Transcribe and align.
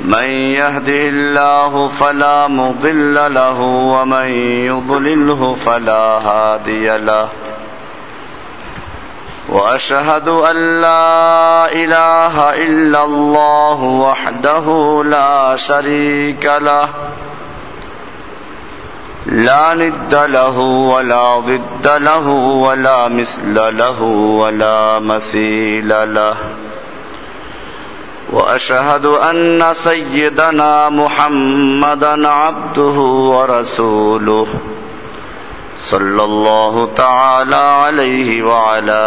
من 0.00 0.24
يهده 0.24 1.08
الله 1.08 1.88
فلا 1.88 2.48
مضل 2.48 3.34
له 3.34 3.60
ومن 3.60 4.26
يضلله 4.70 5.54
فلا 5.54 6.02
هادي 6.28 6.96
له 6.96 7.28
واشهد 9.48 10.28
ان 10.28 10.80
لا 10.80 11.72
اله 11.72 12.54
الا 12.54 13.04
الله 13.04 13.82
وحده 13.82 14.66
لا 15.06 15.56
شريك 15.56 16.44
له 16.60 16.88
لا 19.26 19.74
ند 19.74 20.14
له 20.14 20.58
ولا 20.58 21.38
ضد 21.38 21.86
له 21.86 22.28
ولا 22.28 23.08
مثل 23.08 23.54
له 23.54 24.02
ولا 24.42 24.98
مثيل 24.98 26.14
له 26.14 26.36
وأشهد 28.32 29.06
أن 29.06 29.74
سيدنا 29.74 30.88
محمدا 30.88 32.28
عبده 32.28 33.00
ورسوله 33.00 34.46
صلى 35.90 36.24
الله 36.24 36.88
تعالى 36.96 37.56
عليه 37.56 38.42
وعلى 38.42 39.02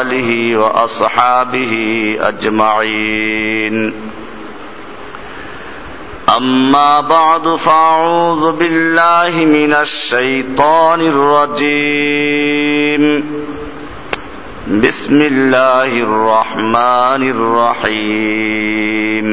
آله 0.00 0.56
وأصحابه 0.56 1.72
أجمعين. 2.20 3.94
أما 6.36 7.00
بعد 7.00 7.48
فأعوذ 7.48 8.52
بالله 8.52 9.44
من 9.44 9.72
الشيطان 9.72 11.00
الرجيم. 11.00 13.02
بسم 14.66 15.20
الله 15.20 15.98
الرحمن 15.98 17.22
الرحيم. 17.30 19.26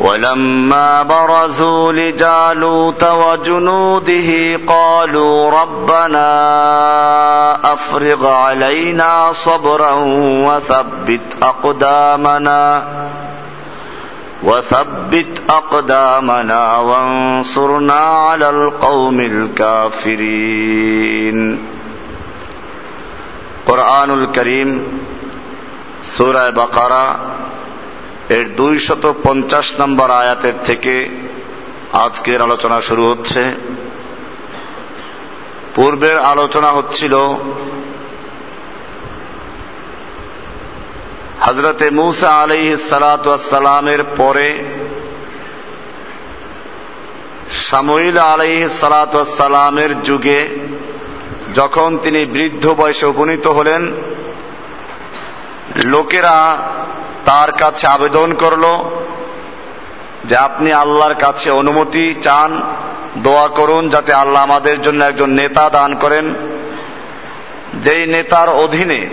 ولما 0.00 1.02
برزوا 1.02 1.92
لجالوت 1.92 3.04
وجنوده 3.04 4.60
قالوا 4.66 5.50
ربنا 5.50 6.28
أفرغ 7.72 8.26
علينا 8.28 9.32
صبرا 9.32 9.92
وثبت 10.46 11.36
أقدامنا 11.42 12.84
وثبت 14.42 15.42
أقدامنا 15.50 16.76
وانصرنا 16.78 17.94
على 17.94 18.50
القوم 18.50 19.20
الكافرين. 19.20 20.34
কোরআনুল 23.66 24.26
করিম 24.26 24.70
সুরায় 26.16 26.52
বাকারা, 26.52 27.18
এর 28.28 28.54
দুই 28.54 28.78
শত 28.78 29.14
পঞ্চাশ 29.24 29.80
নম্বর 29.80 30.10
আয়াতের 30.10 30.52
থেকে 30.64 31.08
আজকের 31.92 32.42
আলোচনা 32.42 32.80
শুরু 32.80 33.10
হচ্ছে। 33.10 33.44
পূর্বের 35.74 36.18
আলোচনা 36.18 36.70
হচ্ছিল 36.70 37.14
হজরতে 41.40 41.90
মুসা 41.90 42.30
আলি 42.30 42.76
সালাতামের 42.76 44.04
পরে 44.16 44.64
সামইল 47.50 48.18
আলি 48.18 48.68
সালাতামের 48.80 50.02
যুগে 50.02 50.40
যখন 51.54 51.98
তিনি 52.02 52.26
বৃদ্ধ 52.26 52.70
বয়সে 52.70 53.06
উপনীত 53.06 53.46
হলেন, 53.46 53.92
লোকেরা 55.84 56.58
তার 57.24 57.52
কাছে 57.52 57.86
আবেদন 57.86 58.34
করল 58.34 58.64
যে 60.24 60.36
আপনি 60.36 60.72
আল্লাহর 60.72 61.14
কাছে 61.14 61.50
অনুমতি 61.50 62.14
চান, 62.22 62.62
দোয়া 63.16 63.48
করুন 63.48 63.88
যাতে 63.88 64.12
আল্লাহ 64.12 64.42
আমাদের 64.42 64.82
জন্য 64.82 65.04
একজন 65.04 65.30
নেতা 65.30 65.70
দান 65.70 65.94
করেন। 65.94 66.34
যেই 67.74 68.06
নেতার 68.06 68.48
অধীনে 68.48 69.08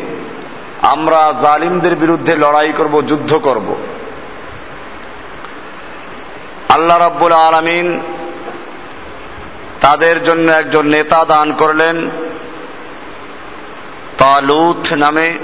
আমরা 0.82 1.34
জালিমদের 1.42 1.96
বিরুদ্ধে 1.96 2.36
লড়াই 2.36 2.74
করব, 2.78 3.02
যুদ্ধ 3.02 3.36
করব। 3.36 3.76
আল্লাহ 6.70 6.98
রাব্বুল 6.98 7.32
আলমিন 7.32 8.02
তাদের 9.82 10.24
জন্য 10.24 10.52
একজন 10.52 10.88
নেতা 10.88 11.26
দান 11.26 11.54
করলেন। 11.54 12.10
তালুথ 14.18 14.94
নামে 14.94 15.38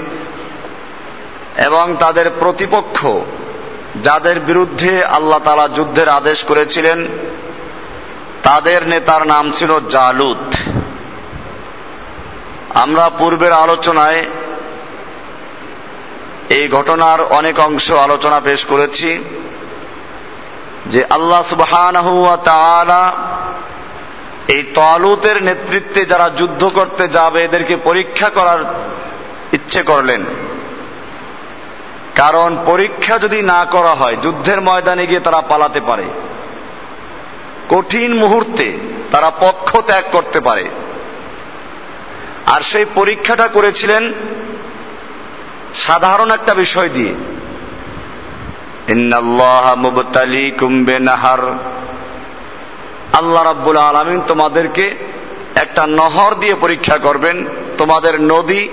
এবং 1.56 1.96
তাদের 2.00 2.30
প্রতিপক্ষ, 2.38 3.06
যাদের 4.02 4.40
বিরুদ্ধে 4.40 5.04
আল্লাহ 5.04 5.38
তালা 5.38 5.68
যুদ্ধের 5.68 6.08
আদেশ 6.08 6.44
করেছিলেন, 6.44 7.08
তাদের 8.42 8.88
নেতার 8.88 9.26
নাম 9.26 9.52
ছিল 9.52 9.80
জালুত। 9.88 10.54
আমরা 12.74 13.08
পূর্বের 13.08 13.52
আলোচনায় 13.52 14.26
এই 16.48 16.68
ঘটনার 16.68 17.20
অনেক 17.22 17.60
অংশ 17.60 17.90
আলোচনা 17.90 18.40
পেশ 18.40 18.64
করেছি 18.64 19.24
যে 20.86 21.04
আল্লাহ 21.10 21.42
সুবাহ 21.42 21.72
এই 24.48 24.62
তালুতের 24.62 25.42
নেতৃত্বে 25.42 26.04
যারা 26.04 26.30
যুদ্ধ 26.30 26.64
করতে 26.64 27.08
যাবে, 27.08 27.44
এদেরকে 27.44 27.76
পরীক্ষা 27.76 28.28
করার 28.28 28.74
ইচ্ছে 29.52 29.82
করলেন। 29.82 30.24
কারণ 32.14 32.58
পরীক্ষা 32.66 33.18
যদি 33.18 33.42
না 33.42 33.64
করা 33.64 33.94
হয়, 33.94 34.16
যুদ্ধের 34.22 34.60
ময়দানে 34.60 35.06
গিয়ে 35.06 35.20
তারা 35.20 35.40
পালাতে 35.40 35.80
পারে। 35.80 36.04
কঠিন 37.68 38.14
মুহূর্তে 38.14 38.78
তারা 39.10 39.30
পক্ষ 39.30 39.80
ত্যাগ 39.80 40.04
করতে 40.12 40.40
পারে। 40.40 40.70
আর 42.46 42.60
সেই 42.60 42.84
পরীক্ষাটা 42.94 43.48
করেছিলেন 43.48 44.12
সাধারণ 45.74 46.30
একটা 46.30 46.54
বিষয় 46.54 46.88
দিয়ে। 46.88 47.14
নাহার 50.98 51.58
আল্লাহ 53.12 53.44
রাব্বুল 53.44 53.76
আলমিন 53.76 54.20
তোমাদেরকে 54.26 54.94
একটা 55.54 55.86
নহর 55.86 56.34
দিয়ে 56.34 56.54
পরীক্ষা 56.54 56.98
করবেন। 56.98 57.46
তোমাদের 57.78 58.20
নদী 58.20 58.68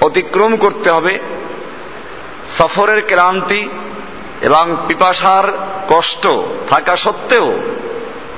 অতিক্রম 0.00 0.56
করতে 0.56 0.90
হবে। 0.90 1.18
সফরের 2.58 3.02
ক্লান্তি 3.06 3.68
এবং 4.40 4.76
পিপাসার 4.88 5.44
কষ্ট 5.88 6.26
থাকা 6.68 6.96
সত্ত্বেও 6.96 7.58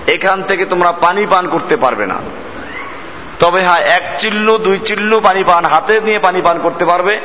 এখান 0.07 0.43
থেকে 0.43 0.65
তোমরা 0.65 0.93
পানি 0.93 1.27
পান 1.27 1.49
করতে 1.49 1.77
পারবে 1.77 2.07
না। 2.07 2.15
তবে 3.39 3.61
হ্যাঁ 3.63 3.81
এক 3.81 4.03
চিল্লু, 4.19 4.59
দুই 4.59 4.79
চিল্লু 4.79 5.21
পানি 5.21 5.45
পান, 5.45 5.65
হাতে 5.65 6.01
নিয়ে 6.01 6.19
পানি 6.19 6.43
পান 6.43 6.59
করতে 6.59 6.85
পারবে, 6.85 7.21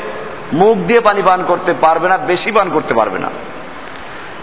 মুখ 0.54 0.78
দিয়ে 0.78 1.00
পানি 1.00 1.22
পান 1.22 1.44
করতে 1.44 1.74
পারবে 1.74 2.10
না, 2.10 2.18
বেশি 2.18 2.52
পান 2.52 2.70
করতে 2.70 2.94
পারবে 2.94 3.20
না। 3.20 3.30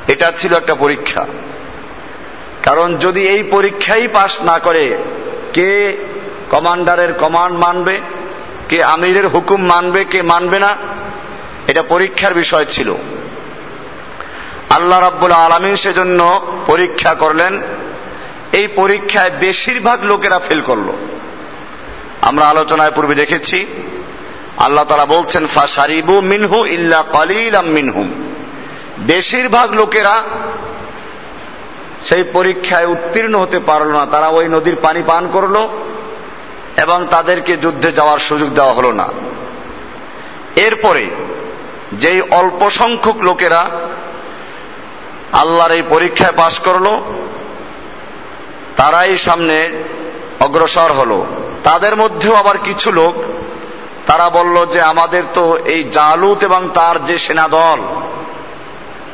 এটা 0.08 0.32
ছিল 0.38 0.54
একটা 0.54 0.74
পরীক্ষা। 0.74 1.26
কারণ 2.62 2.96
যদি 2.96 3.28
এই 3.28 3.42
পরীক্ষাই 3.42 4.08
পাশ 4.08 4.40
না 4.40 4.58
করে, 4.58 4.96
কে 5.52 5.96
কমান্ডারের 6.50 7.12
কমান্ড 7.12 7.58
মানবে, 7.58 8.00
কে 8.68 8.84
আমিরের 8.84 9.28
হুকুম 9.28 9.64
মানবে, 9.64 10.04
কে 10.04 10.22
মানবে 10.22 10.58
না, 10.58 10.76
এটা 11.68 11.82
পরীক্ষার 11.82 12.34
বিষয় 12.34 12.64
ছিল। 12.64 12.94
আল্লাহ 14.70 15.00
রাব্বুল 15.00 15.32
আলমিন 15.32 15.76
সেজন্য 15.76 16.46
পরীক্ষা 16.66 17.14
করলেন। 17.14 17.60
এই 18.52 18.68
পরীক্ষায় 18.76 19.30
বেশিরভাগ 19.30 20.02
লোকেরা 20.02 20.38
ফেল 20.38 20.60
করল। 20.60 20.88
আমরা 22.22 22.44
আলোচনায় 22.46 22.90
পূর্বে 22.90 23.14
দেখেছি, 23.14 23.66
আল্লাহ 24.56 24.84
তারা 24.84 25.06
বলছেন 25.06 25.46
ফাসারিবু 25.46 26.20
মিনহু 26.20 26.66
ইল্লা 26.66 27.02
কালিলাম 27.02 27.66
মিনহুম। 27.66 28.12
বেশিরভাগ 28.98 29.72
লোকেরা 29.72 30.22
সেই 32.04 32.24
পরীক্ষায় 32.32 32.86
উত্তীর্ণ 32.86 33.34
হতে 33.34 33.58
পারল 33.58 33.88
না। 33.92 34.06
তারা 34.06 34.28
ওই 34.28 34.48
নদীর 34.48 34.76
পানি 34.76 35.02
পান 35.06 35.28
করল 35.28 35.56
এবং 36.76 37.06
তাদেরকে 37.10 37.56
যুদ্ধে 37.56 37.92
যাওয়ার 37.92 38.18
সুযোগ 38.18 38.48
দেওয়া 38.50 38.72
হলো 38.72 38.92
না। 38.92 39.08
এরপরে 40.56 41.10
যেই 41.92 42.20
অল্প 42.20 42.70
সংখ্যক 42.70 43.16
লোকেরা 43.16 43.70
আল্লাহর 45.32 45.70
এই 45.70 45.82
পরীক্ষায় 45.88 46.32
পাশ 46.36 46.58
করল, 46.58 46.86
তারাই 48.76 49.18
সামনে 49.18 49.70
অগ্রসর 50.40 50.92
হলো। 50.92 51.26
তাদের 51.64 51.96
মধ্যেও 51.96 52.34
আবার 52.34 52.58
কিছু 52.58 52.92
লোক, 52.92 53.14
তারা 54.06 54.30
বলল 54.30 54.66
যে 54.66 54.80
আমাদের 54.82 55.22
তো 55.34 55.56
এই 55.64 55.84
জালুত 55.84 56.44
এবং 56.44 56.68
তার 56.74 57.04
যে 57.04 57.18
সেনাদল, 57.18 57.80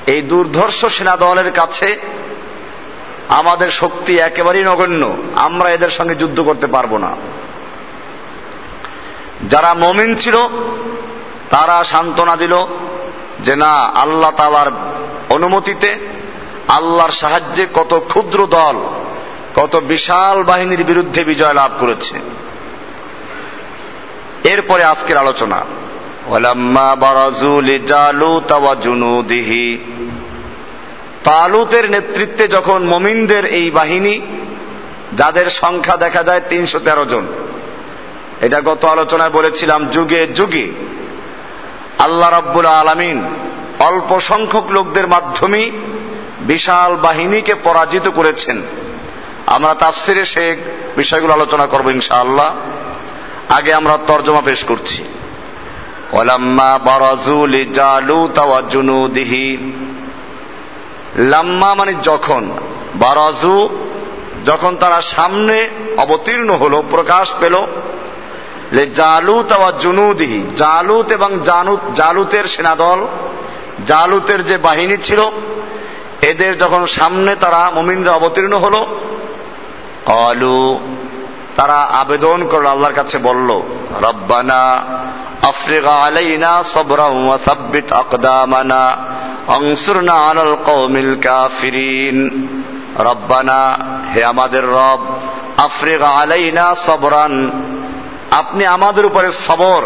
এই 0.06 0.22
দুর্ধর্ষ 0.22 0.84
সেনাদলের 0.86 1.52
কাছে 1.52 1.98
আমাদের 3.28 3.68
শক্তি 3.68 4.18
একেবারেই 4.18 4.64
নগণ্য। 4.64 5.16
আমরা 5.34 5.70
এদের 5.70 5.88
সঙ্গে 5.88 6.14
যুদ্ধ 6.14 6.40
করতে 6.40 6.66
পারব 6.66 6.96
না। 6.96 7.16
যারা 9.48 9.74
মমিন 9.74 10.14
ছিল, 10.14 10.36
তারা 11.50 11.84
সান্ত্বনা 11.84 12.36
দিল 12.36 12.56
যে 13.40 13.56
না, 13.56 13.72
আল্লাহ 13.72 14.30
তালার 14.30 14.70
অনুমতিতে 15.28 15.96
আল্লাহর 16.68 17.10
সাহায্যে 17.10 17.66
কত 17.74 18.02
ক্ষুদ্র 18.08 18.46
দল, 18.46 18.76
কত 19.54 19.76
বিশাল 19.76 20.42
বাহিনীর 20.42 20.84
বিরুদ্ধে 20.84 21.24
বিজয় 21.24 21.54
লাভ 21.54 21.70
করেছে। 21.80 22.18
এরপরে 24.44 24.84
আজকের 24.84 25.16
আলোচনা। 25.16 25.64
তালুতের 31.26 31.90
নেতৃত্বে 31.90 32.48
যখন 32.48 32.86
মমিনদের 32.86 33.44
এই 33.44 33.70
বাহিনী, 33.70 34.20
যাদের 35.14 35.50
সংখ্যা 35.50 35.96
দেখা 35.96 36.22
যায় 36.22 36.40
তিনশো 36.48 36.78
তেরো 36.78 37.04
জন, 37.04 37.26
এটা 38.40 38.60
গত 38.60 38.84
আলোচনায় 38.84 39.30
বলেছিলাম, 39.30 39.86
যুগে 39.86 40.26
যুগে 40.26 40.66
আল্লাহ 41.98 42.30
রাব্বুল 42.30 42.66
আলমিন 42.66 43.18
অল্প 43.78 44.20
সংখ্যক 44.20 44.70
লোকদের 44.70 45.06
মাধ্যমে 45.06 45.70
বিশাল 46.40 46.96
বাহিনীকে 46.96 47.54
পরাজিত 47.54 48.08
করেছেন। 48.08 48.62
আমরা 49.46 49.74
তাফসিরে 49.74 50.24
সে 50.24 50.56
বিষয়গুলো 50.96 51.32
আলোচনা 51.32 51.66
করব 51.66 51.90
ইনশাআল্লাহ। 51.90 52.50
আগে 53.48 53.74
আমরা 53.74 53.98
তর্জমা 54.06 54.42
পেশ 54.44 54.64
করছি। 54.64 55.04
ওলাম্মা 56.12 56.78
বারাজুল 56.78 57.54
জালুত 57.72 58.38
ওয়া 58.38 58.62
জুনুদিহি। 58.70 59.72
লাম্মা 61.16 61.74
মানে 61.74 61.94
যখন, 62.02 62.50
বারাজু 62.94 63.68
যখন 64.46 64.76
তারা 64.76 65.02
সামনে 65.02 65.68
অবতীর্ণ 65.96 66.50
হলো, 66.50 66.82
প্রকাশ 66.90 67.32
পেল 67.40 67.66
জালুত 68.94 69.52
ওয়া 69.58 69.72
জুনুদিহি, 69.72 70.42
জালুত 70.56 71.12
এবং 71.12 71.40
জানুত, 71.44 71.80
জালুতের 71.94 72.44
সেনাদল, 72.44 73.06
জালুতের 73.86 74.44
যে 74.44 74.56
বাহিনী 74.56 74.96
ছিল, 74.96 75.20
এদের 76.22 76.58
যখন 76.58 76.86
সামনে 76.86 77.36
তারা 77.36 77.70
মুমিনরা 77.74 78.12
অবতীর্ণ 78.12 78.52
হল 78.52 78.74
অলু 80.06 80.80
তারা 81.56 81.74
আবেদন 81.74 82.48
করল, 82.48 82.66
আল্লাহর 82.66 82.94
কাছে 82.94 83.18
বলল, 83.18 83.62
রব্বানা 84.00 84.84
আফ্রিকা 85.42 85.90
আলাইনা 85.90 86.62
সবরা 86.62 87.38
সাব্বিত 87.44 87.92
আকদামানা। 87.92 88.96
রব্বানা, 92.98 93.78
হে 94.14 94.24
আমাদের 94.24 94.64
রব 94.64 95.18
আফ্রিকা 95.56 96.08
আলাইনা 96.08 96.74
সবরান। 96.74 97.50
আপনি 98.30 98.66
আমাদের 98.66 99.06
উপরে 99.06 99.32
সবর। 99.32 99.82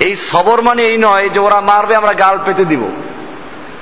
এই 0.00 0.16
সবর 0.16 0.62
মানে 0.62 0.82
এই 0.82 0.98
নয় 0.98 1.28
যে 1.28 1.38
ওরা 1.38 1.60
মারবে, 1.60 1.96
আমরা 1.96 2.12
গাল 2.12 2.38
পেতে 2.44 2.64
দিব। 2.64 2.88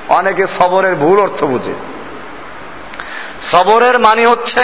অনেকে 0.09 0.47
সবরের 0.59 0.95
ভুল 0.95 1.21
অর্থ 1.21 1.45
বুঝে। 1.45 1.75
সবরের 3.41 3.99
মানে 3.99 4.27
হচ্ছে 4.27 4.61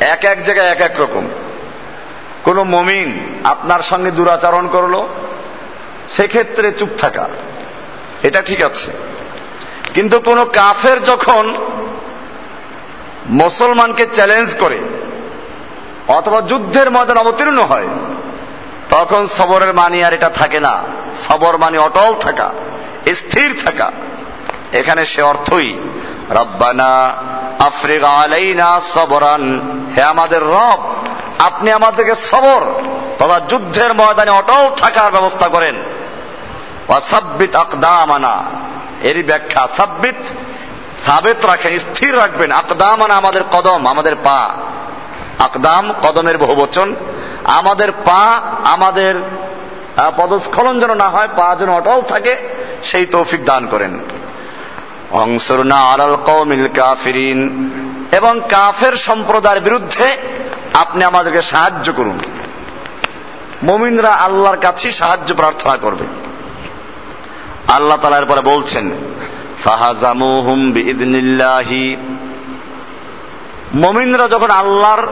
এক 0.00 0.24
এক 0.24 0.44
জায়গায় 0.44 0.68
এক 0.68 0.80
এক 0.80 1.00
রকম। 1.00 1.28
কোন 2.44 2.62
মমিন 2.62 3.40
আপনার 3.44 3.80
সঙ্গে 3.80 4.10
দুরাচরণ 4.10 4.68
করল, 4.68 5.06
সেক্ষেত্রে 6.16 6.72
চুপ 6.72 6.88
থাকা। 6.98 7.28
এটা 8.22 8.42
ঠিক 8.42 8.62
আছে। 8.62 9.15
কিন্তু 9.96 10.20
কোন 10.20 10.44
কাফের 10.44 11.04
যখন 11.04 11.44
মুসলমানকে 13.26 14.06
চ্যালেঞ্জ 14.06 14.56
করে, 14.56 14.78
অথবা 16.08 16.40
যুদ্ধের 16.40 16.90
ময়দান 16.90 17.16
অবতীর্ণ 17.16 17.58
হয়, 17.58 17.88
তখন 18.88 19.26
সবরের 19.26 19.74
মানি 19.74 20.04
আর 20.04 20.12
এটা 20.12 20.28
থাকে 20.30 20.60
না। 20.60 20.74
সবর 21.28 21.58
মানে 21.58 21.78
অটল 21.78 22.14
থাকা, 22.20 22.52
স্থির 23.14 23.60
থাকা। 23.64 23.92
এখানে 24.72 25.04
সে 25.04 25.22
অর্থই, 25.22 25.70
রব্বানা 26.30 26.90
আফ্রিকা 27.58 28.80
সবরান। 28.80 29.44
হে 29.96 30.02
আমাদের 30.02 30.42
রব, 30.42 30.80
আপনি 31.38 31.68
আমাদেরকে 31.72 32.14
সবর 32.14 32.60
তথা 33.18 33.40
যুদ্ধের 33.40 33.94
ময়দানে 33.94 34.30
অটল 34.30 34.64
থাকার 34.76 35.10
ব্যবস্থা 35.12 35.48
করেন। 35.48 35.76
সাব্বিত 37.10 37.56
আকদামানা। 37.56 38.65
এরই 39.02 39.22
ব্যাখ্যা, 39.22 39.68
সাব্বিত, 39.76 40.14
সাবেত 41.06 41.46
রাখেন, 41.46 41.78
স্থির 41.78 42.16
রাখবেন। 42.16 42.52
আকদামানা 42.52 43.14
আমাদের 43.14 43.42
কদম, 43.52 43.86
আমাদের 43.86 44.16
পা। 44.16 44.54
আকদাম 45.38 45.94
কদমের 46.02 46.38
বহু 46.38 46.54
বচন। 46.54 46.94
আমাদের 47.44 47.92
পা, 47.92 48.40
আমাদের 48.64 49.14
পদস্খলন 50.16 50.80
যেন 50.80 50.94
না 50.94 51.08
হয়, 51.08 51.28
পা 51.36 51.56
যেন 51.58 51.68
অটল 51.68 52.00
থাকে, 52.00 52.36
সেই 52.84 53.06
তৌফিক 53.06 53.44
দান 53.44 53.66
করেন। 53.66 53.94
অংশর 53.94 55.54
অংসরনা 55.54 55.76
আলাল 55.76 56.16
কৌমিল 56.16 56.68
কাফিরিন। 56.68 57.70
এবং 58.12 58.40
কাফের 58.48 58.92
সম্প্রদায়ের 58.92 59.62
বিরুদ্ধে 59.62 60.16
আপনি 60.74 61.04
আমাদেরকে 61.04 61.42
সাহায্য 61.42 61.92
করুন। 61.92 62.18
মমিনরা 63.62 64.10
আল্লাহর 64.10 64.56
কাছেই 64.56 64.92
সাহায্য 64.92 65.34
প্রার্থনা 65.34 65.76
করবে। 65.76 66.25
আল্লাহ 67.68 67.96
তালা 67.96 68.18
এরপরে 68.18 68.40
বলছেন, 68.40 68.90
ফাহাজামুহুম 69.64 70.72
মমিনরা 73.74 74.28
যখন 74.28 74.50
আল্লাহর 74.50 75.06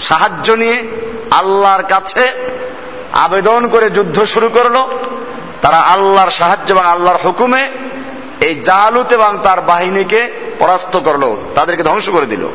সাহায্য 0.00 0.52
নিয়ে 0.52 0.88
আল্লাহর 1.30 1.82
কাছে 1.82 2.32
আবেদন 3.12 3.68
করে 3.68 3.90
যুদ্ধ 3.90 4.24
শুরু 4.24 4.48
করল, 4.48 4.98
তারা 5.62 5.76
আল্লাহর 5.76 6.30
সাহায্য 6.30 6.72
এবং 6.72 6.84
আল্লাহর 6.84 7.18
হুকুমে 7.24 7.70
এই 8.40 8.54
জালুত 8.54 9.12
এবং 9.12 9.38
তার 9.42 9.60
বাহিনীকে 9.60 10.32
পরাস্ত 10.58 10.96
করল, 10.96 11.36
তাদেরকে 11.54 11.82
ধ্বংস 11.82 12.08
করে 12.08 12.26
দিল। 12.26 12.48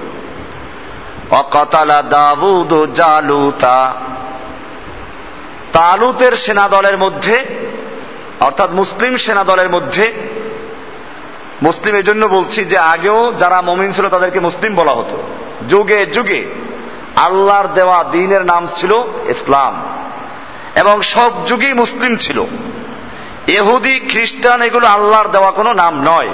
অকতালা 1.31 2.01
দাবুদ 2.01 2.93
জালুতা। 2.95 3.93
তালুতের 5.73 6.33
সেনা 6.37 6.69
দলের 6.69 6.97
মধ্যে 6.97 7.45
অর্থাৎ 8.41 8.71
মুসলিম 8.71 9.17
সেনা 9.17 9.43
দলের 9.43 9.69
মধ্যে, 9.69 10.13
মুসলিম 11.61 11.95
এই 11.95 12.03
জন্য 12.03 12.25
বলছি 12.25 12.65
যে 12.65 12.77
আগেও 12.77 13.33
যারা 13.39 13.61
মমিন 13.61 13.91
ছিল 13.91 14.09
তাদেরকে 14.09 14.39
মুসলিম 14.39 14.75
বলা 14.75 14.91
হতো। 14.91 15.23
যুগে 15.69 16.05
যুগে 16.05 16.45
আল্লাহর 17.15 17.67
দেওয়া 17.67 18.03
দিনের 18.03 18.45
নাম 18.45 18.67
ছিল 18.75 18.91
ইসলাম। 19.29 19.83
এবং 20.75 21.01
সব 21.01 21.47
যুগেই 21.47 21.73
মুসলিম 21.73 22.15
ছিল। 22.15 22.43
এহুদি 23.47 23.99
খ্রিস্টান 23.99 24.61
এগুলো 24.61 24.87
আল্লাহর 24.87 25.27
দেওয়া 25.27 25.51
কোনো 25.51 25.73
নাম 25.73 26.01
নয়। 26.01 26.33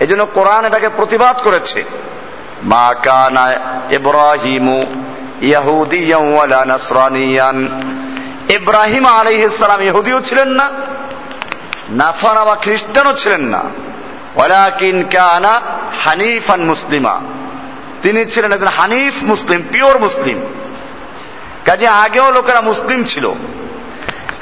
এই 0.00 0.06
জন্য 0.06 0.26
কোরআন 0.34 0.64
এটাকে 0.64 0.88
প্রতিবাদ 0.88 1.40
করেছে। 1.44 1.84
মা 2.62 2.94
কানা 3.02 3.52
ইব্রাহিমু 3.90 4.86
ইয়াহুদিয়ান 5.42 6.68
নাসরানিয়ান। 6.68 7.82
ইব্রাহিম 8.48 9.06
আলাইহিসসালাম 9.06 9.82
ইহুদিও 9.82 10.20
ছিলেন 10.20 10.48
না, 10.48 10.70
নাসারা 11.88 12.44
বা 12.44 12.56
খ্রিস্টানও 12.56 13.12
ছিলেন 13.12 13.40
না। 13.40 13.62
ওয়ালাকিন 14.36 15.02
কানা 15.02 15.60
হানিফান 16.04 16.64
মুসলিমা। 16.64 17.20
তিনি 18.02 18.26
ছিলেন 18.26 18.52
একজন 18.52 18.66
হানিফ 18.66 19.14
মুসলিম, 19.22 19.62
পিওর 19.72 19.98
মুসলিম। 19.98 20.46
কাজে 21.64 21.86
আগেও 21.86 22.30
লোকেরা 22.30 22.60
মুসলিম 22.60 23.04
ছিল। 23.04 23.32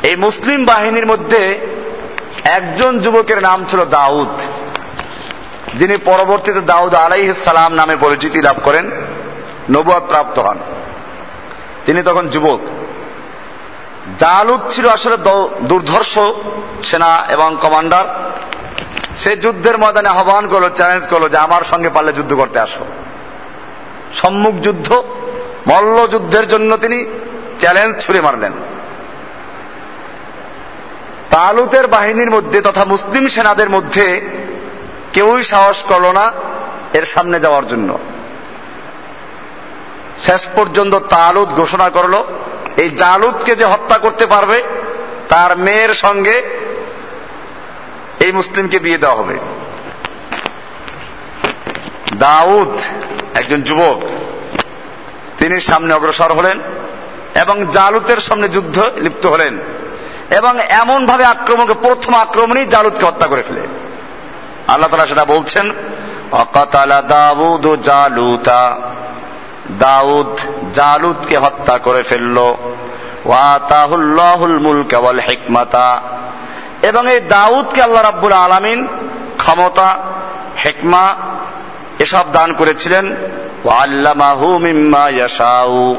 এই 0.03 0.17
মুসলিম 0.17 0.65
বাহিনীর 0.65 1.07
মধ্যে 1.07 1.59
একজন 2.45 2.99
যুবকের 2.99 3.43
নাম 3.43 3.65
ছিল 3.71 3.85
দাউদ, 3.85 4.41
যিনি 5.79 5.97
পরবর্তীতে 5.97 6.61
দাউদ 6.61 6.95
আলাইহ 6.95 7.33
সালাম 7.45 7.75
নামে 7.75 7.97
পরিচিতি 7.97 8.43
লাভ 8.43 8.57
করেন, 8.63 8.91
নবুয়াদ 9.71 10.03
প্রাপ্ত 10.09 10.39
হন। 10.39 10.59
তিনি 11.87 12.03
তখন 12.03 12.29
যুবক। 12.29 12.61
জালুদ 14.19 14.61
ছিল 14.71 14.89
আসলে 14.89 15.17
দুর্ধর্ষ 15.61 16.19
সেনা 16.83 17.27
এবং 17.29 17.57
কমান্ডার। 17.63 18.05
সে 19.19 19.37
যুদ্ধের 19.37 19.79
ময়দানে 19.79 20.09
আহ্বান 20.09 20.49
করল 20.49 20.69
চ্যালেঞ্জ 20.69 21.09
করল 21.09 21.29
যে 21.29 21.37
আমার 21.37 21.63
সঙ্গে 21.63 21.89
পারলে 21.89 22.13
যুদ্ধ 22.13 22.35
করতে 22.35 22.61
আসো। 22.61 22.85
সম্মুখ 24.15 24.55
যুদ্ধ, 24.55 24.89
মল্ল 25.67 26.07
যুদ্ধের 26.07 26.49
জন্য 26.49 26.77
তিনি 26.77 27.07
চ্যালেঞ্জ 27.59 27.99
ছুড়ে 27.99 28.21
মারলেন। 28.21 28.53
তালুতের 31.31 31.87
বাহিনীর 31.87 32.31
মধ্যে 32.31 32.61
তথা 32.61 32.85
মুসলিম 32.85 33.29
সেনাদের 33.29 33.71
মধ্যে 33.71 34.31
কেউই 35.13 35.43
সাহস 35.43 35.83
করল 35.83 36.07
না 36.13 36.33
এর 36.93 37.05
সামনে 37.05 37.41
যাওয়ার 37.41 37.69
জন্য। 37.69 37.99
শেষ 40.23 40.47
পর্যন্ত 40.57 40.95
তালুদ 40.95 41.49
ঘোষণা 41.49 41.89
করল 41.89 42.15
এই 42.77 42.91
জালুদকে 42.91 43.55
যে 43.55 43.65
হত্যা 43.65 43.99
করতে 43.99 44.27
পারবে, 44.27 44.63
তার 45.29 45.59
মেয়ের 45.59 45.95
সঙ্গে 45.95 46.43
এই 48.21 48.33
মুসলিমকে 48.33 48.79
বিয়ে 48.79 48.99
দেওয়া 48.99 49.17
হবে। 49.17 49.39
দাউদ 52.15 52.79
একজন 53.35 53.63
যুবক, 53.63 54.01
তিনি 55.39 55.61
সামনে 55.61 55.95
অগ্রসর 55.95 56.33
হলেন 56.33 56.61
এবং 57.35 57.67
জালুতের 57.67 58.17
সামনে 58.17 58.49
যুদ্ধ 58.49 58.79
লিপ্ত 58.97 59.27
হলেন 59.27 59.59
এবং 60.31 60.61
এমন 60.69 61.07
ভাবে 61.07 61.25
আক্রমণকে, 61.25 61.75
প্রথম 61.75 62.15
আক্রমণই 62.15 62.65
জালুদকে 62.65 63.05
হত্যা 63.07 63.27
করে 63.27 63.43
ফেলে। 63.43 63.61
আল্লাহ 64.69 64.91
তালা 64.91 65.07
সেটা 65.07 65.25
বলছেন, 65.25 65.73
অকাতালা 66.33 67.03
দাউদ 67.03 67.67
ও 67.67 67.77
জালুতা। 67.77 68.81
দাউদ 69.79 70.41
জালুদকে 70.75 71.37
হত্যা 71.37 71.79
করে 71.79 72.03
ফেলল। 72.03 72.39
ওয়াতাহুল্লাহুল 72.39 74.59
মুলক 74.59 74.93
ওয়াল 74.93 75.19
হিকমাতা। 75.19 76.03
এবং 76.83 77.13
এই 77.13 77.21
দাউদকে 77.21 77.83
আল্লাহ 77.83 78.03
রাব্বুল 78.03 78.33
আলামিন 78.33 78.89
ক্ষমতা, 79.37 79.97
হেকমা 80.65 81.15
এসব 81.99 82.25
দান 82.33 82.53
করেছিলেন। 82.53 83.17
মিম্মা 84.61 85.09
ইয়াশাউ। 85.09 85.97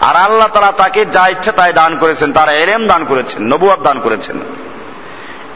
আর 0.00 0.16
আল্লাহ 0.16 0.48
তারা 0.48 0.72
তাকে 0.72 1.04
যা 1.04 1.28
ইচ্ছা 1.28 1.52
তাই 1.52 1.72
দান 1.72 1.98
করেছেন, 1.98 2.32
তার 2.32 2.48
এলেম 2.48 2.86
দান 2.86 3.04
করেছেন 3.04 3.42
নবুয়াদ 3.42 3.82
দান 3.82 4.00
করেছেন। 4.00 4.38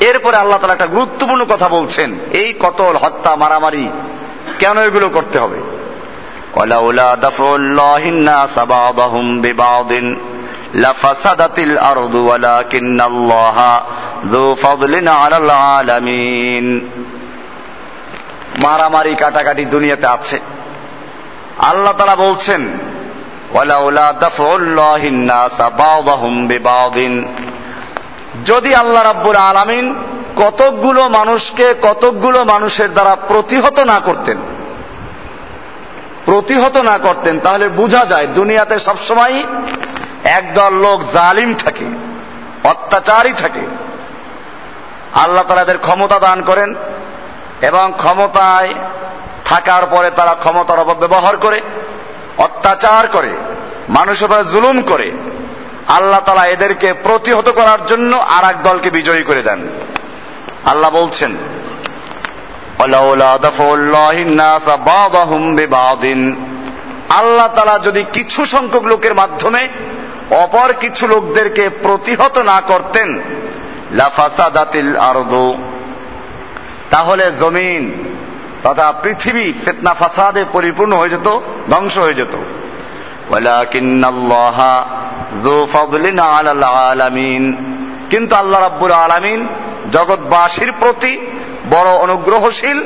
এরপরে 0.01 0.37
আল্লাহ 0.37 0.59
তারা 0.59 0.73
একটা 0.73 0.87
গুরুত্বপূর্ণ 0.87 1.45
কথা 1.45 1.69
বলছেন, 1.69 2.19
এই 2.33 2.55
কতল, 2.61 2.97
হত্যা, 2.97 3.37
মারামারি, 3.37 3.89
কেন 4.59 4.79
এগুলো 4.79 5.09
করতে 5.09 5.39
হবে? 5.39 5.78
ولولا 6.56 7.16
دفع 7.16 7.56
الله 7.56 8.02
الناس 8.10 8.60
بعضهم 8.60 9.42
ببعض 9.42 9.92
لفسدت 10.74 11.58
الأرض 11.60 12.16
ولكن 12.16 13.02
الله 13.02 13.58
ذو 14.26 14.56
فضل 14.56 15.08
على 15.10 15.38
العالمين 15.38 16.68
মারামারি 18.58 19.14
কাটাকাটি 19.16 19.64
দুনিয়াতে 19.66 20.08
আছে 20.08 20.38
আল্লাহ 21.70 21.94
তারা 21.98 22.16
বলছেন 22.16 22.62
ওয়ালাউলা 23.54 24.08
দাফউল্লাহিন 24.26 25.16
নাস 25.32 25.60
বা'দাহুম 25.78 26.34
বিবা'দিন 26.48 27.14
যদি 28.46 28.72
আল্লাহ 28.76 29.02
রাব্বুল 29.04 29.40
আলামিন 29.50 29.86
কতকগুলো 30.36 31.02
মানুষকে 31.10 31.68
কতকগুলো 31.82 32.40
মানুষের 32.46 32.90
দ্বারা 32.94 33.14
প্রতিহত 33.30 33.78
না 33.92 33.98
করতেন 34.00 34.38
প্রতিহত 36.29 36.77
না 36.77 36.99
করতেন, 36.99 37.41
তাহলে 37.41 37.69
বোঝা 37.69 38.05
যায় 38.05 38.27
দুনিয়াতে 38.27 38.79
সবসময় 38.79 39.43
একদল 40.25 40.73
লোক 40.75 41.03
জালিম 41.13 41.55
থাকে, 41.55 41.85
অত্যাচারী 42.65 43.33
থাকে। 43.33 43.61
আল্লাহ 45.15 45.45
তারা 45.49 45.63
এদের 45.63 45.79
ক্ষমতা 45.79 46.19
দান 46.19 46.43
করেন 46.43 46.75
এবং 47.63 47.93
ক্ষমতায় 47.97 48.75
থাকার 49.45 49.87
পরে 49.91 50.11
তারা 50.11 50.35
ক্ষমতার 50.35 50.79
অপব্যবহার 50.79 51.37
করে, 51.37 51.61
অত্যাচার 52.39 53.09
করে, 53.09 53.33
মানুষের 53.89 54.25
উপরে 54.25 54.45
জুলুম 54.45 54.83
করে। 54.83 55.13
আল্লাহ 55.89 56.21
তালা 56.21 56.45
এদেরকে 56.47 56.93
প্রতিহত 56.93 57.49
করার 57.51 57.87
জন্য 57.87 58.17
আর 58.17 58.55
দলকে 58.63 58.91
বিজয়ী 58.91 59.23
করে 59.23 59.43
দেন। 59.43 59.69
আল্লাহ 60.67 60.91
বলছেন 60.91 61.37
আল্লাহ 67.09 67.49
তালা 67.55 67.79
যদি 67.79 68.05
কিছু 68.13 68.47
সংখ্যক 68.47 68.85
লোকের 68.85 69.15
মাধ্যমে 69.15 69.69
অপর 70.31 70.73
কিছু 70.81 71.09
লোকদেরকে 71.09 71.69
প্রতিহত 71.69 72.39
না 72.39 72.61
করতেন, 72.61 73.21
লাফাসাদাতিল 73.91 74.97
আরদু, 74.97 75.55
তাহলে 76.91 77.33
জমিন 77.41 78.05
তথা 78.63 78.93
পৃথিবী 79.03 79.53
ফেতনা 79.65 79.95
ফাসাদে 79.95 80.45
পরিপূর্ণ 80.53 80.93
হয়ে 80.93 81.09
যেত, 81.09 81.41
ধ্বংস 81.71 81.99
হয়ে 81.99 82.15
যেত। 82.15 82.37
কিন্তু 88.11 88.37
আল্লাহ 88.37 88.61
রাব্বুল 88.61 88.93
আলামিন 88.93 89.49
জগৎবাসীর 89.93 90.73
প্রতি 90.81 91.27
বড় 91.71 91.91
অনুগ্রহশীল, 91.91 92.79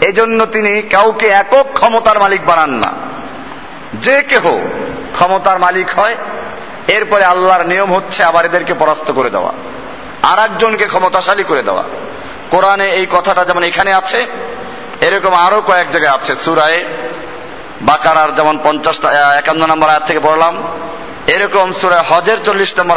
এজন্য 0.00 0.46
তিনি 0.46 0.82
কাউকে 0.82 1.26
একক 1.26 1.66
ক্ষমতার 1.74 2.18
মালিক 2.20 2.46
বানান 2.46 2.70
না। 2.70 2.92
যে 3.94 4.22
কেহ 4.22 4.44
ক্ষমতার 5.12 5.58
মালিক 5.58 5.88
হয়, 5.98 6.16
এরপরে 6.88 7.24
আল্লাহর 7.24 7.66
নিয়ম 7.66 7.94
হচ্ছে 7.94 8.24
আবার 8.24 8.44
এদেরকে 8.44 8.74
পরাস্ত 8.74 9.12
করে 9.12 9.30
দেওয়া 9.30 9.52
আর 10.22 10.38
একজনকে 10.38 10.86
ক্ষমতাশালী 10.86 11.44
করে 11.44 11.62
দেওয়া। 11.62 11.84
কোরআনে 12.50 12.86
এই 12.90 13.06
কথাটা 13.12 13.44
যেমন 13.44 13.62
এখানে 13.62 13.92
আছে, 13.94 14.26
এরকম 15.00 15.34
আরও 15.34 15.60
কয়েক 15.60 15.90
জায়গায় 15.90 16.14
আছে। 16.14 16.36
সুরায় 16.36 16.84
বাকারার 17.80 18.34
যেমন 18.34 18.58
পঞ্চাশটা 18.64 19.08
একান্ন 19.38 19.66
নম্বর 19.66 19.88
আয়াত 19.88 20.04
থেকে 20.06 20.20
পড়লাম, 20.20 20.62
এরকম 21.26 21.72
সুরায় 21.72 22.04
হজের 22.08 22.38
চল্লিশ 22.44 22.70
নম্বর 22.78 22.96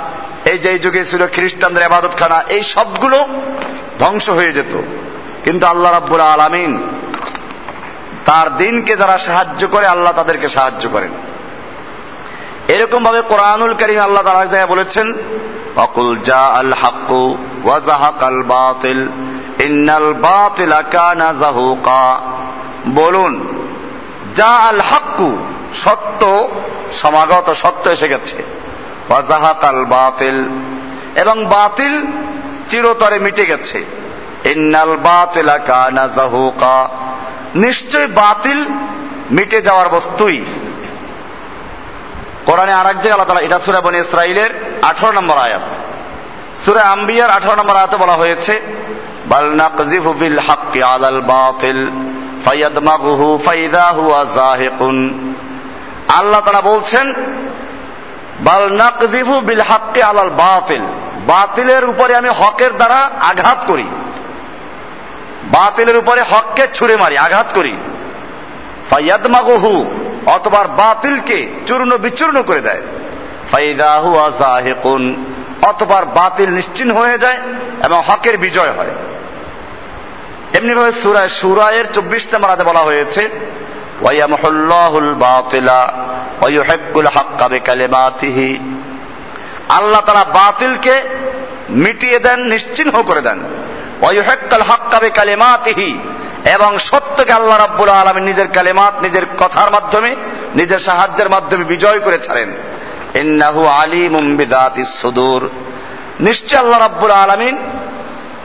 এই 0.45 0.57
যেই 0.57 0.79
যুগে 0.79 1.05
ছিল 1.05 1.27
খ্রিস্টানদের 1.27 1.83
এবাদত 1.83 2.11
খানা 2.17 2.43
এই 2.47 2.63
সবগুলো 2.63 3.27
ধ্বংস 3.99 4.29
হয়ে 4.29 4.51
যেত। 4.51 4.81
কিন্তু 5.43 5.65
আল্লাহ 5.65 5.91
রাব্বুল 5.91 6.21
আলামিন 6.21 6.87
তার 8.25 8.57
দিনকে 8.57 8.95
যারা 8.95 9.17
সাহায্য 9.17 9.67
করে, 9.67 9.85
আল্লাহ 9.85 10.13
তাদেরকে 10.13 10.49
সাহায্য 10.49 10.89
করেন। 10.89 11.09
এরকম 12.67 13.03
ভাবে 13.03 13.21
কোরআনুল 13.21 13.73
করিম 13.73 13.99
আল্লাহ 13.99 14.23
তারা 14.23 14.45
জায়গায় 14.45 14.67
বলেছেন, 14.67 15.13
অকুল 15.75 16.17
জা 16.23 16.45
আল 16.45 16.73
হাক্কু 16.73 17.37
ওয়াজাহাক 17.63 18.23
আল 18.23 18.43
বাতিল, 18.43 19.07
ইন্নাল 19.65 20.13
বাতিল 20.13 20.71
কানা 20.91 21.33
জাহুকা 21.33 22.21
বলুন 22.89 23.47
যা 24.35 24.47
আল 24.47 24.81
হাক্কু 24.81 25.37
সত্য, 25.73 26.49
সমাগত 26.91 27.53
সত্য 27.53 27.89
এসে 27.89 28.07
গেছে। 28.07 28.60
ওয়াজাহাক 29.11 29.63
আল 29.63 29.85
বাতিল। 29.85 30.45
এবং 31.15 31.45
বাতিল 31.45 32.05
চিরতরে 32.67 33.19
মিটে 33.19 33.45
গেছে। 33.45 33.85
ইন্নাল 34.45 34.97
বাতিল 34.97 35.49
কানা 35.65 36.07
জাহুকা। 36.07 36.89
নিশ্চয় 37.55 38.07
বাতিল 38.07 38.65
মিটে 39.31 39.61
যাওয়ার 39.61 39.89
বস্তুই। 39.89 40.45
কোরআনে 42.45 42.73
আর 42.73 42.85
এক 42.85 43.01
জায়গায় 43.01 43.45
এটা 43.45 43.59
সুরা 43.59 43.81
বনে 43.81 43.97
ইসরাইলের 43.97 44.49
আঠারো 44.81 45.11
নম্বর 45.11 45.37
আয়াত। 45.37 45.61
সুরা 46.65 46.81
আম্বিয়ার 46.81 47.29
আঠারো 47.29 47.55
নম্বর 47.55 47.75
আয়াতে 47.75 47.97
বলা 47.97 48.13
হয়েছে, 48.13 48.61
বাল 49.25 49.49
নাকজিফু 49.49 50.13
বিল 50.13 50.39
হাক্কি 50.39 50.83
আলাল 50.83 51.21
বাতিল, 51.21 51.89
ফায়াদমাগুহু 52.45 53.39
ফাইদা 53.45 53.89
হুয়া 53.89 54.25
জাহিকুন 54.35 55.33
আল্লাহ 56.07 56.41
তারা 56.41 56.61
বলছেন 56.61 57.13
বাল 58.41 58.73
নাকজিফু 58.73 59.39
বিল 59.39 59.61
হাক্কি 59.61 60.01
আলাল 60.01 60.29
বাতিল। 60.29 60.81
বাতিলের 61.27 61.85
উপরে 61.85 62.15
আমি 62.15 62.29
হকের 62.29 62.73
দ্বারা 62.75 63.11
আঘাত 63.19 63.57
করি। 63.67 63.83
বাতিলের 65.43 65.97
উপরে 65.97 66.21
হককে 66.21 66.67
ছুড়ে 66.73 66.95
মারি, 66.95 67.17
আঘাত 67.17 67.45
করি। 67.53 67.77
ফাইয়াদমাগুহু 68.89 69.85
অতবার 70.25 70.67
বাতিলকে 70.67 71.49
চূর্ণ 71.67 71.97
বিচূর্ণ 71.97 72.43
করে 72.43 72.61
দেয়। 72.61 72.81
ফাইদা 73.51 73.95
হুয়া 73.95 74.29
জাহিকুন 74.39 75.25
অতবার 75.61 76.05
বাতিল 76.05 76.49
নিশ্চিন্ন 76.49 76.93
হয়ে 76.93 77.17
যায় 77.17 77.37
এবং 77.83 78.03
হকের 78.07 78.37
বিজয় 78.37 78.71
হয়। 78.71 78.91
এমনি 80.53 80.73
ভাবে 80.73 80.91
সুরায় 80.91 81.29
সুরায়ের 81.29 81.85
চব্বিশ 81.93 82.27
নম্বর 82.33 82.49
আদে 82.49 82.63
বলা 82.63 82.79
হয়েছে, 82.79 83.29
ওয়াইয়ামহুল্লাহুল 84.01 85.13
বাতিলা 85.13 85.93
ওয়াইউহিব্বুল 86.41 87.07
হাক্কা 87.07 87.47
বিকালিমাতিহি 87.47 88.59
আল্লাহ 89.69 90.01
তারা 90.01 90.23
বাতিলকে 90.23 91.01
মিটিয়ে 91.69 92.19
দেন, 92.19 92.39
নিশ্চিহ্ন 92.39 93.03
করে 93.03 93.21
দেন। 93.21 93.39
ওয়ুহাক্কাল 94.01 94.61
হাক্কাবে 94.61 95.09
কালেমাতিহি 95.09 95.99
এবং 96.53 96.77
সত্যকে 96.79 97.33
আল্লাহ 97.33 97.57
রাব্বুল 97.57 97.89
আলমী 97.89 98.21
নিজের 98.21 98.47
কালেমাত, 98.47 99.03
নিজের 99.03 99.25
কথার 99.39 99.71
মাধ্যমে, 99.71 100.15
নিজের 100.55 100.79
সাহায্যের 100.79 101.29
মাধ্যমে 101.29 101.63
বিজয় 101.63 101.99
করে 101.99 102.17
ছাড়েন। 102.17 102.49
ইন্নাহু 103.15 103.65
আলিমুম 103.65 104.35
বিদাতিস 104.35 105.01
সুদূর। 105.01 105.49
নিশ্চয় 106.19 106.59
আল্লাহ 106.59 106.79
রাব্বুল 106.79 107.11
আলমিন 107.11 107.57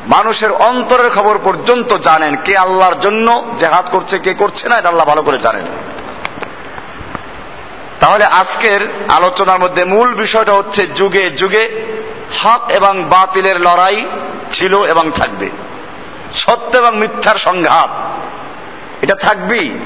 মানুষের 0.06 0.52
অন্তরের 0.52 1.10
খবর 1.10 1.38
পর্যন্ত 1.44 1.96
জানেন 1.96 2.36
কে 2.44 2.56
আল্লাহর 2.56 3.00
জন্য 3.00 3.44
জেহাদ 3.58 3.84
করছে, 3.90 4.18
কে 4.18 4.34
করছে 4.34 4.68
না, 4.68 4.76
এটা 4.76 4.88
আল্লাহ 4.88 5.06
ভালো 5.06 5.22
করে 5.22 5.38
জানেন। 5.38 5.62
তাহলে 8.00 8.24
আজকের 8.24 8.80
আলোচনার 9.08 9.60
মধ্যে 9.60 9.84
মূল 9.84 10.14
বিষয়টা 10.14 10.52
হচ্ছে 10.52 10.86
যুগে 10.86 11.30
যুগে 11.30 11.82
হক 12.42 12.70
এবং 12.70 13.04
বাতিলের 13.04 13.60
লড়াই 13.60 14.06
ছিল 14.52 14.84
এবং 14.84 15.10
থাকবে। 15.10 15.50
সত্য 16.34 16.78
এবং 16.78 16.98
মিথ্যার 16.98 17.36
সংঘাত। 17.36 17.90
এটা 19.02 19.14
থাকবেই। 19.14 19.78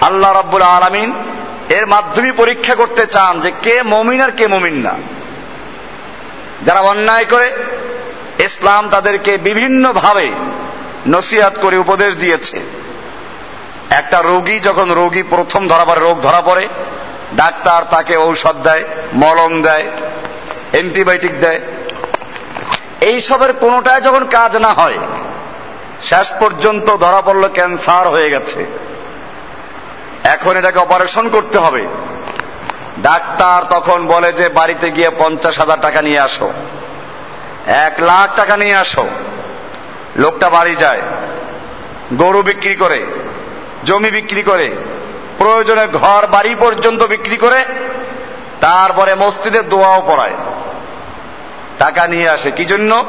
আল্লাহ 0.00 0.32
রাব্বুল 0.32 0.62
আলমিন 0.62 1.12
এর 1.68 1.86
মাধ্যমে 1.86 2.32
পরীক্ষা 2.32 2.74
করতে 2.74 3.06
চান 3.06 3.40
যে 3.40 3.52
কে 3.62 3.82
মমিন 3.82 4.20
আর 4.20 4.30
কে 4.30 4.46
মমিন 4.46 4.74
না। 4.74 4.94
যারা 6.62 6.80
অন্যায় 6.80 7.24
করে, 7.24 7.52
ইসলাম 8.38 8.90
তাদেরকে 8.90 9.38
বিভিন্নভাবে 9.38 10.30
নসিহাত 11.06 11.58
করে 11.60 11.78
উপদেশ 11.78 12.16
দিয়েছে। 12.16 12.77
একটা 13.90 14.22
রোগী 14.22 14.60
যখন 14.60 14.92
রোগী 14.92 15.22
প্রথম 15.22 15.68
ধরা 15.68 15.84
পড়ে, 15.84 16.00
রোগ 16.00 16.20
ধরা 16.20 16.40
পড়ে, 16.40 16.68
ডাক্তার 17.36 17.82
তাকে 17.90 18.16
ঔষধ 18.16 18.56
দেয়, 18.62 18.84
মলম 19.12 19.62
দেয়, 19.62 19.84
অ্যান্টিবায়োটিক 20.72 21.40
দেয়। 21.40 21.60
এইসবের 23.00 23.52
কোনোটায় 23.52 24.00
যখন 24.00 24.24
কাজ 24.24 24.56
না 24.56 24.68
হয়, 24.68 24.98
শেষ 26.02 26.32
পর্যন্ত 26.40 26.96
ধরা 26.96 27.20
পড়ল 27.20 27.48
ক্যান্সার 27.48 28.08
হয়ে 28.08 28.30
গেছে। 28.30 28.66
এখন 30.24 30.56
এটাকে 30.56 30.78
অপারেশন 30.78 31.28
করতে 31.28 31.58
হবে। 31.58 31.86
ডাক্তার 33.02 33.64
তখন 33.70 34.06
বলে 34.06 34.32
যে, 34.32 34.48
বাড়িতে 34.48 34.90
গিয়ে 34.90 35.10
পঞ্চাশ 35.18 35.58
হাজার 35.58 35.80
টাকা 35.80 36.02
নিয়ে 36.02 36.20
আসো। 36.20 36.52
এক 37.66 37.94
লাখ 37.98 38.36
টাকা 38.36 38.56
নিয়ে 38.56 38.74
আসো। 38.74 39.08
লোকটা 40.16 40.50
বাড়ি 40.50 40.76
যায়, 40.76 41.02
গরু 42.14 42.42
বিক্রি 42.42 42.74
করে। 42.74 43.06
জমি 43.88 44.10
বিক্রি 44.10 44.42
করে, 44.42 44.76
প্রয়োজনে 45.38 45.86
ঘর, 45.86 46.26
বাড়ি 46.26 46.54
পর্যন্ত 46.54 47.02
বিক্রি 47.02 47.36
করে, 47.36 47.64
তারপরে 48.60 49.14
মসজিদে 49.14 49.60
দোয়াও 49.60 50.02
পড়ায়। 50.06 50.34
টাকা 51.78 52.06
নিয়ে 52.06 52.28
আসে। 52.28 52.50
কি 52.50 52.64
জন্য? 52.64 53.04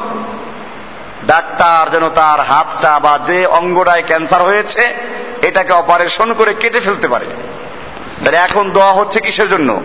ডাক্তার 1.26 1.90
যেন 1.90 2.08
তার 2.08 2.40
হাতটা 2.40 2.98
বা 2.98 3.18
যে 3.26 3.46
অঙ্গটায় 3.46 4.02
ক্যান্সার 4.06 4.42
হয়েছে, 4.42 4.94
এটাকে 5.42 5.72
অপারেশন 5.72 6.32
করে 6.32 6.54
কেটে 6.54 6.80
ফেলতে 6.80 7.08
পারে। 7.08 7.26
এখন 8.36 8.70
দোয়া 8.70 8.92
হচ্ছে 8.92 9.20
কিসের 9.20 9.48
জন্য? 9.48 9.82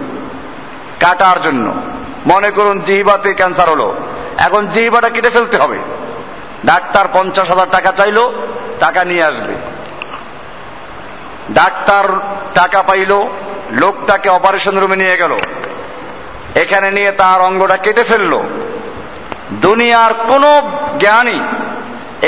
কাটার 1.00 1.42
জন্য। 1.42 1.74
মনে 2.28 2.52
করুন, 2.52 2.82
জিহিবাতে 2.82 3.34
ক্যান্সার 3.34 3.70
হলো। 3.70 3.96
এখন 4.38 4.68
জিহিবাটা 4.68 5.10
কেটে 5.10 5.30
ফেলতে 5.30 5.58
হবে। 5.58 5.78
ডাক্তার 6.66 7.06
পঞ্চাশ 7.14 7.50
হাজার 7.50 7.68
টাকা 7.72 7.92
চাইলো, 7.92 8.34
টাকা 8.80 9.04
নিয়ে 9.04 9.24
আসবে। 9.24 9.75
ডাক্তার 11.52 12.04
টাকা 12.54 12.82
পাইল, 12.82 13.28
লোকটাকে 13.72 14.30
অপারেশন 14.30 14.80
রুমে 14.80 14.96
নিয়ে 14.96 15.18
গেল। 15.18 15.38
এখানে 16.56 16.92
নিয়ে 16.92 17.12
তার 17.12 17.42
অঙ্গটা 17.42 17.78
কেটে 17.78 18.04
ফেলল। 18.04 18.40
দুনিয়ার 19.52 20.14
কোন 20.14 20.44
জ্ঞানী 21.00 21.40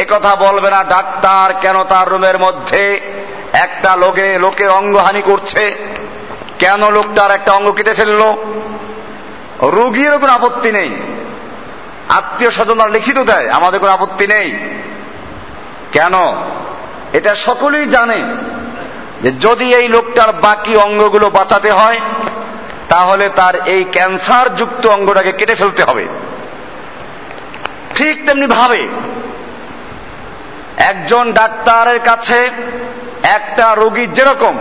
কথা 0.10 0.36
বলবে 0.36 0.72
না, 0.72 0.84
ডাক্তার, 0.84 1.54
কেন 1.62 1.84
তার 1.84 2.10
রুমের 2.10 2.40
মধ্যে 2.40 3.00
একটা 3.54 3.96
লোকে 3.96 4.40
লোকের 4.40 4.70
অঙ্গহানি 4.70 5.22
করছে? 5.22 5.76
কেন 6.60 6.90
লোকটার 6.90 7.32
একটা 7.32 7.52
অঙ্গ 7.52 7.72
কেটে 7.72 7.94
ফেলল? 7.94 8.22
রুগীর 9.62 10.18
কোনো 10.18 10.34
আপত্তি 10.34 10.72
নেই। 10.72 10.96
আত্মীয় 12.10 12.52
স্বজনরা 12.52 12.88
লিখিত 12.88 13.20
দেয়, 13.20 13.50
আমাদের 13.50 13.80
কোনো 13.80 13.92
আপত্তি 13.92 14.28
নেই। 14.28 14.52
কেন? 15.92 16.14
এটা 17.14 17.36
সকলেই 17.36 17.86
জানে। 17.86 18.24
যে 19.22 19.32
যদি 19.32 19.76
এই 19.76 19.88
লোকটার 19.88 20.32
বাকি 20.32 20.76
অঙ্গগুলো 20.76 21.30
বাঁচাতে 21.30 21.72
হয়, 21.72 22.00
তাহলে 22.90 23.30
তার 23.36 23.56
এই 23.56 23.84
ক্যান্সার 23.92 24.56
যুক্ত 24.56 24.88
অঙ্গটাকে 24.88 25.32
কেটে 25.32 25.56
ফেলতে 25.56 25.84
হবে। 25.84 26.08
ঠিক 27.96 28.26
তেমনি 28.26 28.48
ভাবে 28.48 28.88
একজন 30.78 31.34
ডাক্তারের 31.34 32.00
কাছে 32.00 32.50
একটা 33.24 33.76
রোগী 33.76 34.06
যেরকম 34.06 34.58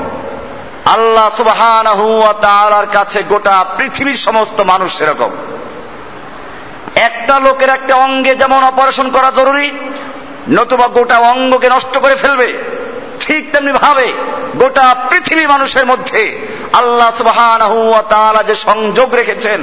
আল্লাহ 0.84 1.36
সুবহান 1.36 1.86
তালার 2.40 2.86
কাছে 2.92 3.22
গোটা 3.22 3.64
পৃথিবীর 3.78 4.16
সমস্ত 4.16 4.60
মানুষ 4.60 4.98
সেরকম। 4.98 5.30
একটা 6.94 7.38
লোকের 7.38 7.68
একটা 7.68 7.94
অঙ্গে 7.94 8.34
যেমন 8.34 8.64
অপারেশন 8.64 9.10
করা 9.10 9.30
জরুরি, 9.30 9.70
নতুবা 10.48 10.86
গোটা 10.86 11.18
অঙ্গকে 11.18 11.68
নষ্ট 11.68 11.98
করে 11.98 12.16
ফেলবে। 12.16 12.75
তেমনি 13.56 13.72
ভাবে 13.84 14.06
গোটা 14.60 14.86
পৃথিবী 15.10 15.44
মানুষের 15.54 15.84
মধ্যে 15.92 16.22
আল্লাহ 16.80 17.10
সুবহান 17.20 17.62
যে 18.48 18.54
সংযোগ 18.68 19.08
রেখেছেন, 19.20 19.58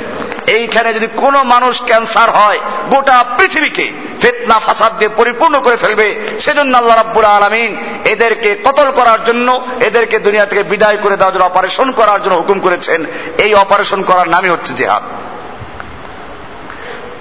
এইখানে 0.57 0.89
যদি 0.97 1.07
কোনো 1.23 1.39
মানুষ 1.53 1.75
ক্যান্সার 1.89 2.29
হয়, 2.39 2.59
গোটা 2.93 3.17
পৃথিবীকে 3.37 3.85
ফেতনা, 4.21 4.57
ফাসাদ 4.65 4.91
দিয়ে 4.99 5.11
পরিপূর্ণ 5.19 5.55
করে 5.65 5.77
ফেলবে, 5.83 6.07
সেজন্য 6.43 6.73
আল্লাহ 6.81 6.95
রাব্বুল 6.97 7.27
আলমিন 7.37 7.71
এদেরকে 8.13 8.49
কতল 8.67 8.87
করার 8.99 9.19
জন্য, 9.27 9.47
এদেরকে 9.87 10.17
দুনিয়া 10.25 10.45
থেকে 10.49 10.63
বিদায় 10.71 10.99
করে 11.03 11.15
দেওয়ার 11.17 11.33
জন্য, 11.35 11.45
অপারেশন 11.51 11.87
করার 11.99 12.19
জন্য 12.23 12.35
হুকুম 12.41 12.57
করেছেন। 12.65 12.99
এই 13.45 13.51
অপারেশন 13.63 13.99
করার 14.09 14.27
নামই 14.33 14.51
হচ্ছে 14.53 14.71
জেহাদ। 14.79 15.03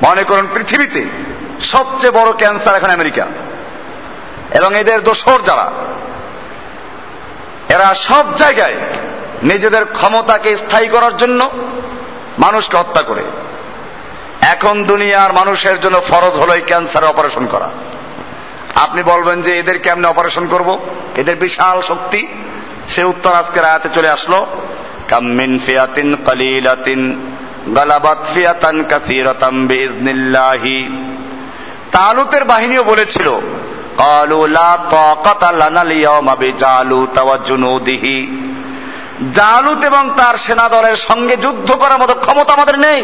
মনে 0.05 0.23
করুন 0.29 0.47
পৃথিবীতে 0.55 1.03
সবচেয়ে 1.73 2.17
বড় 2.19 2.31
ক্যান্সার 2.41 2.79
এখন 2.79 2.91
আমেরিকা, 2.99 3.25
এবং 4.59 4.71
এদের 4.83 4.99
দোষর 5.09 5.41
যারা 5.49 5.67
এরা 7.73 7.95
সব 7.95 8.35
জায়গায় 8.37 8.75
নিজেদের 9.43 9.85
ক্ষমতাকে 9.85 10.57
স্থায়ী 10.57 10.89
করার 10.89 11.17
জন্য 11.17 11.51
মানুষকে 12.39 12.77
হত্যা 12.77 13.03
করে। 13.03 13.23
এখন 14.41 14.85
দুনিয়ার 14.85 15.33
মানুষের 15.33 15.81
জন্য 15.81 16.01
ফরজ 16.01 16.35
হলো 16.35 16.55
এই 16.55 16.61
ক্যান্সার 16.61 17.05
অপারেশন 17.05 17.47
করা। 17.47 17.71
আপনি 18.75 19.03
বলবেন 19.03 19.43
যে 19.43 19.59
এদের 19.59 19.79
কেমনে 19.79 20.07
অপারেশন 20.07 20.47
করব? 20.47 20.79
এদের 21.17 21.37
বিশাল 21.37 21.83
শক্তি। 21.83 22.27
সে 22.89 23.05
উত্তর 23.05 23.33
আজকের 23.33 23.65
আয়াতে 23.65 23.89
চলে 23.95 24.09
আসলো। 24.09 24.47
কাম্মিন 25.09 25.59
ফিয়াতিন 25.67 26.17
কালিলাতিন 26.27 27.33
গালাবাত 27.77 28.19
ফিয়াতান 28.35 28.85
কাসিরাতাম 28.85 29.67
বিইজনিল্লাহি 29.67 30.89
তালুতের 31.93 32.45
বাহিনীও 32.45 32.83
বলেছিল 32.83 33.31
قالوا 33.98 34.48
لا 34.48 34.72
طاقة 34.92 35.52
لنا 35.52 35.82
اليوم 35.82 36.28
بجالوت 36.36 37.16
وجنوده 37.20 38.06
জালুত 39.34 39.80
এবং 39.84 40.04
তার 40.18 40.36
সেনা 40.38 40.66
দলের 40.70 40.96
সঙ্গে 40.96 41.36
যুদ্ধ 41.38 41.70
করার 41.72 42.00
মতো 42.00 42.14
ক্ষমতা 42.16 42.52
আমাদের 42.54 42.78
নেই 42.80 43.02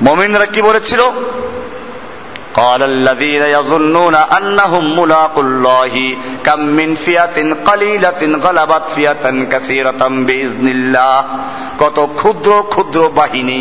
মমিনরা 0.00 0.46
কি 0.46 0.60
বলেছিল 0.62 1.02
قال 2.54 2.82
الذين 2.82 3.42
يظنون 3.56 4.14
أنهم 4.38 4.84
ملاقوا 5.00 5.42
الله 5.42 5.94
كم 6.44 6.60
من 6.78 6.88
فئة 6.96 7.36
قليلة 7.64 8.20
غلبت 8.44 8.84
فئة 8.96 9.24
كثيرة 9.52 10.02
بإذن 10.26 10.66
الله 10.68 11.16
কত 11.78 11.98
ক্ষুদ্র 12.16 12.50
ক্ষুদ্র 12.68 13.00
বাহিনী 13.14 13.60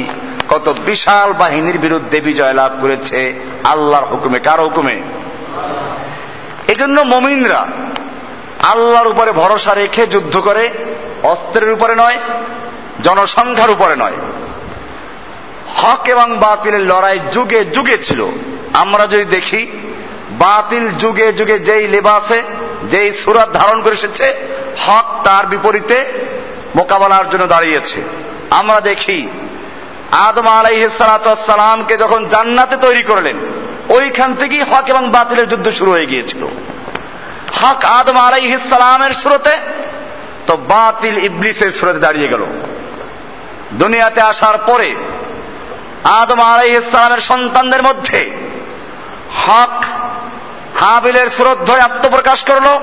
কত 0.53 0.75
বিশাল 0.87 1.33
বাহিনীর 1.33 1.79
বিরুদ্ধে 1.79 2.21
বিজয় 2.21 2.53
লাভ 2.53 2.73
করেছে 2.81 3.41
আল্লাহর 3.65 4.07
হুকুমে। 4.07 4.39
কার 4.39 4.61
হুকুমে? 4.61 5.03
এজন্য 6.69 7.01
মমিনরা 7.01 7.67
আল্লাহর 8.63 9.07
উপরে 9.07 9.33
ভরসা 9.33 9.75
রেখে 9.75 10.07
যুদ্ধ 10.07 10.37
করে, 10.37 10.71
অস্ত্রের 11.23 11.73
উপরে 11.73 11.95
নয়, 11.95 12.19
জনসংখ্যার 13.03 13.71
উপরে 13.71 13.97
নয়। 13.97 14.13
হক 15.77 16.09
এবং 16.09 16.39
বাতিলের 16.39 16.81
লড়াই 16.81 17.19
যুগে 17.33 17.65
যুগে 17.65 17.99
ছিল। 17.99 18.27
আমরা 18.75 19.07
যদি 19.07 19.25
দেখি, 19.25 19.67
বাতিল 20.31 20.91
যুগে 20.91 21.33
যুগে 21.33 21.59
যেই 21.59 21.89
লেবাসে, 21.89 22.43
যেই 22.85 23.13
সুরাত 23.13 23.53
ধারণ 23.53 23.83
করে 23.83 23.93
এসেছে, 23.93 24.35
হক 24.87 25.21
তার 25.25 25.47
বিপরীতে 25.47 26.05
মোকাবেলার 26.77 27.31
জন্য 27.31 27.47
দাঁড়িয়েছে। 27.47 28.03
আমরা 28.51 28.81
দেখি 28.81 29.29
আদম 30.13 30.47
আলাইসালামকে 30.49 31.97
যখন 31.97 32.29
জান্নাতে 32.29 32.77
তৈরি 32.77 33.03
করলেন, 33.03 33.37
ওইখান 33.89 34.35
থেকেই 34.35 34.63
হক 34.63 34.89
এবং 34.89 35.11
বাতিলের 35.11 35.49
যুদ্ধ 35.49 35.71
শুরু 35.71 35.91
হয়ে 35.91 36.07
গিয়েছিল। 36.07 36.47
হক 37.53 37.85
আদম 37.85 38.17
আলাইহিসালামের 38.17 39.13
সুরতে 39.13 39.51
তো 40.47 40.57
বাতিল 40.57 41.25
ইবলিসের 41.25 41.71
সুরতে 41.71 41.99
দাঁড়িয়ে 41.99 42.29
গেল। 42.29 42.47
দুনিয়াতে 43.73 44.21
আসার 44.21 44.59
পরে, 44.59 44.97
আদম 46.05 46.41
আলাইহিসালামের 46.41 47.19
সন্তানদের 47.19 47.83
মধ্যে 47.83 48.31
হক 49.47 49.85
হাবিলের 50.77 51.31
সুরত 51.31 51.59
ধরে 51.65 51.81
আত্মপ্রকাশ 51.81 52.45
করল। 52.45 52.79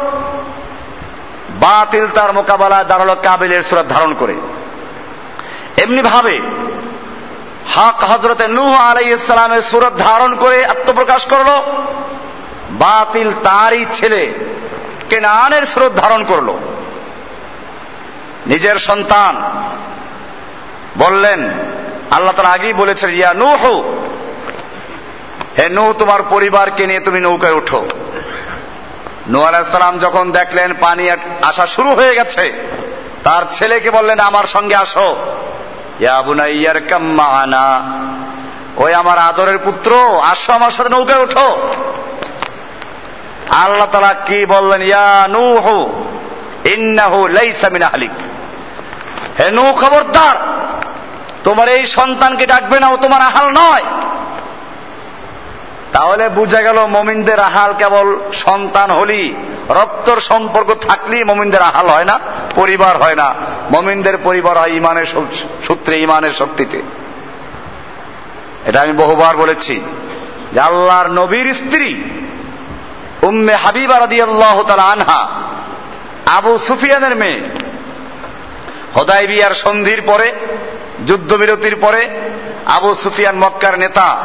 বাতিল 1.59 2.07
তার 2.07 2.33
মোকাবেলায় 2.33 2.83
দাঁড়াল 2.83 3.15
কাবিলের 3.23 3.63
সুরত 3.63 3.85
ধারণ 3.89 4.13
করে। 4.13 4.35
এমনি 5.83 6.01
ভাবে 6.01 6.41
হক 7.75 8.03
হজরতে 8.03 8.47
নূহ 8.47 8.75
আলাই 8.75 9.13
ইসলামের 9.13 9.61
সুরত 9.61 9.93
ধারণ 9.97 10.35
করে 10.35 10.65
আত্মপ্রকাশ 10.65 11.25
করল। 11.25 11.49
বাতিল 12.69 13.33
তারই 13.43 13.85
ছেলে 13.93 14.33
কেনানের 15.09 15.63
সুরত 15.63 15.93
ধারণ 15.95 16.23
করল। 16.23 16.53
নিজের 18.45 18.75
সন্তান 18.75 19.41
বললেন, 20.97 21.49
আল্লাহ 22.11 22.33
তালা 22.35 22.49
আগেই 22.49 22.73
বলেছেন, 22.73 23.09
ইয়া 23.09 23.33
নূহ, 23.33 23.81
হে 25.57 25.69
নূহ, 25.69 25.93
তোমার 25.93 26.23
পরিবারকে 26.29 26.87
নিয়ে 26.87 26.99
তুমি 26.99 27.19
নৌকায় 27.19 27.53
উঠো। 27.53 27.87
নূহ 29.27 29.43
আলাইসালাম 29.43 29.99
যখন 29.99 30.31
দেখলেন 30.31 30.73
পানি 30.79 31.09
আসা 31.41 31.65
শুরু 31.65 31.89
হয়ে 31.89 32.15
গেছে, 32.15 32.75
তার 33.23 33.43
ছেলেকে 33.53 33.91
বললেন, 33.91 34.19
আমার 34.19 34.43
সঙ্গে 34.43 34.75
আসো। 34.75 35.28
ওই 38.77 38.93
আমার 38.93 39.17
আদরের 39.17 39.57
পুত্র, 39.57 39.91
আসো 40.21 40.53
আমার 40.53 40.71
সাথে 40.71 40.89
নৌকায় 40.89 41.23
উঠো 41.23 41.61
আল্লাহ 43.63 43.87
তালা 43.91 44.13
কি 44.13 44.45
বললেন, 44.45 44.81
ইয়া 44.81 45.27
নূহু, 45.27 46.03
ইন্নাহু 46.65 47.27
লাইসা 47.27 47.69
মিন 47.69 47.83
আহলিক। 47.83 48.11
হে 49.39 49.51
নূহ 49.51 49.71
খবরদার, 49.71 50.37
তোমার 51.43 51.67
এই 51.69 51.87
সন্তানকে 51.87 52.45
ডাকবে 52.45 52.79
না, 52.79 52.87
ও 52.89 52.97
তোমার 52.97 53.21
আহাল 53.21 53.47
নয়। 53.51 53.83
তাহলে 55.91 56.29
বুঝা 56.29 56.61
গেল 56.61 56.85
মমিনদের 56.85 57.39
আহাল 57.39 57.73
কেবল 57.73 58.19
সন্তান 58.33 58.91
হলি 58.91 59.35
রক্তর 59.69 60.19
সম্পর্ক 60.19 60.69
থাকলেই 60.87 61.23
মমিনদের 61.23 61.61
আহাল 61.61 61.87
হয় 61.87 62.05
না, 62.05 62.19
পরিবার 62.55 62.97
হয় 62.97 63.15
না। 63.15 63.35
মমিনদের 63.75 64.17
পরিবার 64.23 64.57
হয় 64.57 64.71
ইমানের 64.71 65.05
সূত্রে, 65.67 65.99
ইমানের 65.99 66.31
শক্তিতে। 66.31 66.81
এটা 68.65 68.81
আমি 68.81 68.93
বহুবার 68.93 69.37
বলেছি 69.37 69.81
যে 70.53 70.59
আল্লাহর 70.59 71.07
নবীর 71.07 71.53
স্ত্রী 71.53 72.03
উম্মে 73.21 73.53
হাবিবা 73.53 73.99
রাদি 73.99 74.21
আল্লাহ 74.21 74.71
আনহা, 74.71 75.27
আবু 76.25 76.57
সুফিয়ানের 76.57 77.15
মেয়ে। 77.15 77.41
হদাই 78.95 79.27
বিয়ার 79.27 79.53
সন্ধির 79.53 80.01
পরে, 80.01 80.31
যুদ্ধবিরতির 81.07 81.75
পরে 81.75 82.09
আবু 82.65 82.95
সুফিয়ান 82.95 83.37
মক্কার 83.37 83.79
নেতা, 83.79 84.17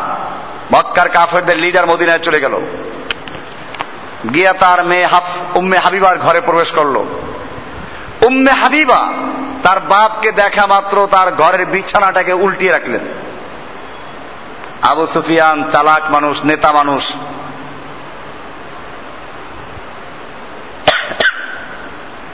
মক্কার 0.74 1.08
কাফেরদের 1.08 1.58
লিডার 1.58 1.86
মদিনায় 1.86 2.18
চলে 2.18 2.40
গেল। 2.40 2.60
গিয়া 4.34 4.52
তার 4.52 4.84
মেয়ে 4.84 5.06
উম্মে 5.54 5.78
হাবিবার 5.78 6.18
ঘরে 6.18 6.40
প্রবেশ 6.40 6.70
করল। 6.70 7.04
উম্মে 8.26 8.52
হাবিবা, 8.52 9.12
তার 9.62 9.80
বাপকে 9.80 10.32
দেখা 10.32 10.66
মাত্র 10.66 11.08
তার 11.10 11.32
ঘরের 11.32 11.66
বিছানাটাকে 11.66 12.32
উল্টিয়ে 12.32 12.72
রাখলেন। 12.72 13.00
আবু 14.82 15.06
সুফিয়ান 15.06 15.70
চালাক 15.70 16.10
মানুষ, 16.10 16.44
নেতা 16.44 16.72
মানুষ। 16.72 17.12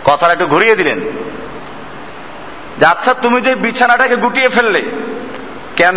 কথাটা 0.05 0.33
একটু 0.33 0.47
ঘুরিয়ে 0.47 0.77
দিলেন। 0.77 1.01
যে 2.79 2.87
আচ্ছা 2.87 3.15
তুমি 3.15 3.41
যে 3.41 3.55
বিছানাটাকে 3.55 4.17
গুটিয়ে 4.17 4.49
ফেললে, 4.49 4.91
কেন? 5.77 5.97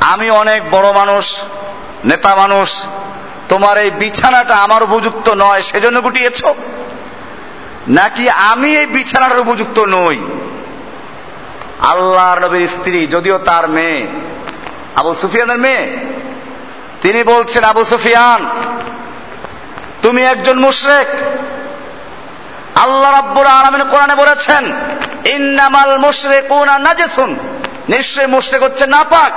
আমি 0.00 0.30
অনেক 0.30 0.70
বড় 0.70 0.92
মানুষ, 0.92 1.42
নেতা 2.04 2.34
মানুষ, 2.34 2.86
তোমার 3.48 3.78
এই 3.78 3.90
বিছানাটা 3.90 4.56
আমার 4.56 4.82
উপযুক্ত 4.82 5.28
নয়, 5.28 5.62
সেজন্য 5.62 6.00
গুটিয়েছ? 6.00 6.44
নাকি 7.88 8.30
আমি 8.30 8.76
এই 8.76 8.86
বিছানাটার 8.86 9.40
উপযুক্ত 9.40 9.78
নই? 9.78 10.18
আল্লাহর 11.80 12.40
নবীর 12.40 12.68
স্ত্রী, 12.68 13.06
যদিও 13.06 13.38
তার 13.38 13.68
মেয়ে, 13.68 14.06
আবু 14.96 15.14
সুফিয়ানের 15.14 15.58
মেয়ে। 15.58 15.96
তিনি 17.02 17.24
বলছেন, 17.24 17.64
আবু 17.64 17.84
সুফিয়ান, 17.84 18.50
তুমি 20.02 20.22
একজন 20.22 20.60
মুশরেক। 20.60 21.06
আল্লাহ 22.78 23.12
রাব্বুল 23.12 23.46
আলামিন 23.46 23.88
কোরআনে 23.88 24.14
বলেছেন, 24.14 24.72
ইন্নামাল 25.24 25.98
মুশরিকুনা 25.98 26.78
নাজিসুন। 26.78 27.38
নিশ্চয় 27.88 28.26
মুশরিক 28.26 28.62
হচ্ছে 28.62 28.86
নাপাক। 28.86 29.32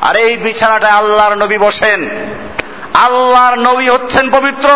আর 0.00 0.16
এই 0.16 0.36
বিছানাটা 0.36 0.88
আল্লাহর 0.88 1.34
নবী 1.34 1.58
বসেন। 1.58 2.10
আল্লাহর 2.94 3.58
নবী 3.58 3.88
হচ্ছেন 3.88 4.30
পবিত্র। 4.30 4.68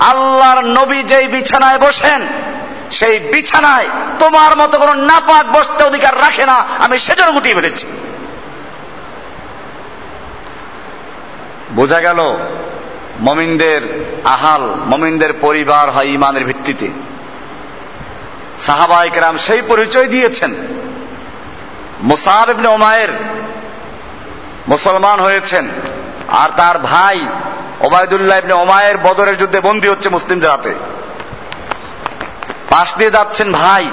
আল্লাহর 0.00 0.64
নবী 0.64 1.02
যেই 1.02 1.26
বিছানায় 1.26 1.78
বসেন, 1.78 2.26
সেই 2.90 3.18
বিছানায় 3.18 3.88
তোমার 4.18 4.56
মতো 4.56 4.78
কোন 4.78 5.00
নাপাক 5.00 5.52
বসতে 5.52 5.84
অধিকার 5.84 6.16
রাখে 6.16 6.46
না, 6.46 6.64
আমি 6.78 6.98
সেজন্য 6.98 7.32
গুটিয়ে 7.32 7.54
ফেলেছি। 7.54 7.86
বোঝা 11.72 12.00
গেল, 12.00 12.36
মমিনদের 13.20 13.82
আহাল, 14.24 14.74
মমিনদের 14.86 15.32
পরিবার 15.40 15.90
হয় 15.90 16.04
ইমানের 16.04 16.44
ভিত্তিতে। 16.44 16.88
সাহাবাইকরাম 18.58 19.38
সেই 19.38 19.62
পরিচয় 19.62 20.08
দিয়েছেন। 20.08 20.54
ইবনে 22.50 22.68
ওমায়ের 22.68 23.08
মুসলমান 24.68 25.20
হয়েছেন, 25.20 25.68
আর 26.28 26.48
তার 26.56 26.78
ভাই 26.78 27.26
ওবায়দুল্লাহ 27.82 28.38
ইবনে 28.38 28.52
ওমায়ের 28.52 28.96
বদরের 28.96 29.36
যুদ্ধে 29.36 29.60
বন্দী 29.60 29.88
হচ্ছে 29.88 30.08
মুসলিমদের 30.08 30.50
হাতে। 30.50 30.74
পাশ 32.70 32.96
দিয়ে 32.96 33.10
যাচ্ছেন 33.10 33.52
ভাই, 33.52 33.90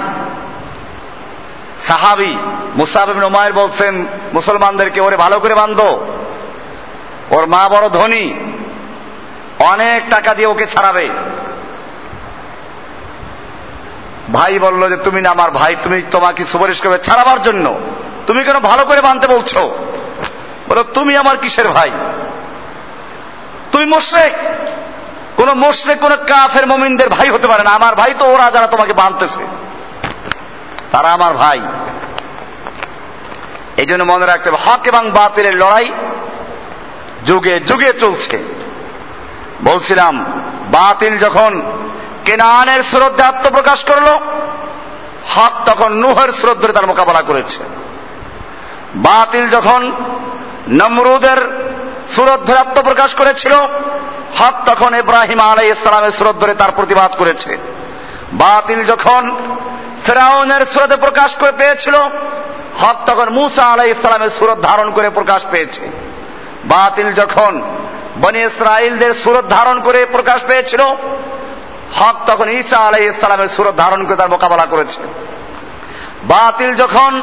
সাহাবি, 1.78 2.36
মুসাব 2.76 3.10
ইবনে 3.10 3.24
ওমায়ের 3.24 3.52
বলছেন 3.52 4.06
মুসলমানদেরকে 4.32 5.00
ওরে 5.00 5.16
ভালো 5.16 5.40
করে 5.40 5.54
বান্ধো 5.54 6.06
ওর 7.30 7.46
মা 7.46 7.68
বড় 7.68 7.88
ধনী, 7.88 8.34
অনেক 9.58 10.10
টাকা 10.10 10.34
দিয়ে 10.34 10.48
ওকে 10.48 10.66
ছাড়াবে। 10.66 11.08
ভাই 14.32 14.58
বলল 14.58 14.88
যে, 14.88 14.96
তুমি 14.96 15.20
না 15.20 15.30
আমার 15.30 15.50
ভাই, 15.50 15.76
তুমি 15.82 16.02
তোমাকে 16.10 16.44
সুপারিশ 16.44 16.80
করবে 16.80 16.98
ছাড়াবার 16.98 17.42
জন্য। 17.42 17.80
তুমি 18.26 18.44
কেন 18.44 18.58
ভালো 18.60 18.84
করে 18.84 19.00
বানতে 19.00 19.26
বলছো? 19.26 19.60
বলো, 20.68 20.82
তুমি 20.82 21.16
আমার 21.16 21.36
কিসের 21.36 21.68
ভাই? 21.68 21.90
তুমি 23.80 23.92
মোশরেক। 23.92 24.32
কোন 25.36 25.52
মোশরেক, 25.52 25.98
কোন 26.00 26.16
কাফের 26.16 26.66
মমিনদের 26.66 27.08
ভাই 27.08 27.28
হতে 27.28 27.46
পারে 27.46 27.62
না। 27.62 27.70
আমার 27.70 27.94
ভাই 27.94 28.14
তো 28.18 28.26
ওরা 28.26 28.50
যারা 28.50 28.66
তোমাকে 28.66 28.92
বানতেছে। 28.92 29.46
তারা 30.92 31.08
আমার 31.08 31.34
ভাই। 31.34 31.60
এই 33.76 33.86
জন্য 33.86 34.04
মনে 34.04 34.26
রাখতে 34.26 34.50
হবে, 34.50 34.70
হক 34.70 34.86
এবং 34.86 35.10
বাতিলের 35.10 35.56
লড়াই 35.56 35.92
যুগে 37.26 37.60
যুগে 37.60 37.92
চলছে। 37.92 38.38
বলছিলাম, 39.64 40.24
বাতিল 40.70 41.18
যখন 41.18 41.62
কেনানের 42.24 42.82
শ্রদ্ধে 42.82 43.22
আত্মপ্রকাশ 43.22 43.84
করল, 43.84 44.08
হক 45.28 45.52
তখন 45.66 45.92
নুহের 45.92 46.32
শ্রদ্ধে 46.32 46.72
তার 46.72 46.86
মোকাবেলা 46.86 47.22
করেছে। 47.22 47.58
বাতিল 48.94 49.48
যখন 49.48 49.92
নমরুদের 50.68 51.69
সুরত 52.08 52.40
ধরে 52.40 52.58
আত্মপ্রকাশ 52.58 53.14
করেছিল। 53.14 53.52
হক 54.38 54.54
তখন 54.66 54.94
ইব্রাহিম 54.94 55.40
আলাই 55.40 55.70
ইসলামের 55.70 56.10
সুরত 56.10 56.36
ধরে 56.36 56.54
তার 56.54 56.72
প্রতিবাদ 56.72 57.10
করেছে। 57.18 57.58
বাতিল 58.32 58.84
যখন 58.84 59.36
ফেরাউনের 60.06 60.66
সুরতে 60.66 60.96
প্রকাশ 60.96 61.34
করে 61.34 61.52
পেয়েছিল, 61.52 61.94
হক 62.80 62.96
তখন 63.06 63.28
মুসা 63.30 63.62
আলাই 63.62 63.90
ইসলামের 63.90 64.30
সুরত 64.30 64.58
ধারণ 64.60 64.90
করে 64.90 65.10
প্রকাশ 65.10 65.42
পেয়েছে। 65.50 65.90
বাতিল 66.64 67.12
যখন 67.12 67.62
বনে 68.20 68.42
ইসরায়েলদের 68.42 69.14
সুরত 69.14 69.44
ধারণ 69.48 69.80
করে 69.80 70.04
প্রকাশ 70.04 70.40
পেয়েছিল, 70.46 70.82
হক 71.94 72.16
তখন 72.26 72.48
ঈসা 72.48 72.78
আলাই 72.78 73.04
ইসলামের 73.04 73.48
সুরত 73.48 73.74
ধারণ 73.76 74.06
করে 74.06 74.16
তার 74.16 74.30
মোকাবেলা 74.30 74.66
করেছে। 74.66 75.02
বাতিল 76.24 76.74
যখন 76.74 77.22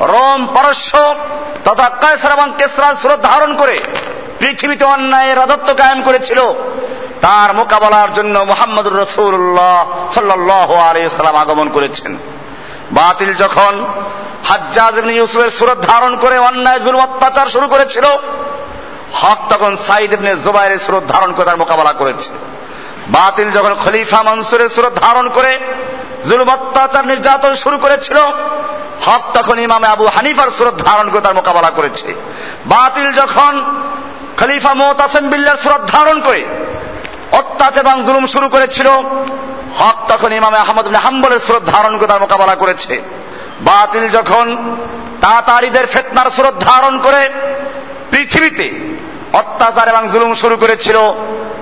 রোম 0.00 0.46
পারস্য 0.46 1.14
তথা 1.64 1.88
কায়সার 1.88 2.32
এবং 2.32 2.52
কেসরার 2.58 2.94
সুরত 2.94 3.20
ধারণ 3.20 3.56
করে 3.56 3.80
পৃথিবীতে 4.38 4.84
অন্যায়ের 4.84 5.36
রাজত্ব 5.36 5.74
কায়েম 5.74 6.02
করেছিল। 6.02 6.52
তার 7.20 7.54
মোকাবেলার 7.54 8.14
জন্য 8.14 8.38
মোহাম্মদুর 8.38 8.98
রসুল্লাহ 8.98 10.08
সাল্লাহ 10.10 10.74
আলাইসাল্লাম 10.74 11.36
আগমন 11.36 11.68
করেছেন। 11.68 12.18
বাতিল 12.90 13.34
যখন 13.34 13.84
হাজ্জাজ 14.44 14.96
ইউসুফের 14.98 15.50
সুরত 15.50 15.78
ধারণ 15.78 16.16
করে 16.16 16.38
অন্যায় 16.38 16.78
জুল 16.78 16.96
অত্যাচার 17.00 17.46
শুরু 17.46 17.68
করেছিল, 17.68 18.06
হক 19.12 19.38
তখন 19.48 19.76
সাইদ 19.76 20.12
ইবনে 20.12 20.36
জুবাইরের 20.36 20.78
সুরত 20.78 21.04
ধারণ 21.04 21.32
করে 21.32 21.44
তার 21.44 21.56
মোকাবেলা 21.56 21.92
করেছে। 21.92 22.30
বাতিল 23.08 23.50
যখন 23.50 23.74
খলিফা 23.74 24.22
মনসুরের 24.22 24.68
সুরত 24.68 24.92
ধারণ 24.98 25.28
করে, 25.28 25.58
জুলুম, 26.28 26.48
অত্যাচার, 26.48 27.06
নির্যাতন 27.06 27.54
শুরু 27.54 27.78
করেছিল 27.78 28.16
হক 29.04 29.22
তখন 29.34 29.58
ইমামে 29.58 29.86
আবু 29.86 30.06
হানিফার 30.06 30.50
সুরত 30.50 30.74
ধারণ 30.74 31.10
করে 31.10 31.20
তার 31.20 31.34
মোকাবেলা 31.34 31.70
করেছে। 31.70 32.14
বাতিল 32.66 33.12
যখন 33.12 33.64
খলিফা 34.38 34.74
মোহতাসেম 34.74 35.28
বিল্লার 35.28 35.56
সুরত 35.56 35.82
ধারণ 35.92 36.20
করে, 36.20 36.46
অত্যাচার 37.32 37.82
এবং 37.82 38.04
জুলুম 38.04 38.26
শুরু 38.26 38.48
করেছিল, 38.48 38.88
হক 39.78 39.98
তখন 40.08 40.32
ইমামে 40.32 40.58
আহমদ 40.58 40.96
হাম্বলের 40.96 41.38
সুরত 41.38 41.62
ধারণ 41.62 41.98
করে 41.98 42.06
তার 42.06 42.20
মোকাবেলা 42.20 42.54
করেছে। 42.54 43.02
বাতিল 43.60 44.08
যখন 44.08 44.74
তাতারিদের 45.20 45.86
ফেতনার 45.86 46.30
সুরত 46.30 46.54
ধারণ 46.60 47.00
করে, 47.02 47.28
পৃথিবীতে 48.10 48.66
অত্যাচার 49.32 49.88
এবং 49.88 50.08
জুলুম 50.12 50.34
শুরু 50.34 50.56
করেছিল, 50.56 50.96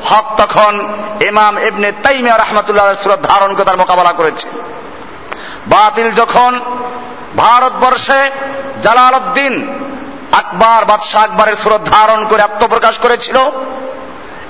হক 0.05 0.27
তখন 0.37 0.95
ইমাম 1.21 1.59
এবনে 1.59 1.93
তাইমিয়া 1.93 2.37
রহমতুল্লাহ 2.37 2.95
সুরত 2.95 3.21
ধারণ 3.21 3.55
করে 3.55 3.65
তার 3.65 3.77
মোকাবেলা 3.77 4.13
করেছে। 4.13 4.49
বাতিল 5.67 6.11
যখন 6.11 6.61
ভারতবর্ষে 7.37 8.31
জালাল 8.83 9.15
উদ্দিন 9.15 9.55
আকবর 10.33 10.85
বাদশাহ 10.85 11.25
আকবরের 11.25 11.57
সুরত 11.57 11.83
ধারণ 11.83 12.27
করে 12.27 12.43
আত্মপ্রকাশ 12.43 12.99
করেছিল। 12.99 13.37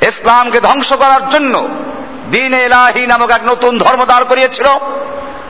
ইসলামকে 0.01 0.61
ধ্বংস 0.61 0.92
করার 0.92 1.29
জন্য 1.31 1.68
দিন 2.31 2.55
এলাহি 2.55 3.07
নামক 3.07 3.31
এক 3.31 3.40
নতুন 3.44 3.79
ধর্ম 3.79 4.05
দাঁড় 4.05 4.25
করিয়েছিল। 4.25 4.66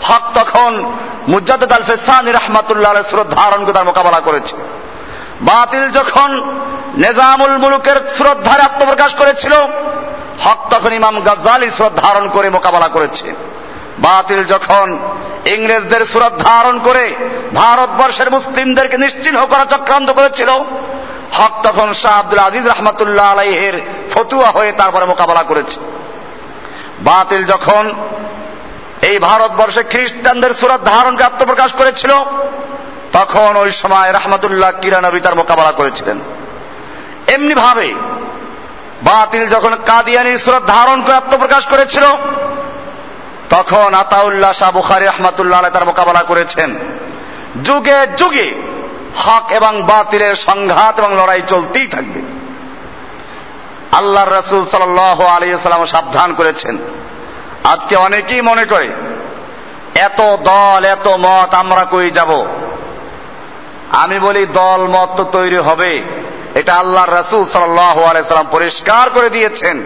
হক 0.03 0.25
তখন 0.35 0.95
মুজাদ্দ 1.29 1.73
আল 1.73 1.83
ফেসানি 1.83 2.33
রহমাতুল্লাহ 2.33 3.11
সুরত 3.11 3.27
ধারণ 3.27 3.65
করে 3.65 3.73
তার 3.73 3.85
মোকাবেলা 3.85 4.21
করেছে। 4.21 4.57
বাতিল 5.41 5.91
যখন 5.91 6.31
নেজামুল 6.97 7.59
মুলুকের 7.59 7.97
শ্রদ্ধারে 8.17 8.63
আত্মপ্রকাশ 8.63 9.15
করেছিল, 9.15 9.53
হক 10.45 10.61
তখন 10.71 10.93
ইমাম 10.93 11.21
গাজ্জালি 11.21 11.71
শ্রদ্ধ 11.71 11.99
ধারণ 12.01 12.29
করে 12.29 12.51
মোকাবেলা 12.51 12.89
করেছে। 12.89 13.35
বাতিল 13.99 14.45
যখন 14.45 14.99
ইংরেজদের 15.47 16.07
সুরত 16.07 16.33
ধারণ 16.39 16.79
করে 16.79 17.15
ভারতবর্ষের 17.55 18.31
মুসলিমদেরকে 18.31 18.99
নিশ্চিহ্ন 18.99 19.47
করা 19.47 19.65
চক্রান্ত 19.65 20.11
করেছিল। 20.11 20.51
হক 21.33 21.63
তখন 21.63 21.93
শাহ 21.93 22.19
আব্দুল 22.19 22.39
আজিজ 22.39 22.67
রহমতুল্লাহ 22.67 23.33
আলাইহের 23.33 23.81
ফতুয়া 24.15 24.51
হয়ে 24.51 24.73
তারপরে 24.73 25.05
মোকাবেলা 25.05 25.43
করেছে। 25.43 25.81
বাতিল 27.01 27.45
যখন 27.45 27.95
এই 29.03 29.19
ভারতবর্ষে 29.19 29.83
খ্রিস্টানদের 29.83 30.55
সুরত 30.55 30.81
ধারণকে 30.85 31.25
আত্মপ্রকাশ 31.25 31.73
করেছিল, 31.73 32.13
তখন 33.13 33.57
ওই 33.57 33.73
সময় 33.73 34.13
রহমতুল্লাহ 34.13 34.71
কিরানবী 34.81 35.21
তার 35.21 35.35
মোকাবেলা 35.35 35.73
করেছিলেন। 35.73 36.21
এমনি 37.27 37.55
ভাবে 37.55 37.95
বাতিল 39.03 39.47
যখন 39.47 39.77
কাদিয়ানির 39.87 40.39
সুরত 40.39 40.63
ধারণ 40.67 41.03
করে 41.03 41.15
আত্মপ্রকাশ 41.15 41.67
করেছিল 41.67 42.05
তখন 43.51 43.95
আতাউল্লাহ 43.95 44.53
শাহ 44.53 44.71
বুখারি 44.71 45.07
রহমাতুল্লাহ 45.07 45.63
তার 45.63 45.85
মোকাবেলা 45.85 46.23
করেছেন। 46.23 46.79
যুগে 47.63 48.07
যুগে 48.17 48.55
হক 49.17 49.53
এবং 49.53 49.83
বাতিলের 49.83 50.37
সংঘাত 50.37 50.99
এবং 50.99 51.17
লড়াই 51.17 51.43
চলতেই 51.49 51.87
থাকবে। 51.87 52.21
আল্লাহ 53.93 54.25
রসুল 54.29 54.65
সাল 54.65 54.99
আলিয়াল্লাম 55.27 55.85
সাবধান 55.85 56.35
করেছেন। 56.35 56.79
আজকে 57.65 57.97
অনেকেই 57.97 58.41
মনে 58.41 58.65
করে, 58.65 58.89
এত 59.95 60.37
দল, 60.37 60.85
এত 60.85 61.09
মত, 61.09 61.55
আমরা 61.55 61.85
কই 61.85 62.11
যাব? 62.11 62.47
আমি 63.91 64.19
বলি 64.19 64.47
দল, 64.47 64.87
মত 64.87 65.09
তো 65.17 65.25
তৈরি 65.25 65.57
হবে। 65.57 66.03
এটা 66.55 66.75
আল্লাহ 66.75 67.05
রসুল 67.05 67.45
সাল্লাম 67.45 68.47
পরিষ্কার 68.51 69.11
করে 69.11 69.31
দিয়েছেন। 69.31 69.83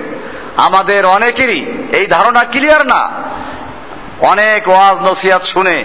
আমাদের 0.57 1.07
অনেকেরই 1.07 1.65
এই 1.93 2.07
ধারণা 2.07 2.45
ক্লিয়ার 2.45 2.87
না। 2.87 3.28
অনেক 4.21 4.69
ওয়াজ 4.69 4.97
নসিয়াত 4.99 5.43
শুনে। 5.45 5.85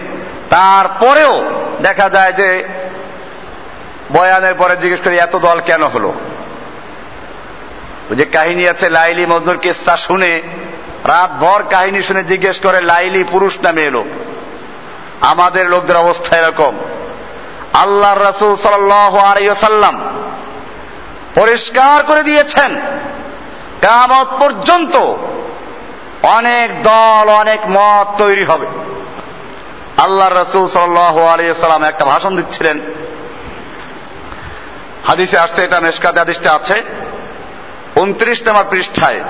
তারপরেও 0.49 1.45
দেখা 1.81 2.09
যায় 2.09 2.33
যে 2.33 2.63
বয়ানের 4.11 4.53
পরে 4.53 4.77
জিজ্ঞেস 4.77 4.99
করি, 4.99 5.17
এত 5.17 5.35
দল 5.35 5.59
কেন 5.65 5.83
হলো? 5.83 6.13
যে 8.11 8.25
কাহিনী 8.25 8.67
আছে, 8.67 8.89
লাইলি 8.89 9.25
মজনুর 9.25 9.57
কিস্তা 9.57 9.97
শুনে, 9.97 10.41
রাত 11.03 11.31
ভর 11.31 11.63
কাহিনী 11.63 12.01
শুনে 12.01 12.23
জিজ্ঞেস 12.23 12.59
করে, 12.59 12.81
লাইলি 12.81 13.23
পুরুষ 13.23 13.57
নামে 13.63 13.81
এলো 13.81 14.05
আমাদের 15.21 15.69
লোকদের 15.69 15.95
অবস্থা 15.95 16.37
এরকম। 16.37 16.79
আল্লাহ 17.73 18.29
রসুল 18.29 18.55
সাল্লাম 18.55 20.23
পরিষ্কার 21.35 22.03
করে 22.03 22.23
দিয়েছেন 22.23 22.75
কামত 23.81 24.27
পর্যন্ত 24.39 25.15
অনেক 26.36 26.68
দল 26.82 27.26
অনেক 27.42 27.60
মত 27.68 28.06
তৈরি 28.18 28.44
হবে 28.44 28.68
আল্লাহ 29.96 30.28
রসুল 30.28 30.64
সাল্লাম 30.68 31.82
একটা 31.82 32.04
ভাষণ 32.04 32.32
দিচ্ছিলেন 32.36 32.76
হাদিসে 35.06 35.36
আসছে 35.38 35.60
এটা 35.62 35.78
মেশকাতে 35.80 36.18
হাদিসটা 36.18 36.50
আছে 36.54 36.76
উনত্রিশ 37.96 38.38
নম্বর 38.46 38.64
পৃষ্ঠায় 38.64 39.20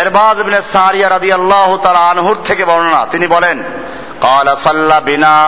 এরবাজ 0.00 0.36
ইবনে 0.40 0.58
সারিয়া 0.72 1.08
রাদিয়াল্লাহু 1.08 1.74
তাআলা 1.78 2.02
আনহুর 2.10 2.38
থেকে 2.44 2.62
বর্ণনা 2.64 3.00
তিনি 3.10 3.26
বলেন 3.26 3.58
قال 4.28 4.48
صلى 4.58 4.96
بنا 5.00 5.38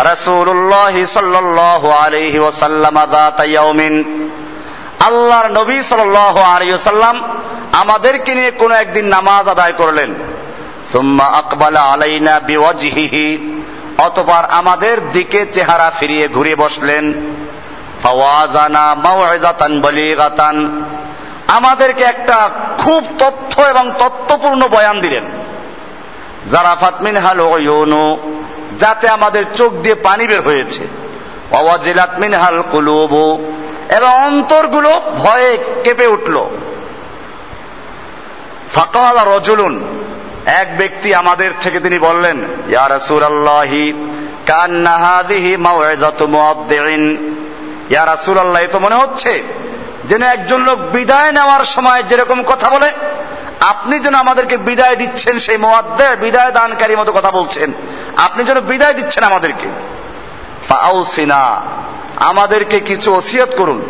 رسول 0.00 0.48
الله 0.48 0.94
صلى 1.06 1.38
الله 1.38 1.82
عليه 1.94 2.34
وسلم 2.40 2.96
ذات 3.12 3.40
يوم 3.58 3.80
আল্লাহর 5.08 5.48
নবী 5.58 5.78
সাল্লাল্লাহু 5.82 6.40
আলাইহি 6.52 6.72
ওয়াসাল্লাম 6.72 7.16
আমাদেরকে 7.71 8.35
নিয়ে 8.35 8.51
কোন 8.51 8.71
একদিন 8.71 9.05
নামাজ 9.05 9.47
আদায় 9.47 9.73
করলেন। 9.77 10.13
সুম্মা 10.91 11.25
আকবালা 11.25 11.79
আলাইনা 11.79 12.39
বিওয়াজহিহি। 12.39 13.61
অতঃপর 13.97 14.43
আমাদের 14.49 15.11
দিকে 15.11 15.45
চেহারা 15.45 15.91
ফিরিয়ে 15.99 16.27
ঘুরে 16.27 16.55
বসলেন। 16.55 17.13
আমাদেরকে 21.47 22.03
একটা 22.03 22.49
খুব 22.77 23.03
তথ্য 23.19 23.61
এবং 23.61 23.91
তত্ত্বপূর্ণ 23.99 24.67
বয়ান 24.67 25.01
দিলেন। 25.01 25.23
যারা 26.51 26.75
ফাতমিন 26.75 27.17
হাল 27.17 27.39
ইউনু 27.59 28.17
যাতে 28.79 29.09
আমাদের 29.09 29.43
চোখ 29.55 29.73
দিয়ে 29.73 29.95
পানি 29.95 30.27
বের 30.27 30.41
হয়েছে। 30.41 30.87
অওয়াজিলাত 31.51 32.19
মিনহাল 32.19 32.63
কুলুবু। 32.71 33.51
এবং 33.89 34.25
অন্তরগুলো 34.25 35.01
ভয়ে 35.17 35.57
কেঁপে 35.83 36.07
উঠল। 36.07 36.45
ফাকাল 38.73 39.35
রজুলুন, 39.35 40.03
এক 40.45 40.77
ব্যক্তি 40.77 41.15
আমাদের 41.15 41.51
থেকে 41.61 41.79
তিনি 41.79 41.99
বললেন, 41.99 42.45
ইয়া 42.69 42.89
রাসূলুল্লাহি, 42.89 43.93
কান্না 44.45 44.97
হাদিহি 44.97 45.57
মাউইজাতু 45.57 46.27
মুআদ্দিন 46.27 47.35
ইয়া 47.89 48.05
রাসূলুল্লাহ 48.05 48.61
তো 48.71 48.79
মনে 48.79 48.95
হচ্ছে 48.95 49.43
যেন 50.09 50.23
একজন 50.23 50.61
লোক 50.61 50.79
বিদায় 50.79 51.31
নেওয়ার 51.31 51.65
সময় 51.65 52.03
যেরকম 52.03 52.43
কথা 52.43 52.69
বলে, 52.69 52.91
আপনি 53.59 53.99
যেন 53.99 54.15
আমাদেরকে 54.15 54.57
বিদায় 54.57 54.95
দিচ্ছেন, 54.95 55.39
সেই 55.39 55.57
মোয়াদ্দে 55.57 56.15
বিদায় 56.15 56.51
দানকারী 56.51 56.95
মতো 56.95 57.11
কথা 57.11 57.31
বলছেন। 57.31 57.71
আপনি 58.17 58.43
যেন 58.43 58.59
বিদায় 58.59 58.93
দিচ্ছেন 58.93 59.23
আমাদেরকে। 59.23 59.67
সিনা 61.15 61.61
আমাদেরকে 62.15 62.79
কিছু 62.79 63.13
ওসিয়ত 63.13 63.55
করুন। 63.55 63.85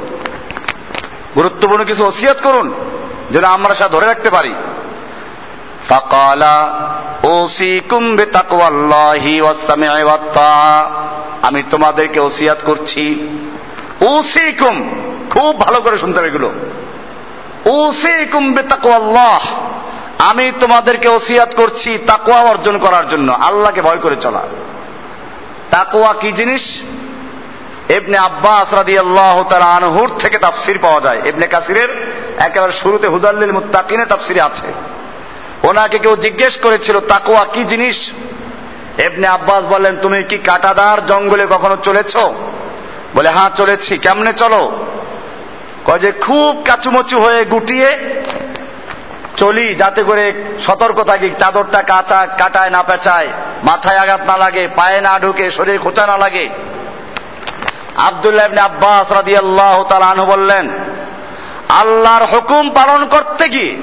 গুরুত্বপূর্ণ 1.35 1.83
কিছু 1.83 2.05
ওসিয়ত 2.05 2.37
করুন। 2.43 2.73
যেন 3.31 3.43
আমরা 3.43 3.73
সেটা 3.73 3.89
ধরে 3.89 4.05
রাখতে 4.05 4.29
পারি। 4.29 4.55
আমি 11.41 11.63
তোমাদেরকে 11.69 12.19
ওসিয়াত 12.19 12.57
করছি। 12.65 13.27
ওসিকুম 14.01 14.89
খুব 15.29 15.59
ভালো 15.59 15.81
করে 15.81 15.97
শুনতে 15.97 16.19
হবে 16.19 16.27
এগুলো। 16.27 16.51
আমি 20.19 20.51
তোমাদেরকে 20.59 21.07
ওসিয়াত 21.07 21.55
করছি 21.55 21.97
তাকওয়া 22.07 22.41
অর্জন 22.41 22.77
করার 22.77 23.09
জন্য, 23.09 23.31
আল্লাহকে 23.31 23.81
ভয় 23.81 23.97
করে 23.97 24.15
চলা। 24.15 24.41
তাকওয়া 25.69 26.13
কি 26.13 26.31
জিনিস? 26.31 26.81
এবনে 27.89 28.17
আব্বাস 28.17 28.73
রাদি 28.73 28.99
আল্লাহ 28.99 29.43
আনহুর 29.61 30.11
থেকে 30.19 30.37
তাফসির 30.37 30.79
পাওয়া 30.79 31.01
যায়। 31.01 31.21
এবনে 31.25 31.47
কাসিরের 31.47 32.13
একেবারে 32.39 32.73
শুরুতে 32.73 33.07
হুদাল্লিল 33.07 33.51
মুত্তাকিনে 33.51 34.05
তাফসিরে 34.05 34.41
আছে। 34.41 34.67
ওনাকে 35.67 35.99
কেউ 35.99 36.15
জিজ্ঞেস 36.15 36.57
করেছিল 36.57 36.99
তাকোয়া 36.99 37.45
কি 37.45 37.63
জিনিস? 37.63 38.11
এবনে 38.97 39.27
আব্বাস 39.27 39.63
বললেন, 39.63 39.97
তুমি 40.01 40.23
কি 40.23 40.37
কাটাদার 40.37 41.05
জঙ্গলে 41.05 41.47
কখনো 41.49 41.75
চলেছ? 41.75 42.17
বলে 43.15 43.29
হ্যাঁ 43.29 43.49
চলেছি। 43.55 43.97
কেমনে 43.97 44.33
চলো? 44.33 44.71
কয় 45.85 45.99
যে, 45.99 46.11
খুব 46.11 46.63
কাচুমচু 46.67 47.19
হয়ে 47.19 47.45
গুটিয়ে 47.45 47.97
চলি, 49.37 49.75
যাতে 49.75 50.03
করে 50.03 50.43
সতর্ক 50.65 51.03
থাকি, 51.03 51.29
চাদরটা 51.39 51.81
কাটায় 52.37 52.69
না 52.69 52.83
পেঁচায়, 52.83 53.27
মাথায় 53.63 53.97
আঘাত 53.97 54.21
না 54.21 54.37
লাগে, 54.37 54.67
পায়ে 54.75 55.01
না 55.01 55.19
ঢুকে, 55.19 55.51
শরীর 55.51 55.79
খোঁচা 55.79 56.07
না 56.07 56.17
লাগে। 56.17 56.49
আবদুল্লাহ 57.95 58.45
ইবনে 58.45 58.61
আব্বাস 58.61 59.11
রাদিয়াল্লাহু 59.11 59.83
তাআলা 59.83 60.05
আনহু 60.05 60.25
বললেন, 60.25 60.69
আল্লাহর 61.69 62.23
হুকুম 62.23 62.69
পালন 62.69 63.05
করতে 63.05 63.49
গিয়ে 63.49 63.77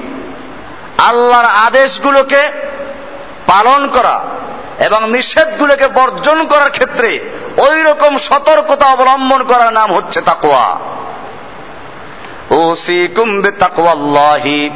আল্লাহর 0.97 1.45
আদেশগুলোকে 1.45 2.51
পালন 3.47 3.87
করা 3.87 4.23
এবং 4.79 5.09
নিষেধগুলোকে 5.09 5.87
বর্জন 5.87 6.47
করার 6.47 6.69
ক্ষেত্রে 6.69 7.29
ওই 7.57 7.83
রকম 7.83 8.17
সতর্কতা 8.17 8.85
অবলম্বন 8.85 9.43
করার 9.43 9.73
নাম 9.73 9.93
হচ্ছে 9.93 10.21
তাকোয়া 10.21 10.77
ওসিকুম 12.49 13.41
বিতাকওয়াল্লাহি, 13.41 14.69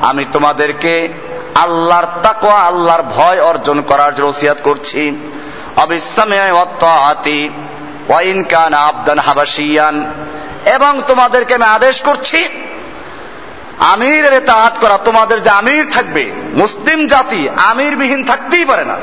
আমি 0.00 0.24
তোমাদেরকে 0.32 1.08
আল্লাহর 1.54 2.06
তাকওয়া, 2.22 2.60
আল্লাহর 2.60 3.02
ভয় 3.02 3.40
অর্জন 3.40 3.82
করার 3.82 4.14
জন্য 4.14 4.28
ওসিয়াত 4.28 4.58
করছি। 4.62 5.32
অবিসামে 5.76 6.52
অত্যাতি 6.52 7.50
ওয়াইন 8.08 8.44
কান 8.44 8.74
আবদান 8.74 9.18
হাবাসিয়ান 9.18 10.12
এবং 10.66 11.02
তোমাদেরকে 11.06 11.54
আমি 11.54 11.64
আদেশ 11.64 12.00
করছি 12.00 12.48
আমিরের 13.78 14.40
তাহাত 14.40 14.78
করা, 14.80 14.98
তোমাদের 14.98 15.42
যে 15.42 15.50
আমির 15.50 15.90
থাকবে, 15.90 16.32
মুসলিম 16.54 17.06
জাতি 17.06 17.48
আমির 17.48 17.96
বিহীন 17.96 18.24
থাকতেই 18.24 18.64
পারে 18.64 18.84
না। 18.84 18.96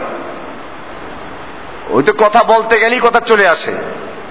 ওই 1.90 2.04
তো 2.04 2.14
কথা 2.14 2.44
বলতে 2.44 2.80
গেলেই 2.80 3.00
কথা 3.04 3.20
চলে 3.20 3.48
আসে। 3.48 3.74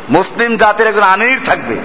মুসলিম 0.09 0.57
জাতির 0.57 0.87
একজন 0.87 1.03
আমির 1.03 1.41
থাকবে। 1.45 1.77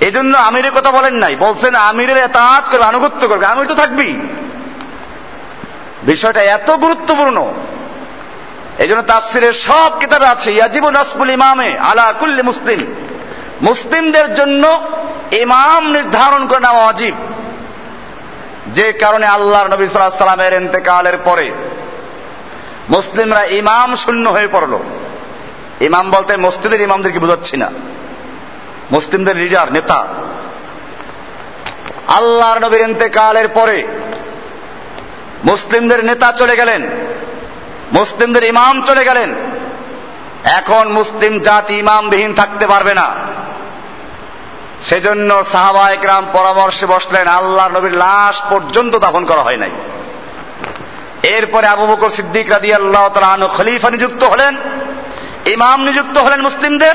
এই 0.00 0.10
জন্য 0.10 0.38
আমিরের 0.38 0.72
কথা 0.72 0.90
বলেন 0.90 1.14
নাই, 1.14 1.36
বলছেন 1.36 1.74
আমিরের 1.74 2.16
এতাত 2.16 2.70
করবে, 2.70 2.84
আনুগত্য 2.84 3.28
করবে, 3.28 3.46
আমির 3.46 3.66
তো 3.66 3.74
থাকবেই। 3.74 4.20
বিষয়টা 6.02 6.42
এত 6.42 6.70
গুরুত্বপূর্ণ। 6.70 7.52
এই 8.78 8.88
জন্য 8.88 9.02
তাফসিরের 9.02 9.52
সব 9.52 9.98
কিতাবে 10.00 10.26
আছে, 10.26 10.52
ইয়াজিব 10.52 10.88
নাসবুল 10.88 11.30
ইমামে 11.30 11.78
আলা 11.78 12.12
কুল্লি 12.12 12.42
মুসলিম। 12.42 12.94
মুসলিমদের 13.62 14.34
জন্য 14.34 14.88
ইমাম 15.32 15.92
নির্ধারণ 15.92 16.46
করে 16.46 16.60
নেওয়া 16.60 16.86
অজীব 16.86 17.14
যে 18.66 18.92
কারণে 18.92 19.26
আল্লাহর 19.26 19.68
নবী 19.68 19.86
সাল্লাহ 19.86 20.18
সাল্লামের 20.18 20.52
এতেকালের 20.52 21.18
পরে 21.24 21.52
মুসলিমরা 22.88 23.44
ইমাম 23.44 23.96
শূন্য 23.96 24.30
হয়ে 24.30 24.48
পড়ল। 24.52 24.78
ইমাম 25.80 26.10
বলতে 26.10 26.36
মসজিদের 26.36 26.80
ইমামদেরকে 26.80 27.18
বোঝাচ্ছি 27.18 27.56
না। 27.56 27.70
মুসলিমদের 28.90 29.36
লিডার, 29.36 29.72
নেতা। 29.72 30.06
আল্লাহর 32.06 32.58
নবীর 32.58 32.90
এতেকালের 32.90 33.48
পরে 33.48 33.86
মুসলিমদের 35.44 36.04
নেতা 36.04 36.32
চলে 36.32 36.56
গেলেন। 36.56 36.88
মুসলিমদের 37.92 38.44
ইমাম 38.44 38.82
চলে 38.82 39.04
গেলেন। 39.04 39.34
এখন 40.44 40.88
মুসলিম 40.88 41.40
জাতি 41.40 41.74
ইমামবিহীন 41.74 42.34
থাকতে 42.34 42.66
পারবে 42.66 42.94
না। 42.94 43.14
সেজন্য 44.84 45.44
সাহাবা 45.44 45.90
একরাম 45.90 46.26
পরামর্শে 46.32 46.86
বসলেন 46.86 47.26
আল্লাহ 47.26 47.68
নবীর 47.68 47.92
লাশ 47.92 48.42
পর্যন্ত 48.50 48.96
দাফন 48.96 49.24
করা 49.24 49.42
হয় 49.42 49.56
নাই। 49.56 49.70
এরপরে 51.22 51.66
আবু 51.66 51.86
বকর 51.86 52.10
সিদ্দিক 52.10 52.50
রাদি 52.50 52.72
আল্লাহ 52.72 53.08
তালু 53.08 53.46
খলিফা 53.46 53.90
নিযুক্ত 53.90 54.24
হলেন, 54.24 54.56
ইমাম 55.46 55.84
নিযুক্ত 55.84 56.18
হলেন 56.18 56.40
মুসলিমদের, 56.40 56.94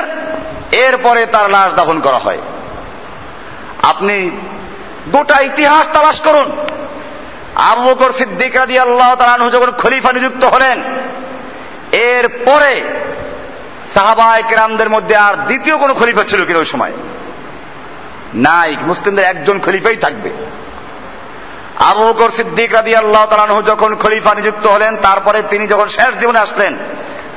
এরপরে 0.71 1.25
তার 1.25 1.49
লাশ 1.49 1.73
দাফন 1.73 1.99
করা 1.99 2.17
হয়। 2.17 2.37
আপনি 3.83 4.29
গোটা 5.11 5.39
ইতিহাস 5.39 5.87
তালাশ 5.93 6.21
করুন। 6.21 6.51
আবু 7.55 7.83
বকর 7.83 8.11
সিদ্দিক 8.11 8.55
রাদি 8.55 8.79
আল্লাহ 8.79 9.15
তালু 9.15 9.49
যখন 9.49 9.71
খলিফা 9.71 10.13
নিযুক্ত 10.13 10.45
হলেন, 10.45 10.83
এরপরে 11.91 12.89
সাহাবা 13.93 14.37
একরামদের 14.37 14.89
মধ্যে 14.89 15.15
আর 15.15 15.35
দ্বিতীয় 15.35 15.77
কোনো 15.77 15.93
খলিফা 15.93 16.23
ছিল 16.23 16.45
কিনা 16.45 16.59
ওই 16.59 16.65
সময়? 16.65 16.91
নাই, 18.33 18.77
মুসলিমদের 18.81 19.25
একজন 19.25 19.59
খলিফাই 19.59 19.95
থাকবে। 19.95 20.29
আবু 21.79 22.07
বকর 22.07 22.29
সিদ্দিক 22.29 22.73
রাদি 22.73 22.95
আল্লাহ 22.95 23.25
তালানহু 23.25 23.61
যখন 23.61 23.95
খলিফা 23.95 24.33
নিযুক্ত 24.33 24.67
হলেন, 24.67 24.97
তারপরে 24.97 25.41
তিনি 25.41 25.67
যখন 25.67 25.87
শেষ 25.87 26.17
জীবনে 26.19 26.39
আসলেন, 26.39 26.77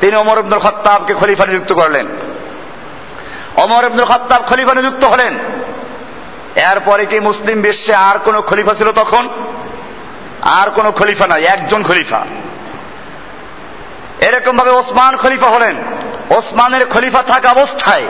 তিনি 0.01 0.17
অমর 0.17 0.39
আব্দুল 0.39 0.59
খত্তাবকে 0.59 1.15
খলিফা 1.15 1.47
নিযুক্ত 1.47 1.73
করলেন। 1.73 2.07
অমর 3.57 3.85
আব্দুল 3.85 4.05
খত্তাব 4.05 4.43
খলিফা 4.43 4.75
নিযুক্ত 4.75 5.05
হলেন। 5.05 5.39
এরপরে 6.57 7.07
কি 7.07 7.21
মুসলিম 7.21 7.63
বিশ্বে 7.63 7.95
আর 7.95 8.19
কোন 8.19 8.41
খলিফা 8.41 8.75
ছিল 8.75 8.93
তখন? 8.93 9.29
আর 10.47 10.71
কোন 10.71 10.91
খলিফা 10.91 11.27
নাই, 11.27 11.45
একজন 11.45 11.83
খলিফা। 11.83 12.27
এরকম 14.21 14.57
ভাবে 14.57 14.71
ওসমান 14.71 15.17
খলিফা 15.17 15.47
হলেন। 15.47 15.77
ওসমানের 16.31 16.87
খলিফা 16.87 17.23
থাকা 17.23 17.51
অবস্থায় 17.51 18.03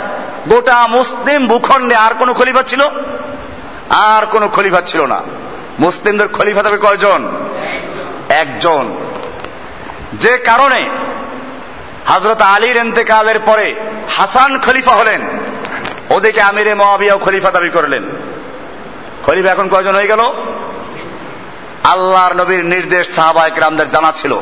গোটা 0.49 0.87
মুসলিম 0.87 1.47
ভূখণ্ডে 1.47 1.95
আর 1.95 2.15
কোন 2.15 2.33
খলিফা 2.33 2.63
ছিল? 2.63 2.89
আর 3.91 4.27
কোন 4.27 4.49
খলিফা 4.49 4.81
ছিল 4.81 5.07
না। 5.07 5.23
মুসলিমদের 5.79 6.29
খলিফা 6.29 6.63
তবে 6.63 6.77
কয়জন? 6.77 7.33
একজন। 8.29 8.97
যে 10.13 10.39
কারণে 10.39 10.91
হজরত 12.07 12.41
আলীর 12.41 12.77
এন্তেকালের 12.77 13.39
পরে 13.39 13.75
হাসান 14.09 14.59
খলিফা 14.59 14.93
হলেন। 14.93 15.23
ওদিকে 16.11 16.43
আমিরে 16.43 16.75
মহাবিয়াও 16.75 17.19
খলিফা 17.19 17.51
দাবি 17.51 17.69
করলেন। 17.69 18.03
খলিফা 19.27 19.53
এখন 19.53 19.69
কয়জন 19.69 19.95
হয়ে 19.95 20.07
গেল? 20.07 20.21
আল্লাহর 21.87 22.35
নবীর 22.35 22.65
নির্দেশ 22.65 23.15
সাহাবা 23.15 23.47
একরামদের 23.47 23.91
জানা 23.91 24.13
ছিল। 24.13 24.41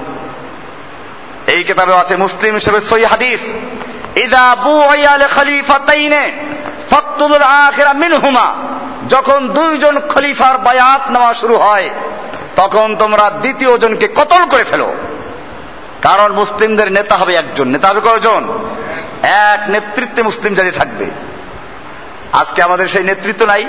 এই 1.47 1.65
কিতাবে 1.65 1.95
আছে 1.95 2.17
মুসলিম 2.17 2.55
হিসেবে 2.55 2.81
সই 2.81 3.05
হাদিস। 3.05 3.41
ইদা 4.17 4.55
বুয়াল 4.55 5.29
খলিফাতাইনে 5.37 6.33
ফাকতুল 6.91 7.43
আখিরা 7.43 7.93
মিনহুমা। 7.93 8.55
যখন 9.09 9.49
দুইজন 9.49 10.01
খলিফার 10.01 10.59
বায়াত 10.59 11.11
নেওয়া 11.11 11.35
শুরু 11.35 11.55
হয়, 11.55 11.91
তখন 12.57 12.97
তোমরা 12.97 13.31
দ্বিতীয় 13.31 13.79
জনকে 13.79 14.09
কতল 14.09 14.47
করে 14.51 14.65
ফেলো। 14.65 14.95
কারণ 16.03 16.33
মুসলিমদের 16.33 16.93
নেতা 16.93 17.17
হবে 17.17 17.35
একজন। 17.35 17.69
নেতা 17.69 17.89
হবে 17.89 18.01
কয়জন? 18.01 18.59
এক 19.23 19.71
নেতৃত্বে 19.71 20.23
মুসলিম 20.23 20.55
জাতি 20.55 20.71
থাকবে। 20.71 21.11
আজকে 22.33 22.63
আমাদের 22.63 22.89
সেই 22.89 23.05
নেতৃত্ব 23.05 23.47
নাই, 23.47 23.65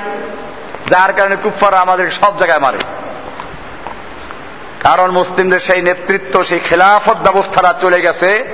যার 0.88 1.14
কারণে 1.14 1.36
কুফারা 1.44 1.80
আমাদের 1.80 2.12
সব 2.12 2.38
জায়গায় 2.38 2.60
মারে। 2.60 2.78
কারণ 4.89 5.12
মুসলিমদের 5.12 5.60
সেই 5.60 5.82
নেতৃত্ব, 5.82 6.43
সেই 6.43 6.60
খেলাফত 6.60 7.17
ব্যবস্থাটা 7.17 7.74
চলে 7.82 8.02
গেছে 8.02 8.45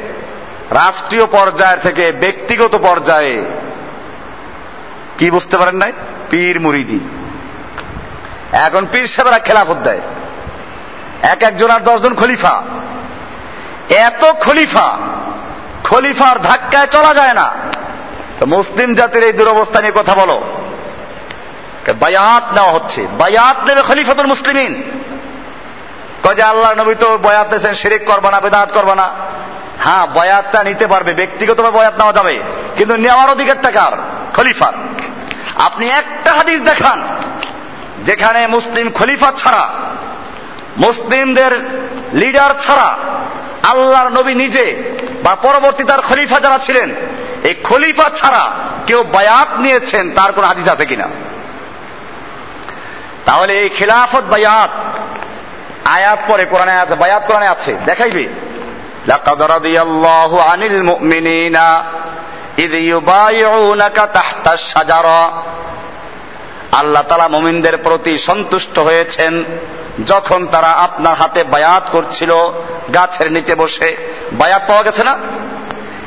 রাষ্ট্রীয় 0.72 1.26
পর্যায়ের 1.26 1.80
থেকে 1.80 2.12
ব্যক্তিগত 2.12 2.76
পর্যায়ে। 2.76 3.46
কি 5.18 5.32
বুঝতে 5.32 5.58
পারেন 5.58 5.76
নাই? 5.76 5.92
পীর 6.30 6.60
মুরিদি। 6.60 7.00
এখন 8.52 8.88
পীর 8.92 9.08
সাহেবরা 9.08 9.40
খেলাফত 9.40 9.78
দেয়। 9.84 10.00
এক 11.22 11.44
একজন 11.44 11.70
আর 11.70 11.80
দশজন 11.80 12.16
খলিফা। 12.16 12.64
এত 13.90 14.32
খলিফা, 14.32 14.98
খলিফার 15.84 16.42
ধাক্কায় 16.42 16.88
চলা 16.88 17.14
যায় 17.14 17.34
না। 17.34 17.54
তো 18.40 18.46
মুসলিম 18.46 18.96
জাতির 18.96 19.24
এই 19.24 19.34
দুরবস্থা 19.34 19.82
নিয়ে 19.82 19.94
কথা 19.96 20.14
বলো। 20.14 20.42
বায়াত 22.00 22.54
নেওয়া 22.54 22.72
হচ্ছে। 22.72 23.08
বায়াত 23.18 23.58
নেবে 23.68 23.82
খলিফাতুল 23.82 24.26
মুসলিমিন। 24.26 25.01
কয়ে 26.24 26.44
আল্লাহ 26.44 26.72
নবী 26.74 26.96
তো 26.96 27.18
বয়াত 27.18 27.48
দিয়েছেন, 27.50 27.74
শিরিক 27.74 28.04
করবা 28.06 28.32
না, 28.32 28.40
বেদাত 28.40 28.70
করবা 28.74 28.96
না। 28.96 29.08
হ্যাঁ 29.84 30.06
বয়াতটা 30.08 30.60
নিতে 30.64 30.86
পারবে, 30.88 31.14
ব্যক্তিগতভাবে 31.14 31.78
বয়াত 31.78 31.96
নেওয়া 31.98 32.14
যাবে, 32.14 32.36
কিন্তু 32.78 32.96
নেওয়ার 32.96 33.30
অধিকারটা 33.30 33.72
কার? 33.72 33.94
খলিফার 34.36 34.74
আপনি 35.58 35.86
একটা 35.90 36.32
হাদিস 36.34 36.60
দেখান, 36.62 37.00
যেখানে 38.04 38.48
মুসলিম 38.48 38.88
খলিফা 38.90 39.32
ছাড়া, 39.38 39.64
মুসলিমদের 40.78 41.52
লিডার 42.14 42.52
ছাড়া 42.60 42.90
আল্লাহর 43.64 44.10
নবী 44.10 44.34
নিজে 44.36 44.66
বা 45.24 45.36
পরবর্তী 45.36 45.84
তার 45.84 46.02
খলিফা 46.02 46.40
যারা 46.40 46.58
ছিলেন, 46.58 46.90
এই 47.44 47.56
খলিফা 47.64 48.08
ছাড়া 48.18 48.44
কেউ 48.88 49.04
বায়াত 49.04 49.50
নিয়েছেন, 49.60 50.12
তার 50.12 50.32
কোন 50.32 50.44
হাদিস 50.44 50.68
আছে 50.68 50.86
কিনা? 50.86 51.08
তাহলে 53.26 53.54
এই 53.58 53.70
খিলাফত 53.70 54.24
বায়াত 54.24 54.72
আয়াত 55.86 56.20
পরে, 56.28 56.46
কোরআনে 56.46 56.72
আছে, 56.72 56.96
বায়াত 56.96 57.24
কোরআনে 57.28 57.48
আছে, 57.48 57.76
দেখাইবে। 57.86 58.28
লাকাদ 59.08 59.42
আনিল 60.34 60.84
মুমিনিনা 60.84 61.84
ইদ 62.58 62.74
ইউবাইউনাকা 62.74 64.08
তাহতাশ 64.08 64.74
শাজারা। 64.74 65.32
আল্লাহ 66.72 67.04
তালা 67.04 67.28
মুমিনদের 67.28 67.78
প্রতি 67.78 68.18
সন্তুষ্ট 68.18 68.80
হয়েছেন 68.80 69.44
যখন 70.06 70.48
তারা 70.48 70.68
আপনার 70.68 71.14
হাতে 71.14 71.44
বায়াত 71.44 71.84
করছিল, 71.92 72.34
গাছের 72.94 73.32
নিচে 73.32 73.56
বসে। 73.56 73.98
বায়াত 74.32 74.62
পাওয়া 74.68 74.84
গেছে 74.84 75.04
না? 75.04 75.18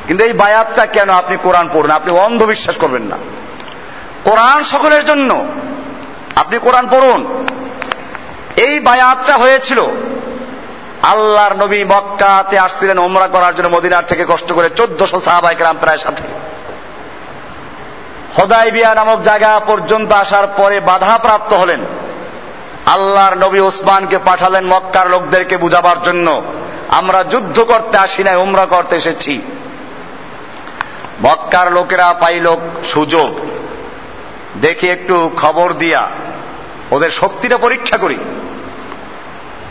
কিন্তু 0.07 0.25
এই 0.25 0.33
বায়াতটা 0.33 0.87
কেন 0.87 1.11
আপনি 1.11 1.37
কোরআন 1.43 1.69
পড়ুন? 1.73 1.91
আপনি 1.91 2.13
অন্ধবিশ্বাস 2.13 2.77
করবেন 2.77 3.03
না। 3.03 3.17
কোরআন 4.25 4.63
সকলের 4.63 5.05
জন্য। 5.05 5.47
আপনি 6.37 6.59
কোরআন 6.59 6.89
পড়ুন। 6.91 7.47
এই 8.57 8.81
বায়াতটা 8.81 9.37
হয়েছিল। 9.37 9.83
আল্লাহর 11.03 11.57
নবী 11.57 11.85
মক্কাতে 11.85 12.59
আসছিলেন 12.59 12.99
ওমরা 12.99 13.27
করার 13.27 13.57
জন্য 13.57 13.69
মদিনার 13.69 14.07
থেকে 14.07 14.25
কষ্ট 14.29 14.53
করে 14.53 14.71
চোদ্দশো 14.77 15.21
সাহাবাই 15.21 15.55
গ্রাম 15.55 15.77
প্রায় 15.81 15.99
সাথে। 15.99 16.23
হদাইবিয়া 18.41 18.95
নামক 18.95 19.23
জায়গা 19.23 19.61
পর্যন্ত 19.67 20.13
আসার 20.13 20.47
পরে 20.57 20.81
বাধা 20.81 21.19
প্রাপ্ত 21.19 21.55
হলেন। 21.55 21.81
আল্লাহর 22.87 23.37
নবী 23.37 23.61
ওসমানকে 23.61 24.19
পাঠালেন 24.19 24.67
মক্কার 24.67 25.11
লোকদেরকে 25.11 25.57
বুঝাবার 25.57 26.03
জন্য। 26.03 26.43
আমরা 26.89 27.25
যুদ্ধ 27.25 27.61
করতে 27.61 27.99
আসি 27.99 28.25
নাই, 28.25 28.37
উমরা 28.37 28.67
করতে 28.67 28.97
এসেছি। 28.97 29.43
মক্কার 31.23 31.73
লোকেরা 31.73 32.13
পাইল 32.13 32.57
সুযোগ। 32.93 33.41
দেখি 34.61 34.89
একটু 34.89 35.31
খবর 35.37 35.73
দিয়া। 35.73 36.09
ওদের 36.91 37.11
শক্তিটা 37.11 37.59
পরীক্ষা 37.59 37.97
করি। 37.97 38.19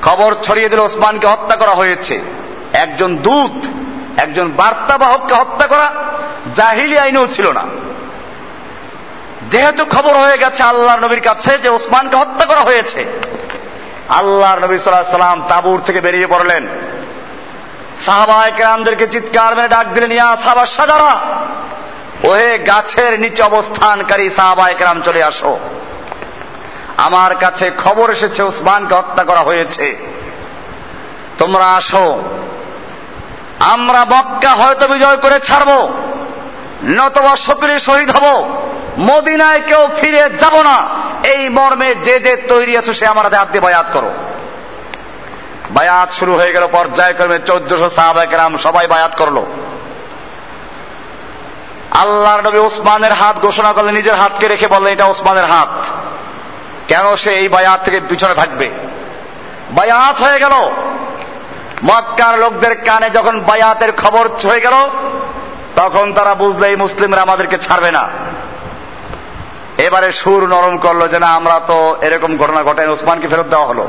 খবর 0.03 0.35
ছড়িয়ে 0.43 0.69
দিল 0.69 0.79
ওসমানকে 0.79 1.27
হত্যা 1.27 1.55
করা 1.55 1.71
হয়েছে। 1.71 2.21
একজন 2.73 3.17
দূত, 3.17 3.65
একজন 4.19 4.51
বার্তাবাহককে 4.51 5.33
হত্যা 5.33 5.67
করা 5.67 5.93
জাহিলি 6.55 6.99
আইনেও 6.99 7.27
ছিল 7.27 7.51
না। 7.51 7.63
যেহেতু 9.49 9.85
খবর 9.85 10.13
হয়ে 10.17 10.37
গেছে 10.37 10.63
আল্লাহর 10.63 10.99
নবীর 10.99 11.21
কাছে 11.21 11.57
যে 11.57 11.69
ওসমানকে 11.69 12.15
হত্যা 12.15 12.45
করা 12.45 12.59
হয়েছে, 12.59 13.05
আল্লাহর 14.09 14.59
নবী 14.59 14.77
সাল্লাহ 14.77 15.11
সাল্লাম 15.11 15.43
তাবুর 15.47 15.79
থেকে 15.85 16.01
বেরিয়ে 16.01 16.27
পড়লেন। 16.27 16.67
সাহাবায় 18.05 18.51
কেরামদেরকে 18.57 19.07
চিৎকার 19.07 19.55
মেরে 19.55 19.67
ডাক 19.67 19.87
দিলেন, 19.93 20.11
ইয়া 20.11 20.37
সাহাবা 20.43 20.65
সাজারা 20.65 21.19
ওহে 22.23 22.57
গাছের 22.59 23.19
নিচে 23.19 23.43
অবস্থানকারী 23.43 24.29
সাহাবায় 24.29 24.75
কেরাম 24.77 25.01
চলে 25.01 25.23
আসো। 25.23 25.59
আমার 26.97 27.35
কাছে 27.35 27.71
খবর 27.83 28.11
এসেছে 28.11 28.43
ওসমানকে 28.43 28.95
হত্যা 28.95 29.23
করা 29.23 29.39
হয়েছে। 29.39 29.97
তোমরা 31.37 31.65
আসো। 31.65 32.21
আমরা 33.59 34.05
মক্কা 34.05 34.49
হয়তো 34.49 34.87
বিজয় 34.87 35.17
করে 35.17 35.39
ছাড়ব। 35.39 35.93
নতবা 36.83 37.35
শকুরে 37.35 37.79
শহীদ 37.79 38.09
হব। 38.09 38.59
মদিনায় 38.99 39.61
কেউ 39.61 39.89
ফিরে 40.01 40.29
যাব 40.29 40.61
না। 40.61 40.87
এই 41.23 41.49
মর্মে 41.49 41.95
যে 41.95 42.19
যে 42.19 42.35
তৈরি 42.35 42.77
আছে, 42.77 42.93
সে 42.93 43.07
আমার 43.07 43.33
হাত 43.33 43.47
দিয়ে 43.47 43.61
বায়াত 43.61 43.85
করো। 43.93 44.13
বায়াত 45.71 46.11
শুরু 46.11 46.35
হয়ে 46.35 46.53
গেল 46.53 46.67
পর্যায়ক্রমে 46.71 47.39
চোদ্দশো 47.45 47.89
সাহাবাহাম 47.89 48.57
সবাই 48.57 48.87
বায়াত 48.87 49.15
করল। 49.17 49.43
আল্লাহর 51.91 52.41
নবী 52.41 52.57
ওসমানের 52.57 53.11
হাত 53.11 53.39
ঘোষণা 53.39 53.73
করলেন, 53.73 53.95
নিজের 53.95 54.15
হাতকে 54.15 54.47
রেখে 54.47 54.67
বললেন, 54.67 54.93
এটা 54.93 55.05
ওসমানের 55.05 55.45
হাত। 55.45 55.85
কেন 56.93 57.15
সে 57.15 57.33
এই 57.33 57.47
বায়াত 57.47 57.79
থেকে 57.85 57.99
পিছনে 58.09 58.33
থাকবে? 58.33 58.69
বায়াত 59.71 60.21
হয়ে 60.21 60.39
গেল। 60.39 60.51
মক্কার 61.83 62.39
লোকদের 62.39 62.75
কানে 62.75 63.09
যখন 63.09 63.39
বায়াতের 63.39 63.91
খবর 63.91 64.27
হয়ে 64.27 64.59
গেল, 64.59 64.89
তখন 65.75 66.13
তারা 66.13 66.35
বুঝলে 66.35 66.67
এই 66.67 66.75
মুসলিমরা 66.75 67.21
আমাদেরকে 67.21 67.57
ছাড়বে 67.57 67.91
না। 67.91 68.09
এবারে 69.77 70.11
সুর 70.11 70.47
নরম 70.47 70.77
করল 70.77 71.07
যে, 71.07 71.19
না, 71.19 71.27
আমরা 71.27 71.59
তো 71.59 71.97
এরকম 72.01 72.37
ঘটনা 72.37 72.63
ঘটাই 72.63 72.87
ওসমানকে 72.87 73.27
ফেরত 73.27 73.45
দেওয়া 73.45 73.65
হলো। 73.65 73.87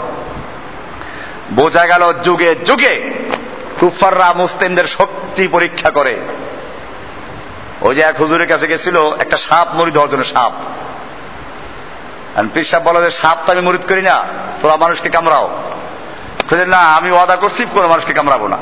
বোঝা 1.53 1.87
গেল 1.87 2.13
যুগে 2.13 2.55
যুগে 2.55 3.11
কুফাররা 3.81 4.33
মুসলিমদের 4.33 4.85
শক্তি 4.85 5.49
পরীক্ষা 5.49 5.91
করে। 5.91 6.17
ওই 7.83 7.95
যে 7.95 8.01
এক 8.01 8.21
হুজুরের 8.21 8.49
কাছে 8.49 8.67
গেছিল, 8.67 9.15
একটা 9.19 9.37
সাপ 9.37 9.75
মরি 9.75 9.91
দেওয়ার 9.91 10.11
জন্য 10.11 10.25
সাপ। 10.25 10.53
পিসাব 12.55 12.82
বলো 12.82 13.03
যে, 13.05 13.11
সাপ 13.11 13.39
তো 13.47 13.53
আমি 13.53 13.61
মরিদ 13.61 13.85
করি 13.89 14.03
না, 14.03 14.24
তোরা 14.61 14.76
মানুষকে 14.76 15.09
কামড়াও। 15.09 15.47
না, 16.66 16.78
আমি 16.78 17.11
ওয়াদা 17.11 17.37
করছি, 17.37 17.66
কোনো 17.74 17.89
মানুষকে 17.89 18.12
কামড়াবো 18.12 18.49
না। 18.49 18.59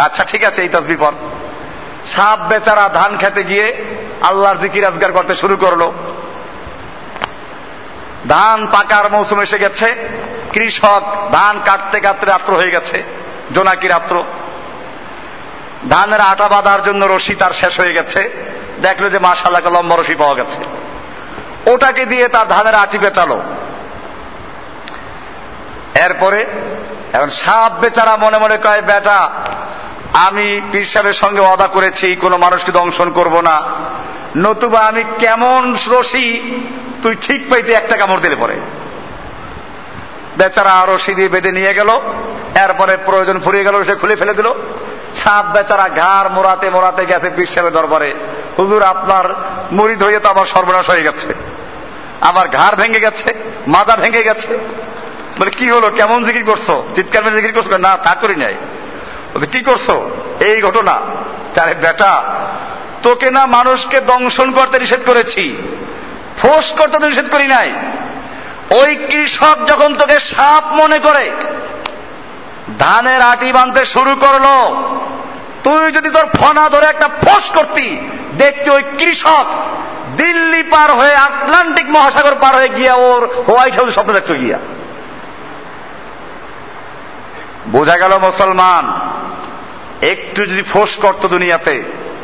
আচ্ছা 0.00 0.24
ঠিক 0.24 0.44
আছে, 0.44 0.62
এই 0.62 0.68
তসবি 0.68 0.96
পর 0.96 1.12
সাপ 2.06 2.38
বেচারা 2.48 2.88
ধান 2.88 3.16
খেতে 3.16 3.44
গিয়ে 3.44 3.66
আল্লাহর 4.22 4.58
জিকির 4.58 4.84
আজগার 4.84 5.12
করতে 5.12 5.34
শুরু 5.34 5.56
করল। 5.56 5.90
ধান 8.28 8.66
পাকার 8.66 9.10
মৌসুম 9.10 9.40
এসে 9.40 9.58
গেছে, 9.58 9.94
কৃষক 10.52 11.02
ধান 11.32 11.60
কাটতে 11.64 12.00
কাটতে 12.00 12.26
রাত্র 12.26 12.54
হয়ে 12.56 12.70
গেছে 12.70 13.02
জোনাকি 13.54 13.88
রাত্র। 13.88 14.24
ধানের 15.90 16.20
আটা 16.20 16.48
বাঁধার 16.48 16.82
জন্য 16.82 17.04
রশি 17.04 17.34
তার 17.34 17.52
শেষ 17.52 17.80
হয়ে 17.80 17.92
গেছে, 17.92 18.30
দেখল 18.82 19.10
যে 19.10 19.18
মাসাল্লাকে 19.18 19.70
লম্বা 19.70 19.96
রশি 19.96 20.14
পাওয়া 20.14 20.34
গেছে। 20.34 20.83
ওটাকে 21.66 22.06
দিয়ে 22.06 22.28
তার 22.28 22.48
ধানের 22.48 22.74
আটি 22.74 22.98
পেঁচালো। 22.98 23.40
এরপরে 25.94 26.46
এখন 27.12 27.30
সাপ 27.30 27.72
বেচারা 27.80 28.16
মনে 28.16 28.38
মনে 28.38 28.56
কয়, 28.56 28.82
বেটা, 28.82 29.30
আমি 30.12 30.60
পীর 30.72 30.84
সাহেবের 30.84 31.12
সঙ্গে 31.12 31.40
অদা 31.40 31.66
করেছি, 31.66 32.16
কোনো 32.16 32.36
মানুষকে 32.36 32.72
দংশন 32.72 33.10
করব 33.10 33.40
না। 33.40 33.62
নতুবা 34.36 34.80
আমি 34.80 35.04
কেমন 35.18 35.78
রশি 35.88 36.26
তুই 37.02 37.16
ঠিক 37.20 37.50
পাইতে 37.50 37.72
একটা 37.72 37.96
কামড় 37.96 38.20
দিলে 38.20 38.36
পরে। 38.36 38.56
বেচারা 40.36 40.86
রশি 40.88 41.14
দিয়ে 41.14 41.28
বেঁধে 41.28 41.52
নিয়ে 41.52 41.74
গেল, 41.74 41.90
এরপরে 42.64 42.96
প্রয়োজন 42.96 43.40
ফুরিয়ে 43.40 43.64
গেল, 43.64 43.84
সে 43.84 43.94
খুলে 43.94 44.16
ফেলে 44.16 44.34
দিল। 44.34 44.48
সাপ 45.24 45.46
বেচারা 45.46 45.88
ঘাড় 45.88 46.28
মোড়াতে 46.28 46.70
মোড়াতে 46.70 47.06
গেছে 47.06 47.30
পীর 47.36 47.46
সাহেবের 47.46 47.72
দরবারে। 47.72 48.14
হুজুর, 48.58 48.82
আপনার 48.82 49.24
মুড়ি 49.72 49.96
ধরিয়ে 49.96 50.20
তো 50.20 50.28
আমার 50.28 50.46
সর্বনাশ 50.46 50.90
হয়ে 50.90 51.02
গেছে। 51.02 51.53
আবার 52.24 52.48
ঘাড় 52.48 52.74
ভেঙে 52.76 53.00
গেছে 53.00 53.28
মাজা 53.66 53.96
ভেঙে 53.96 54.22
গেছে। 54.22 54.52
বলে, 55.38 55.50
কি 55.50 55.66
হলো? 55.70 55.88
কেমন 55.90 56.24
জিকির 56.24 56.44
করছ? 56.44 56.68
চিৎকার 56.94 57.22
মেরে 57.24 57.36
জিকির 57.36 57.54
করছ? 57.54 57.68
না, 57.80 57.96
তা 57.96 58.12
করি 58.14 58.36
নাই। 58.36 58.54
কি 59.52 59.60
করছ? 59.60 59.88
এই 60.42 60.62
ঘটনা? 60.62 60.94
তারে 61.54 61.74
বেটা, 61.74 62.12
তোকে 63.02 63.30
না 63.30 63.46
মানুষকে 63.46 63.98
দংশন 64.00 64.48
করতে 64.52 64.78
নিষেধ 64.78 65.00
করেছি। 65.06 65.44
ফোস 66.38 66.66
করতে 66.72 66.98
তো 66.98 67.06
নিষেধ 67.06 67.28
করি 67.30 67.46
নাই। 67.46 67.68
ওই 68.70 68.90
কৃষক 69.10 69.56
যখন 69.66 69.90
তোকে 69.96 70.16
সাপ 70.20 70.64
মনে 70.72 70.98
করে, 70.98 71.24
ধানের 72.78 73.20
আটি 73.22 73.52
বাঁধতে 73.52 73.84
শুরু 73.84 74.12
করল 74.14 74.46
তুই 75.64 75.92
যদি 75.92 76.10
তোর 76.10 76.26
ফনা 76.26 76.68
ধরে 76.68 76.86
একটা 76.86 77.08
ফোস 77.08 77.50
করতি, 77.50 78.00
দেখতে 78.34 78.70
ওই 78.70 78.82
কৃষক 78.82 79.46
দিল্লি 80.16 80.62
পার 80.62 80.92
হয়ে 80.92 81.14
আটলান্টিক 81.14 81.86
মহাসাগর 81.90 82.34
পার 82.40 82.54
হয়ে 82.54 82.68
গিয়া 82.68 82.94
ওর 82.94 83.44
হোয়াইট 83.48 83.74
হাউস 83.74 83.94
স্বপ্ন 83.94 84.12
দেখতো 84.12 84.34
গিয়া। 84.34 84.58
বোঝা 87.68 87.96
গেল 87.96 88.18
মুসলমান, 88.18 89.10
একটু 90.06 90.46
যদি 90.46 90.62
ফোস 90.62 90.96
করত 90.96 91.26
দুনিয়াতে, 91.26 91.82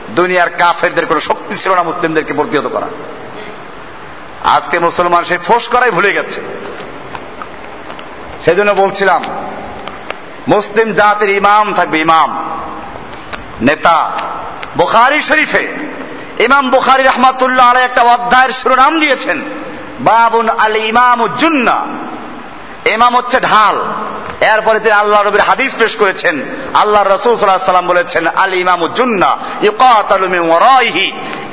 দুনিয়ার 0.09 0.51
কাফেরদের 0.51 1.07
কোনো 1.07 1.21
শক্তি 1.21 1.59
ছিল 1.59 1.75
না 1.75 1.83
মুসলিমদেরকে 1.83 2.33
প্রতিহত 2.33 2.67
করা। 2.67 2.87
আজকে 4.45 4.79
মুসলমান 4.79 5.25
সেই 5.25 5.39
ফোস 5.39 5.69
করাই 5.69 5.91
ভুলে 5.91 6.13
গেছে। 6.13 6.41
সেজন্য 8.45 8.73
বলছিলাম, 8.73 9.23
মুসলিম 10.49 10.93
জাতির 10.93 11.31
ইমাম 11.31 11.75
থাকবে 11.75 11.99
ইমাম। 11.99 12.40
নেতা। 13.63 14.11
বুখারি 14.77 15.23
শরীফে 15.23 15.69
ইমাম 16.45 16.71
বুখারি 16.71 17.03
রহমাতুল্লাহ 17.03 17.71
আলাই 17.71 17.85
একটা 17.85 18.03
অধ্যায়ের 18.03 18.51
শিরোনাম 18.51 19.01
দিয়েছেন। 19.01 19.43
বাবুন 20.01 20.49
আল 20.49 20.77
ইমাম 20.77 21.21
উজ্জুন্না 21.21 21.87
ইমাম 22.91 23.17
হচ্ছে 23.17 23.41
ঢাল। 23.41 23.85
এরপরে 24.41 24.79
তিনি 24.79 24.91
আল্লাহ 24.91 25.23
নবীর 25.23 25.41
হাদিস 25.41 25.75
পেশ 25.79 25.97
করেছেন। 25.97 26.43
আল্লাহ 26.75 27.03
রসুল 27.03 27.37
সাল্লাহ 27.37 27.65
সাল্লাম 27.65 27.87
বলেছেন, 27.87 28.27
আল 28.27 28.55
ইমাম 28.55 28.83
উজ্জুন্না 28.83 29.37
ইকাতালুমি 29.63 30.39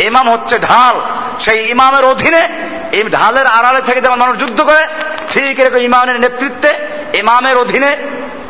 ইমাম 0.05 0.29
হচ্ছে 0.29 0.59
ঢাল। 0.59 1.01
সেই 1.39 1.69
ইমামের 1.69 2.05
অধীনে 2.05 2.49
এই 2.91 3.03
ঢালের 3.03 3.47
আড়ালে 3.47 3.81
থেকে 3.81 4.01
যেমন 4.01 4.19
মানুষ 4.19 4.37
যুদ্ধ 4.37 4.61
করে, 4.61 4.87
ঠিক 5.29 5.59
এরকম 5.59 5.77
ইমামের 5.77 6.19
নেতৃত্বে 6.19 6.73
ইমামের 7.13 7.57
অধীনে, 7.57 7.97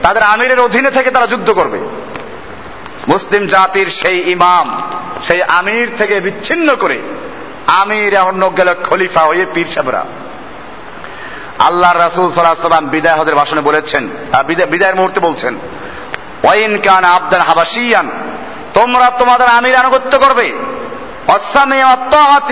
তাদের 0.01 0.23
আমিরের 0.23 0.59
অধীনে 0.59 0.91
থেকে 0.91 1.11
তারা 1.11 1.27
যুদ্ধ 1.27 1.51
করবে। 1.51 1.79
মুসলিম 3.07 3.47
জাতির 3.47 3.89
সেই 3.89 4.17
ইমাম, 4.31 4.81
সেই 5.27 5.41
আমির 5.41 5.87
থেকে 5.97 6.19
বিচ্ছিন্ন 6.19 6.75
করে 6.75 6.97
আমির 7.81 8.13
অন্য 8.19 8.43
গেল 8.57 8.69
খলিফা 8.83 9.21
হয়ে 9.21 9.45
পীর 9.53 9.65
সাহেবরা। 9.65 10.03
আল্লাহ 11.59 11.91
রাসুল 11.93 12.27
সাল্লাম 12.31 12.87
বিদায় 12.87 13.17
হদের 13.19 13.35
ভাষণে 13.35 13.61
বলেছেন 13.61 14.03
বিদায়ের 14.71 14.95
মুহূর্তে 14.95 15.19
বলছেন, 15.19 15.53
ওয়াইন 16.43 16.73
কান 16.77 17.03
আবদান 17.03 17.41
হাবাসিয়ান 17.41 18.07
তোমরা 18.73 19.09
তোমাদের 19.09 19.47
আমির 19.47 19.75
আনুগত্য 19.75 20.13
করবে। 20.19 20.47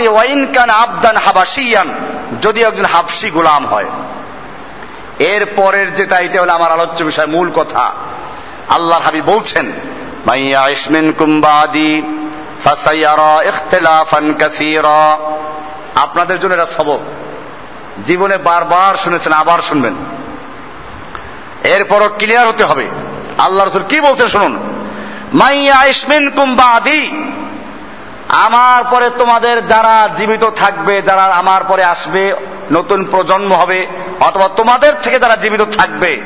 ওয়াইন 0.07 0.41
কান 0.53 0.69
আবদান 0.69 1.17
হাবাসিয়ান 1.17 1.87
যদি 2.41 2.59
একজন 2.63 2.85
হাবসি 2.85 3.29
গোলাম 3.29 3.65
হয়। 3.65 3.89
এর 5.19 5.43
পরের 5.55 5.87
যেটা, 5.95 6.15
এটা 6.19 6.41
হলো 6.41 6.53
আমার 6.53 6.71
আলোচ্য 6.71 6.99
বিষয়, 7.03 7.25
মূল 7.25 7.47
কথা। 7.55 7.83
আল্লাহ 8.69 8.99
হাবি 8.99 9.21
বলছেন 9.21 9.65
মাইয়া 10.28 10.69
ইসমিন 10.69 11.11
কুম্বাদি 11.11 12.01
ফাসাইয়ারা 12.63 13.43
ইখতিলাফান 13.43 14.34
কাসীরা। 14.34 15.17
আপনাদের 15.95 16.39
জন্য 16.39 16.53
এটা 16.53 16.65
সবক। 16.65 16.99
জীবনে 18.07 18.38
বারবার 18.38 18.97
শুনেছেন, 18.97 19.34
আবার 19.34 19.59
শুনবেন। 19.61 19.95
এরপরও 21.63 22.09
ক্লিয়ার 22.17 22.47
হতে 22.47 22.63
হবে। 22.63 22.89
আল্লাহ 23.38 23.67
রসুল 23.67 23.84
কি 23.89 24.01
বলছেন 24.01 24.28
শুনুন। 24.28 24.59
মাইয়া 25.34 25.86
ইসমিন 25.86 26.30
কুম্বাদি 26.30 27.32
আমার 28.30 28.84
পরে 28.84 29.09
তোমাদের 29.17 29.67
যারা 29.67 30.09
জীবিত 30.17 30.43
থাকবে, 30.43 31.01
যারা 31.01 31.23
আমার 31.23 31.63
পরে 31.63 31.84
আসবে, 31.84 32.36
নতুন 32.71 33.05
প্রজন্ম 33.05 33.53
হবে, 33.53 33.88
অথবা 34.19 34.47
তোমাদের 34.47 34.93
থেকে 35.03 35.19
যারা 35.19 35.36
জীবিত 35.36 35.61
থাকবে 35.61 36.21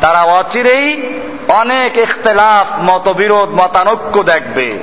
তারা 0.00 0.22
অচিরেই 0.22 1.12
অনেক 1.48 1.96
ইখতলাফ, 1.96 2.90
মতবিরোধ, 2.90 3.48
মতানৈক্য 3.48 4.22
দেখবে। 4.22 4.78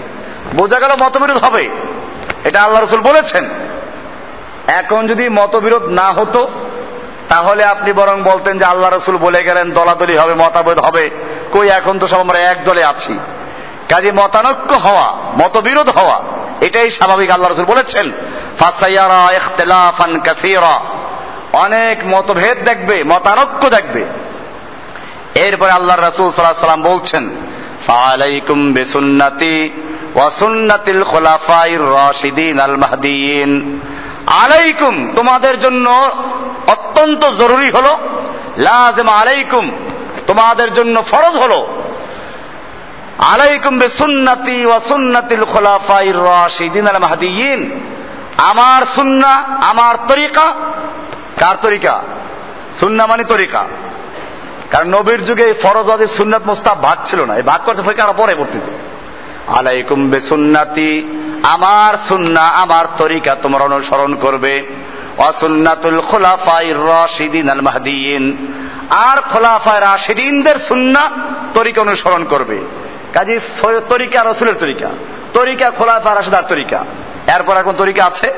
বোঝা 0.56 0.80
গেল 0.80 0.92
মতবিরোধ 1.04 1.38
হবে। 1.38 1.70
এটা 2.44 2.62
আল্লাহ 2.62 2.84
রসুল 2.84 3.02
বলেছেন। 3.02 3.50
এখন 4.68 5.08
যদি 5.08 5.30
মতবিরোধ 5.30 5.84
না 5.84 6.12
হতো, 6.12 6.50
তাহলে 7.30 7.66
আপনি 7.66 7.94
বরং 7.94 8.24
বলতেন 8.24 8.58
যে 8.58 8.66
আল্লাহ 8.66 8.94
রসুল 8.94 9.18
বলে 9.18 9.44
গেলেন, 9.44 9.72
দলাদলি 9.72 10.18
হবে, 10.18 10.34
মতাবোধ 10.34 10.80
হবে। 10.80 11.10
কই, 11.52 11.70
এখন 11.70 12.00
তো 12.00 12.08
সব 12.08 12.20
আমরা 12.20 12.40
এক 12.40 12.64
দলে 12.64 12.84
আছি। 12.84 13.20
কাজে 13.90 14.12
মতানৈক্য 14.12 14.76
হওয়া, 14.76 15.14
মতবিরোধ 15.14 15.90
হওয়া, 15.90 16.22
এটাই 16.62 16.92
স্বাভাবিক 16.92 17.32
আল্লাহ 17.32 17.52
রসুল 17.52 17.66
বলেছেন। 17.66 18.12
ফাসাইয়ারা 18.60 19.36
ইখতিলাফান 19.36 20.20
কাসীরা। 20.20 20.80
অনেক 21.64 21.98
মতভেদ 22.08 22.58
দেখবে, 22.64 23.04
মতানৈক্য 23.04 23.64
দেখবে। 23.70 24.04
এরপরে 25.36 25.72
আল্লাহ 25.72 25.96
রসুল 25.98 26.28
সাল্লাহ 26.32 26.66
সাল্লাম 26.66 26.82
বলছেন 26.82 27.24
ফালাইকুম 27.88 28.74
বিসুন্নতি 28.74 29.56
ওয়া 30.16 30.30
সুন্নাতিল 30.30 31.04
খুলাফাইর 31.04 31.86
রাশিদিন 31.92 32.60
আল 32.60 32.76
মাহদিয়িন। 32.78 33.52
আলাইকুম, 34.28 34.94
তোমাদের 35.16 35.56
জন্য 35.60 36.12
অত্যন্ত 36.68 37.22
জরুরি 37.30 37.70
হলো, 37.70 37.94
লাজেম 38.58 39.10
আলাইকুম, 39.10 39.66
তোমাদের 40.28 40.70
জন্য 40.74 40.96
ফরজ 41.12 41.36
হলো। 41.36 41.60
আলাইকুম 43.34 43.74
বে 43.80 43.88
সুন্নাতি 43.90 44.66
ওয়া 44.66 44.80
সুন্নাতিল 44.80 45.44
খুলাফাইর 45.54 46.20
আল 46.88 47.00
মাহদিয়িন। 47.00 47.62
আমার 48.38 48.82
সুন্না, 48.96 49.34
আমার 49.62 49.96
তরিকা 50.08 50.46
কার 51.40 51.56
তরিকা? 51.62 52.02
সুন্না 52.80 53.08
মানে 53.08 53.24
তরিকা। 53.24 53.66
কারণ 54.72 54.90
নবীর 54.90 55.26
যুগে 55.26 55.54
ফরজ 55.54 55.86
ওয়াজিব 55.86 56.08
সুন্নাত 56.08 56.42
মোস্তাব 56.46 56.84
ভাগ 56.84 56.98
ছিল 57.06 57.26
না। 57.26 57.36
এই 57.36 57.42
ভাগ 57.42 57.62
করতে 57.66 57.82
ফেকে 57.82 58.02
আরও 58.02 58.14
পরে 58.18 58.36
পড়তে 58.36 58.60
আলাইকুম 59.48 60.10
বে 60.10 60.22
সুন্নাতি 60.22 61.08
আমার 61.44 61.98
সুন্না, 61.98 62.42
আমার 62.42 62.86
তরিকা 62.98 63.36
তোমরা 63.36 63.64
অনুসরণ 63.64 64.16
করবে। 64.16 64.64
অসুন্নাতুল 65.18 66.02
খোলাফাই 66.02 66.74
রাশিদিন 66.74 67.50
আল 67.50 67.62
মাহদিন 67.62 68.48
আর 68.90 69.22
খোলাফায় 69.22 69.82
রাশিদিনদের 69.82 70.56
সুন্না 70.56 71.12
তরিকা 71.54 71.82
অনুসরণ 71.82 72.24
করবে। 72.24 72.60
কাজী 73.14 73.40
তরিকা, 73.90 74.24
রসুলের 74.24 74.56
তরিকা। 74.60 74.90
তরিকা 75.34 75.70
খোলাফা 75.70 76.16
রাশিদার 76.16 76.44
তরিকা। 76.48 76.86
এরপর 77.36 77.58
এখন 77.58 77.72
তরিকা 77.72 78.06
আছে? 78.06 78.34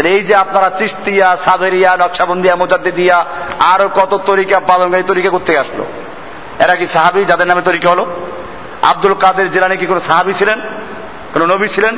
তাহলে 0.00 0.16
এই 0.16 0.24
যে 0.24 0.34
আপনারা 0.34 0.70
চিস্তিয়া 0.78 1.36
সাবেরিয়া, 1.44 1.96
নকশাবন্দিয়া, 1.96 2.56
মোজাদ্দিদিয়া, 2.56 3.24
আরও 3.58 3.88
কত 3.88 4.20
তরিকা 4.26 4.60
পালন 4.60 4.94
এই 4.94 5.02
তরিকা 5.02 5.30
করতে 5.30 5.58
আসলো? 5.58 5.86
এরা 6.58 6.76
কি 6.76 6.86
সাহাবি? 6.86 7.24
যাদের 7.24 7.46
নামে 7.46 7.62
তরিকা 7.62 7.90
হলো? 7.90 8.06
আব্দুল 8.82 9.14
কাদের 9.14 9.52
জেলানি 9.52 9.76
কি 9.76 9.86
কোনো 9.86 10.00
সাহাবি 10.00 10.32
ছিলেন? 10.32 10.60
কোন 11.32 11.46
নবী 11.46 11.68
ছিলেন? 11.68 11.96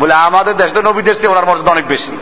বলে 0.00 0.14
আমাদের 0.14 0.56
দেশ 0.56 0.72
তো 0.72 0.82
নবী 0.82 1.02
দেশ 1.02 1.24
ওনার 1.24 1.46
মর্যাদা 1.46 1.70
অনেক 1.70 1.86
বেশি। 1.86 2.18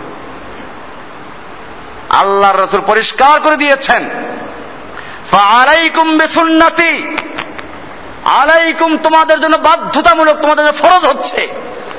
আল্লাহ 2.11 2.57
রসুল 2.57 2.81
পরিষ্কার 2.87 3.41
করে 3.41 3.57
দিয়েছেন। 3.57 4.11
আলাইকুম 5.39 6.19
বেসুন্নাতি। 6.19 7.17
আলাইকুম 8.25 8.97
তোমাদের 8.97 9.41
জন্য 9.41 9.57
বাধ্যতামূলক, 9.57 10.37
তোমাদের 10.37 10.67
জন্য 10.67 10.79
ফরজ 10.79 11.07
হচ্ছে। 11.07 11.49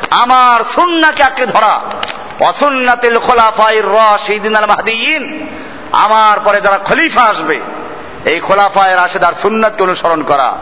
আমার 0.10 0.64
সুন্নাকে 0.64 1.24
আঁকড়ে 1.24 1.46
ধরা। 1.46 1.82
অসুন্নাতিল 2.40 3.18
খোলাফাই 3.18 3.82
রাশিদিন 3.82 4.56
আল 4.56 4.66
মাহদিয়িন। 4.66 5.48
আমার 5.92 6.40
পরে 6.40 6.62
যারা 6.62 6.78
খলিফা 6.78 7.22
আসবে, 7.22 7.60
এই 8.26 8.40
খোলাফায় 8.40 8.96
রাশেদার 8.96 9.34
সুন্নাতকে 9.34 9.84
অনুসরণ 9.84 10.24
করা। 10.24 10.58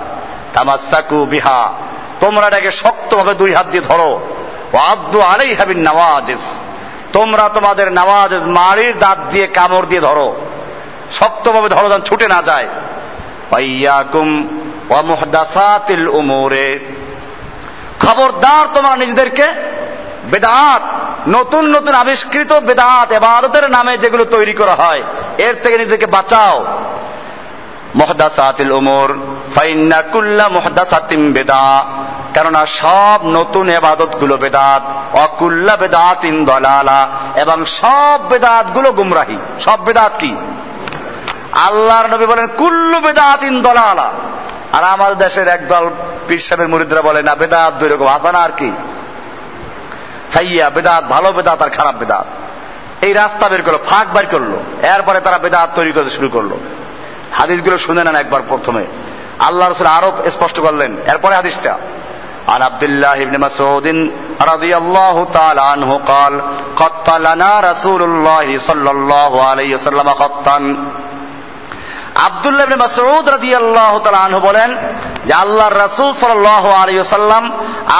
তামাসাকু 0.53 1.25
বিহা। 1.25 1.73
তোমরা 2.19 2.47
এটাকে 2.47 2.71
শক্তভাবে 2.71 3.33
দুই 3.33 3.53
হাত 3.53 3.67
দিয়ে 3.67 3.83
ধরো। 3.83 4.21
আব্দু 4.91 5.21
আলাই 5.21 5.53
হাবিন 5.53 5.89
নওয়াজিস 5.89 6.57
তোমরা 7.13 7.49
তোমাদের 7.49 7.91
নওয়াজ 7.91 8.33
মাড়ির 8.33 8.99
দাঁত 8.99 9.17
দিয়ে 9.31 9.47
কামড় 9.47 9.85
দিয়ে 9.85 10.01
ধরো। 10.01 10.35
শক্তভাবে 11.11 11.69
ধরো 11.69 11.89
যেন 11.89 12.01
ছুটে 12.01 12.27
না 12.27 12.41
যায়। 12.41 12.67
পাইয়াকুম 13.49 14.47
ওয়ামুহদাসাতিল 14.89 16.07
উমুরে। 16.07 16.79
খবরদার 17.99 18.67
তোমরা 18.73 18.95
নিজেদেরকে 18.95 19.43
বেদাত, 20.31 20.81
নতুন 21.27 21.75
নতুন 21.75 21.93
আবিষ্কৃত 21.93 22.53
বেদাত 22.53 23.11
এবারতের 23.11 23.71
নামে 23.71 23.97
যেগুলো 23.97 24.25
তৈরি 24.25 24.53
করা 24.53 24.75
হয়, 24.75 25.03
এর 25.37 25.55
থেকে 25.63 25.77
নিজেকে 25.77 26.05
বাঁচাও। 26.05 26.65
মহদাসাতিল 27.95 28.71
উমর, 28.71 29.09
ফাইন্না 29.55 30.01
কুল্লা 30.01 30.49
মহদাসাতিম 30.49 31.33
বেদা, 31.33 31.85
কেননা 32.33 32.65
সব 32.65 33.19
নতুন 33.23 33.69
এবাদতগুলো 33.69 34.37
বেদাত, 34.37 34.81
অকুল্লা 35.17 35.75
বেদাত 35.75 36.25
ইন 36.25 36.45
দলালা, 36.45 37.07
এবং 37.35 37.65
সব 37.65 38.27
বেদাতগুলো 38.29 38.91
গুমরাহি। 38.91 39.37
সব 39.59 39.83
বেদাত 39.83 40.11
কি? 40.19 40.35
আল্লাহর 41.51 42.07
নবী 42.07 42.25
বলেন, 42.25 42.47
কুল্লু 42.47 42.99
বেদাত 42.99 43.43
ইন 43.43 43.61
দলালা। 43.61 44.11
আর 44.73 44.83
আমাদের 44.83 45.17
দেশের 45.17 45.47
একদল 45.47 45.89
পীর 46.27 46.39
সাহেবের 46.39 46.67
মুরিদরা 46.67 47.01
বলে, 47.01 47.23
না, 47.23 47.35
বেদাত 47.35 47.73
দুই 47.73 47.89
রকম, 47.89 48.07
হাসানা 48.07 48.39
আর 48.39 48.49
কি? 48.57 48.71
সাইয়া 50.32 50.66
বেদাত 50.70 51.04
ভালো 51.04 51.28
বেদাত 51.32 51.58
আর 51.62 51.70
খারাপ 51.70 51.94
বেদাত 51.94 52.26
এই 53.06 53.12
রাস্তা 53.12 53.46
বের 53.48 53.62
করলো 53.62 53.80
ফাঁক 53.90 54.06
বের 54.16 54.26
করলো 54.26 54.56
এরপরে 54.94 55.18
তারা 55.20 55.38
বেদাত 55.38 55.68
তৈরি 55.74 55.92
করতে 55.92 56.10
শুরু 56.10 56.28
করলো 56.28 56.56
হাদিসগুলো 57.32 57.76
শুনে 57.78 58.02
নেন 58.04 58.16
একবার 58.16 58.42
প্রথমে 58.48 58.84
আল্লাহ 59.38 59.66
রসুল 59.66 59.90
আরো 59.98 60.10
স্পষ্ট 60.30 60.56
করলেন 60.60 60.92
এরপরে 61.12 61.34
হাদিসটা 61.34 61.74
عن 62.48 62.62
عبد 62.62 62.82
الله 62.82 63.24
بن 63.24 63.40
مسعود 63.40 63.86
رضي 64.52 64.72
الله 64.76 65.16
تعالى 65.32 65.62
عنه 65.62 65.90
قال 66.06 66.42
قط 66.76 67.08
لنا 67.10 67.52
رسول 67.60 68.02
الله 68.02 68.58
صلى 68.58 68.90
الله 68.90 69.32
عليه 69.44 69.70
وسلم 69.74 70.08
قطا 70.22 70.58
আব্দুল্লাহ 72.15 72.67
মাসউদ 72.67 73.29
রাদিয়াল্লাহু 73.29 73.99
তাআলা 73.99 74.17
আনহু 74.17 74.39
বলেন 74.39 74.77
যে 75.25 75.33
আল্লাহর 75.33 75.77
রাসূল 75.77 76.13
সাল্লাল্লাহু 76.13 76.69
আলাইহি 76.69 76.99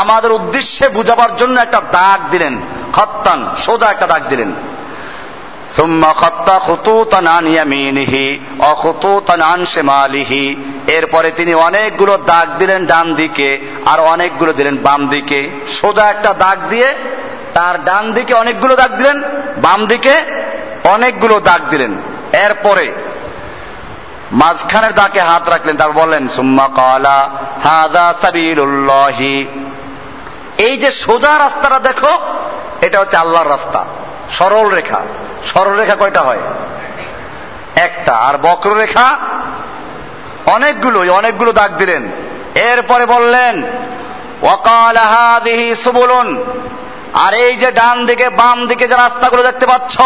আমাদের 0.01 0.32
উদ্দেশ্যে 0.32 0.89
বুঝাবার 0.89 1.36
জন্য 1.36 1.62
একটা 1.62 1.82
দাগ 1.91 2.30
দিলেন, 2.30 2.62
খত্তান, 2.93 3.55
সোজা 3.66 3.88
একটা 3.89 4.07
দাগ 4.07 4.28
দিলেন। 4.30 4.53
এরপরে 10.88 11.32
তিনি 11.32 11.53
অনেকগুলো 11.53 12.18
দাগ 12.18 12.57
দিলেন 12.57 12.86
ডান 12.86 13.14
দিকে 13.14 13.60
আর 13.86 13.99
অনেকগুলো 13.99 14.53
দিলেন 14.53 14.78
বাম 14.78 15.07
দিকে। 15.07 15.49
সোজা 15.82 16.03
একটা 16.03 16.34
দাগ 16.34 16.70
দিয়ে 16.70 16.95
তার 17.53 17.84
ডান 17.84 18.14
দিকে 18.14 18.34
অনেকগুলো 18.34 18.76
দাগ 18.76 18.95
দিলেন, 18.95 19.24
বাম 19.57 19.86
দিকে 19.86 20.14
অনেকগুলো 20.84 21.39
দাগ 21.39 21.62
দিলেন। 21.70 21.95
এরপরে 22.34 23.09
মাঝখানের 24.32 24.94
দাকে 24.94 25.22
হাত 25.22 25.50
রাখলেন 25.50 25.78
তার 25.78 25.92
বললেন, 25.92 26.28
সুম্মা 26.28 26.70
কালা 26.76 27.30
হাদা 27.64 28.14
সাবিলুল্লাহি। 28.22 29.46
এই 30.58 30.78
যে 30.78 30.92
সোজা 30.92 31.40
রাস্তাটা 31.40 31.80
দেখো, 31.80 32.20
এটা 32.82 33.00
হচ্ছে 33.00 33.18
আল্লাহর 33.18 33.50
রাস্তা। 33.50 33.86
সরল 34.32 34.70
রেখা। 34.70 35.02
সরল 35.46 35.80
রেখা 35.80 35.96
কয়টা 35.96 36.22
হয়? 36.22 36.40
একটা। 37.76 38.14
আর 38.14 38.34
বক্ররেখা 38.42 39.18
অনেকগুলো 40.46 41.14
অনেকগুলো 41.14 41.52
দাগ 41.52 41.78
দিলেন। 41.78 42.08
এরপরে 42.56 43.06
বললেন 43.06 43.64
ওয়াকালাহাদিহি 44.42 45.76
সুবুলুন। 45.76 46.44
আর 47.14 47.34
এই 47.34 47.55
যে 47.55 47.72
ডান 47.72 48.05
দিকে, 48.05 48.30
বাম 48.30 48.68
দিকে 48.68 48.88
যে 48.88 48.95
রাস্তাগুলো 48.95 49.43
দেখতে 49.43 49.66
পাচ্ছ 49.66 49.97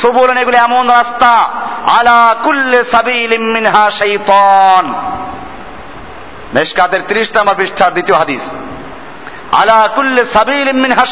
সুবুলুন 0.00 0.36
এগুলো 0.36 0.58
এমন 0.58 0.90
রাস্তা, 0.90 1.30
আলা 1.98 2.36
কুল্লে 2.44 2.84
সাবিল 2.84 3.38
মিনহা 3.38 3.90
শাইতান। 3.90 4.94
মেশকাতের 6.54 7.00
ত্রিশ 7.08 7.36
নম্বর 7.36 7.54
পৃষ্ঠার 7.54 7.92
দ্বিতীয় 7.92 8.18
হাদিস। 8.18 8.50
আলা 9.52 9.88
কুল্লে 9.94 10.24
সাবিল 10.24 10.72
মিনহা 10.72 11.04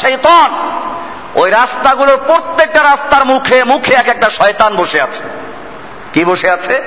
ওই 1.35 1.49
রাস্তাগুলোর 1.49 2.17
প্রত্যেকটা 2.17 2.83
রাস্তার 2.83 3.25
মুখে 3.25 3.63
মুখে 3.63 3.93
এক 3.93 4.07
একটা 4.07 4.29
শয়তান 4.29 4.75
বসে 4.75 5.01
আছে। 5.01 5.23
কি 6.13 6.25
বসে 6.25 6.49
আছে? 6.49 6.81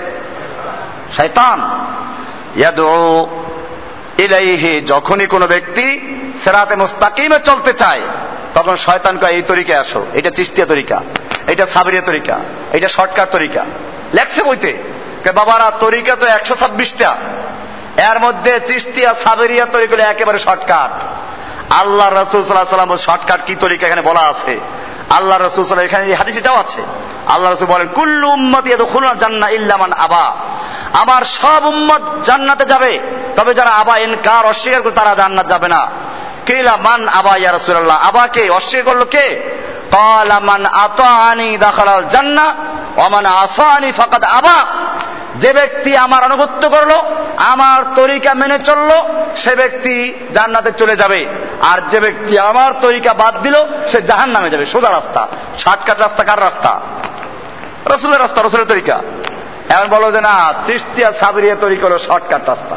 শয়তান। 1.16 1.86
ইলাইহি, 4.18 4.80
যখনই 4.80 5.26
কোনো 5.26 5.46
ব্যক্তি 5.46 6.00
সেরাতে 6.45 6.76
মুস্তাকিমে 6.76 7.39
চলতে 7.39 7.72
চায়, 7.72 8.01
তখন 8.55 8.76
শয়তান 8.76 9.18
কয়, 9.18 9.30
এই 9.30 9.43
তরিকায় 9.43 9.78
আসো। 9.78 10.07
এটা 10.12 10.30
চিস্তিয়া 10.30 10.66
তরিকা, 10.66 11.01
এটা 11.47 11.66
সাবরিয়া 11.66 12.03
তরিকা, 12.03 12.39
এটা 12.72 12.89
শর্টকাট 12.89 13.30
তরিকা। 13.30 13.64
লেখছে 14.14 14.43
বইতে। 14.43 14.78
বাবারা, 15.35 15.70
তরিকা 15.70 16.16
তো 16.16 16.26
একশো 16.26 16.55
ছাব্বিশটা। 16.55 17.16
এর 17.97 18.20
মধ্যে 18.20 18.61
চিস্তিয়া, 18.66 19.14
সাবেরিয়া 19.24 19.66
তরিকা 19.66 20.03
একেবারে 20.03 20.39
শর্টকাট। 20.39 20.91
আল্লাহ 21.72 22.09
রসুল 22.09 22.43
সাল্লাহ 22.43 22.64
সাল্লাম 22.64 22.97
শর্টকাট 22.97 23.41
কি 23.47 23.55
তরিকা 23.55 23.87
এখানে 23.87 24.03
বলা 24.03 24.20
আছে? 24.20 24.61
আল্লাহ 25.11 25.39
রসুল 25.39 25.64
সাল্লাহ 25.64 25.85
এখানে 25.85 26.14
হাদিসটাও 26.14 26.57
আছে। 26.57 26.83
আল্লাহ 27.26 27.53
রসুল 27.53 27.66
বলেন, 27.66 27.89
কুল্লু 27.95 28.30
উম্মত 28.30 28.85
খুলনা 28.93 29.14
জান্না 29.14 29.49
ইল্লামান 29.49 29.93
আবা। 29.93 30.37
আমার 30.93 31.24
সব 31.24 31.64
উম্মত 31.64 32.01
জান্নাতে 32.24 32.64
যাবে, 32.64 32.99
তবে 33.37 33.55
যারা 33.55 33.70
আবা 33.70 33.99
এনকার 33.99 34.47
অস্বীকার 34.47 34.83
করে 34.83 34.93
তারা 34.93 35.14
জান্নাত 35.14 35.49
যাবে 35.49 35.68
না। 35.68 35.91
কেলা 36.47 36.76
মান 36.76 37.09
আবা 37.09 37.36
ইয়া 37.36 37.53
রাসূলুল্লাহ? 37.53 38.09
আবাকে 38.09 38.51
অস্বীকার 38.51 38.95
করল 38.95 39.05
কে? 39.05 39.59
ক্বালা 39.90 40.40
মান 40.40 40.66
আতাআনি 40.66 41.57
দাখালাল 41.57 42.05
জান্নাহ, 42.11 42.49
ওয়া 42.97 43.09
মান 43.09 43.26
আসানি 43.26 43.93
ফাকাদ 43.93 44.24
আবা। 44.24 44.64
যে 45.36 45.53
ব্যক্তি 45.53 45.97
আমার 45.97 46.24
আনুগত্য 46.24 46.68
করল, 46.68 46.90
আমার 47.36 47.84
তরিকা 47.97 48.34
মেনে 48.34 48.59
চলল, 48.64 48.90
সে 49.36 49.57
ব্যক্তি 49.57 50.14
জান্নাতে 50.34 50.72
চলে 50.72 50.97
যাবে। 50.97 51.26
আর 51.61 51.80
যে 51.90 52.01
ব্যক্তি 52.01 52.38
আমার 52.38 52.72
তরিকা 52.80 53.14
বাদ 53.14 53.43
দিল, 53.43 53.55
সে 53.93 54.03
জাহান 54.03 54.30
নামে 54.30 54.51
যাবে। 54.51 54.66
সোজা 54.66 54.90
রাস্তা। 54.90 55.28
শর্টকাট 55.59 56.01
রাস্তা 56.01 56.24
কার 56.24 56.40
রাস্তা? 56.40 56.80
রসুলের 57.86 58.20
রাস্তা, 58.20 58.43
রসুলের 58.43 58.66
তরিকা। 58.66 59.03
এখন 59.68 59.88
বলো 59.88 60.12
যে 60.12 60.20
না 60.20 60.55
চিস্তিয়া 60.66 61.12
সাবরিয়া 61.12 61.55
তরিকা 61.55 61.86
হলো 61.86 61.99
শর্টকাট 61.99 62.49
রাস্তা। 62.49 62.76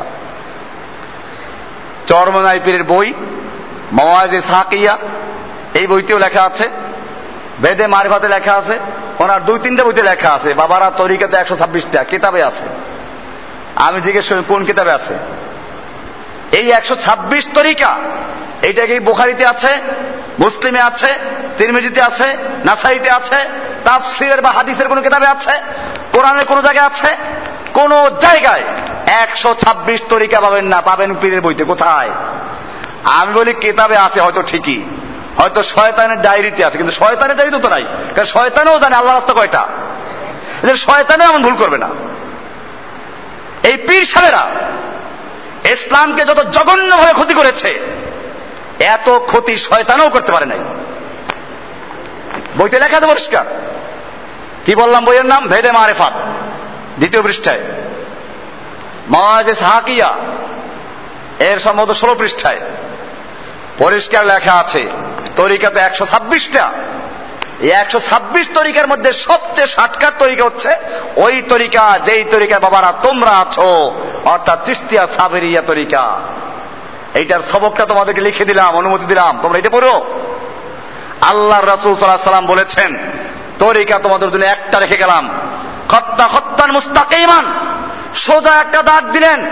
চরমনাই 2.07 2.59
পীরের 2.65 2.83
বই 2.83 3.13
মওয়াজে 3.93 4.41
সাকিয়া 4.41 4.97
এই 5.73 5.87
বইতেও 5.87 6.19
লেখা 6.19 6.43
আছে। 6.43 6.69
বেদে 7.59 7.87
মারফাতে 7.87 8.27
লেখা 8.27 8.53
আছে। 8.53 8.79
ওনার 9.19 9.45
দুই 9.45 9.59
তিনটা 9.59 9.83
বইতে 9.83 10.03
লেখা 10.03 10.29
আছে। 10.31 10.53
বাবারা 10.53 10.91
তরিকাতে 10.97 11.37
একশো 11.37 11.55
ছাব্বিশটা 11.55 12.03
কিতাবে 12.03 12.43
আছে। 12.43 12.63
আমি 13.75 14.01
জিজ্ঞেস 14.01 14.29
করি, 14.29 14.43
কোন 14.47 14.65
কিতাবে 14.65 14.91
আছে? 14.91 15.15
এই 16.51 16.71
একশো 16.71 16.95
ছাব্বিশ 16.95 17.47
তরিকা, 17.53 17.97
এইটা 18.61 18.85
কি 18.85 18.99
বোখারিতে 18.99 19.45
আছে, 19.45 19.81
মুসলিমে 20.39 20.81
আছে, 20.81 21.13
তিরমিজিতে 21.57 22.01
আছে, 22.01 22.37
নাসাইতে 22.65 23.11
আছে, 23.11 23.35
তাফসিরের 23.83 24.41
বা 24.41 24.51
হাদিসের 24.51 24.87
কোন 24.87 25.01
কিতাবে 25.01 25.27
আছে, 25.27 25.51
কোরআনের 26.11 26.45
কোন 26.45 26.61
জায়গায় 26.61 26.85
আছে? 26.85 27.17
কোন 27.73 28.09
জায়গায় 28.09 28.63
একশো 29.07 29.53
ছাব্বিশ 29.53 30.01
তরিকা 30.09 30.41
পাবেন 30.41 30.65
না, 30.65 30.81
পাবেন 30.81 31.15
পীরের 31.21 31.41
বইতে। 31.41 31.63
কোথায়? 31.63 32.09
আমি 33.05 33.33
বলি 33.33 33.53
কিতাবে 33.53 33.97
আছে, 33.97 34.21
হয়তো 34.21 34.41
ঠিকই। 34.41 34.83
হয়তো 35.37 35.63
শয়তানের 35.63 36.21
ডায়েরিতে 36.21 36.65
আছে, 36.65 36.77
কিন্তু 36.77 36.95
শয়তানের 36.95 37.37
ডায়েরিতে 37.37 37.61
তো 37.61 37.69
নাই। 37.69 37.85
কারণ 38.15 38.25
শয়তানেও 38.25 38.79
জানে 38.79 38.95
আল্লাহ 38.95 39.15
রাস্তা 39.15 39.33
কয়টা। 39.33 39.67
শয়তানে 40.77 41.23
এমন 41.23 41.43
ভুল 41.43 41.55
করবে 41.55 41.77
না। 41.77 41.89
এই 43.63 43.77
পীর 43.77 44.05
সাহেরা 44.05 44.47
ইসলামকে 45.71 46.25
যত 46.25 46.39
জঘন্যভাবে 46.39 47.13
ক্ষতি 47.13 47.33
করেছে, 47.33 47.79
এত 48.79 49.09
ক্ষতি 49.09 49.57
শয়তানও 49.57 50.09
করতে 50.09 50.31
পারে 50.31 50.45
নাই। 50.45 50.59
বইতে 52.57 52.79
লেখা 52.79 52.97
আছে 52.97 53.07
পরিষ্কার। 53.07 53.45
কি 54.65 54.75
বললাম 54.75 55.05
বইয়ের 55.05 55.25
নাম? 55.25 55.47
ভেদে 55.47 55.71
মারেফাত। 55.71 56.13
দ্বিতীয় 56.97 57.23
পৃষ্ঠায়। 57.23 57.59
মহাজে 59.09 59.55
সাহাকিয়া 59.55 60.15
এর 61.39 61.59
সম্ভবত 61.59 61.95
ষোলো 61.95 62.15
পৃষ্ঠায়। 62.15 62.59
পরিষ্কার 63.77 64.25
লেখা 64.25 64.53
আছে। 64.53 64.89
তরিকা 65.35 65.69
তো 65.69 65.79
একশো 65.79 66.05
ছাব্বিশটা। 66.05 66.71
এই 67.59 67.69
একশো 67.69 67.99
ছাব্বিশ 67.99 68.49
তরিকার 68.53 68.87
মধ্যে 68.87 69.13
সবচেয়ে 69.13 69.67
ষাটকার 69.67 70.11
তরিকা 70.19 70.43
হচ্ছে, 70.43 70.69
ওই 71.15 71.41
তরিকা, 71.41 71.99
যেই 72.05 72.23
তরিকা 72.23 72.59
বাবারা 72.59 72.93
তোমরা 73.01 73.31
আছো, 73.31 73.95
অর্থাৎ 74.25 74.65
তিস্তিয়া 74.65 75.07
সাবেরিয়া 75.17 75.61
তরিকা। 75.61 76.19
এইটার 77.13 77.39
সবকটা 77.51 77.85
তোমাদেরকে 77.85 78.21
লিখে 78.21 78.45
দিলাম, 78.45 78.75
অনুমতি 78.75 79.05
দিলাম। 79.05 79.39
তোমরা 79.41 79.57
এটা 79.57 79.69
পড়ো। 79.69 80.05
আল্লাহ 81.21 81.59
রাসুল 81.59 81.95
সাল্লাহ 81.95 82.23
সাল্লাম 82.23 82.45
বলেছেন, 82.45 82.97
তরিকা 83.59 83.99
তোমাদের 83.99 84.31
জন্য 84.31 84.45
একটা 84.45 84.79
রেখে 84.79 84.97
গেলাম। 84.97 85.29
খত্তা 85.89 86.27
খত্তান 86.27 86.71
মুস্তাকিমান, 86.71 87.53
সোজা 88.15 88.51
একটা 88.51 88.83
দাগ 88.83 89.11
দিলেন। 89.11 89.45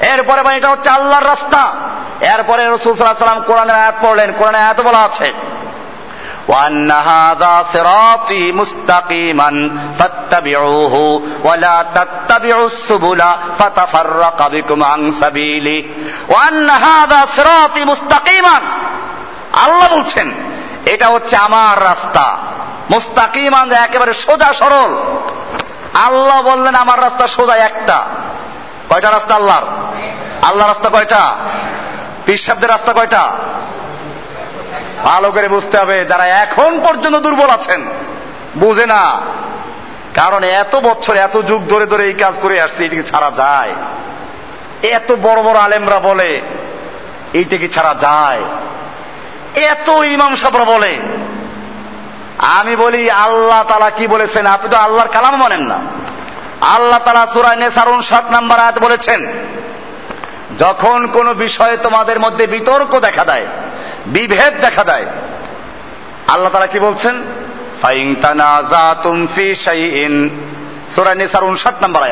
এরপরে 0.00 0.42
মানে 0.42 0.56
এটা 0.56 0.68
হচ্ছে 0.68 0.90
আল্লাহর 0.90 1.26
রাস্তা। 1.26 1.74
এরপরে 2.33 2.63
রসুল 2.65 2.93
সাল্লাহ 2.93 3.25
সাল্লাম 3.25 3.43
কোরআনের 3.43 3.75
আয়াত 3.75 3.95
পড়লেন 4.01 4.29
কোরআনের 4.33 4.63
আয়াত 4.63 4.79
বলা 4.81 5.01
আছে 5.03 5.29
وأن 6.47 6.91
هذا 6.91 7.53
صراطي 7.73 8.51
مستقيما 8.51 9.49
فاتبعوه 9.99 10.95
ولا 11.43 11.77
تتبعوا 11.95 12.65
السبل 12.65 13.21
فتفرق 13.59 14.47
بكم 14.47 14.83
عن 14.83 15.11
سبيله 15.11 15.79
وأن 16.29 16.69
هذا 16.69 17.19
صراطي 17.37 17.81
مستقيما 17.85 18.57
আল্লাহ 19.63 19.87
বলছেন 19.95 20.27
এটা 20.85 21.07
হচ্ছে 21.07 21.35
আমার 21.37 21.75
রাস্তা 21.83 22.25
মুস্তাকিমান 22.89 23.67
একেবারে 23.71 24.13
সোজা 24.25 24.49
সরল 24.53 24.91
আল্লাহ 26.05 26.37
বললেন 26.41 26.75
আমার 26.75 26.99
রাস্তা 27.01 27.25
সোজা 27.27 27.55
একটা 27.69 27.97
কয়টা 28.89 29.09
রাস্তা 29.11 29.33
আল্লাহর 29.35 29.65
আল্লাহ 30.41 30.65
রাস্তা 30.67 30.89
কয়টা 30.89 31.23
পিসাবদের 32.26 32.70
রাস্তা 32.70 32.92
কয়টা? 32.92 33.30
ভালো 35.04 35.30
করে 35.30 35.48
বুঝতে 35.48 35.78
হবে, 35.78 36.04
যারা 36.04 36.26
এখন 36.26 36.80
পর্যন্ত 36.80 37.16
দুর্বল 37.16 37.50
আছেন, 37.50 37.84
বুঝে 38.56 38.86
না। 38.86 39.20
কারণ 40.14 40.44
এত 40.44 40.76
বছর, 40.76 41.16
এত 41.16 41.40
যুগ 41.40 41.66
ধরে 41.68 41.86
ধরে 41.86 42.04
এই 42.04 42.12
কাজ 42.12 42.34
করে 42.42 42.60
আসছে 42.60 42.84
এটিকে 42.84 43.02
ছাড়া 43.02 43.30
যায়? 43.36 43.72
এত 44.90 45.12
বড় 45.12 45.42
বড় 45.42 45.58
আলেমরা 45.58 45.98
বলে 45.98 46.40
এইটাকে 47.32 47.68
ছাড়া 47.68 47.94
যায়? 48.00 48.42
এত 49.62 49.88
ইমাম 49.88 50.36
সাহরা 50.36 50.64
বলে। 50.64 50.98
আমি 52.38 52.76
বলি, 52.76 53.10
আল্লাহ 53.10 53.62
তালা 53.62 53.90
কি 53.90 54.06
বলেছেন? 54.06 54.46
আপনি 54.46 54.70
তো 54.70 54.76
আল্লাহর 54.76 55.08
কালাম 55.08 55.36
মানেন 55.36 55.60
না। 55.60 55.78
আল্লাহ 56.60 56.98
তালা 56.98 57.26
সুরায় 57.26 57.56
নেসার 57.56 57.88
উনষাট 57.88 58.30
নাম্বার 58.30 58.60
আয়াত 58.60 58.78
বলেছেন 58.78 59.32
যখন 60.58 61.06
কোন 61.06 61.34
বিষয়ে 61.34 61.76
তোমাদের 61.76 62.20
মধ্যে 62.20 62.46
বিতর্ক 62.46 63.00
দেখা 63.00 63.24
দেয়, 63.24 63.46
বিভেদ 64.06 64.60
দেখা 64.60 64.84
দেয়, 64.84 65.06
আল্লাহ 66.28 66.52
তারা 66.52 66.66
কি 66.66 66.78
বলছেন? 66.78 67.22
ফাইং 67.82 68.14
তানাজাতুম 68.14 69.26
ফি 69.34 69.54
শাইইন। 69.54 70.30
সূরা 70.94 71.14
নিসার 71.14 71.44
59 71.44 71.74
নম্বর 71.82 72.02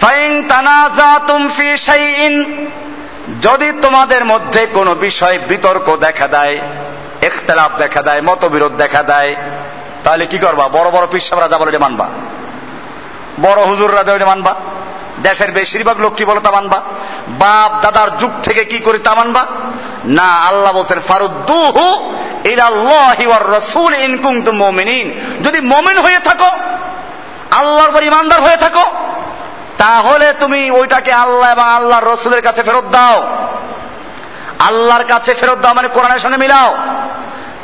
ফাইং 0.00 0.42
তানাজাতুম 0.48 1.48
ফি 1.48 1.76
শাইইন। 1.76 2.66
যদি 3.42 3.72
তোমাদের 3.82 4.24
মধ্যে 4.24 4.66
কোনো 4.66 4.94
বিষয়ে 4.94 5.38
বিতর্ক 5.38 5.96
দেখা 5.96 6.28
দেয়, 6.28 6.58
ইখতিলাফ 7.22 7.78
দেখা 7.78 8.02
দেয়, 8.02 8.20
মতবিরোধ 8.20 8.72
দেখা 8.72 9.02
দেয়, 9.02 9.36
তাহলে 10.04 10.26
কি 10.26 10.38
করবা? 10.38 10.68
বড় 10.68 10.90
বড় 10.90 11.06
পিসাবরা 11.10 11.48
যা 11.48 11.58
বলে 11.58 11.78
মানবা। 11.78 12.08
বড় 13.40 13.64
হুজুররা 13.64 14.04
যা 14.04 14.26
মানবা। 14.26 14.54
দেশের 15.22 15.50
বেশিরভাগ 15.52 16.00
লোক 16.00 16.14
কি 16.14 16.24
বলে 16.24 16.40
তামানবা 16.40 16.82
বাপ, 17.28 17.70
দাদার 17.82 18.18
যুগ 18.18 18.30
থেকে 18.42 18.64
কি 18.64 18.78
করে 18.78 18.98
তামানবা 18.98 19.46
না, 20.04 20.30
আল্লাহ 20.48 20.72
বলছেন, 20.72 21.00
ফারুদ্দুহু 21.08 21.84
রাসূল 23.52 23.94
ইন 23.94 24.16
কুনতুম 24.16 24.56
মুমিনিন। 24.56 25.06
যদি 25.42 25.60
মুমিন 25.60 25.98
হয়ে 25.98 26.18
থাকো, 26.18 26.50
আল্লাহর 27.50 27.88
উপর 27.88 28.02
ইমানদার 28.02 28.40
হয়ে 28.40 28.56
থাকো, 28.56 28.84
তাহলে 29.78 30.32
তুমি 30.32 30.70
ওইটাকে 30.70 31.12
আল্লাহ 31.12 31.52
এবং 31.52 31.66
আল্লাহর 31.68 32.04
রসুলের 32.04 32.42
কাছে 32.42 32.62
ফেরত 32.62 32.84
দাও। 32.84 33.16
আল্লাহর 34.58 35.04
কাছে 35.04 35.34
ফেরত 35.34 35.58
দাও 35.58 35.74
মানে 35.74 35.88
কোরআনের 35.88 36.18
সঙ্গে 36.18 36.36
মিলাও। 36.36 36.70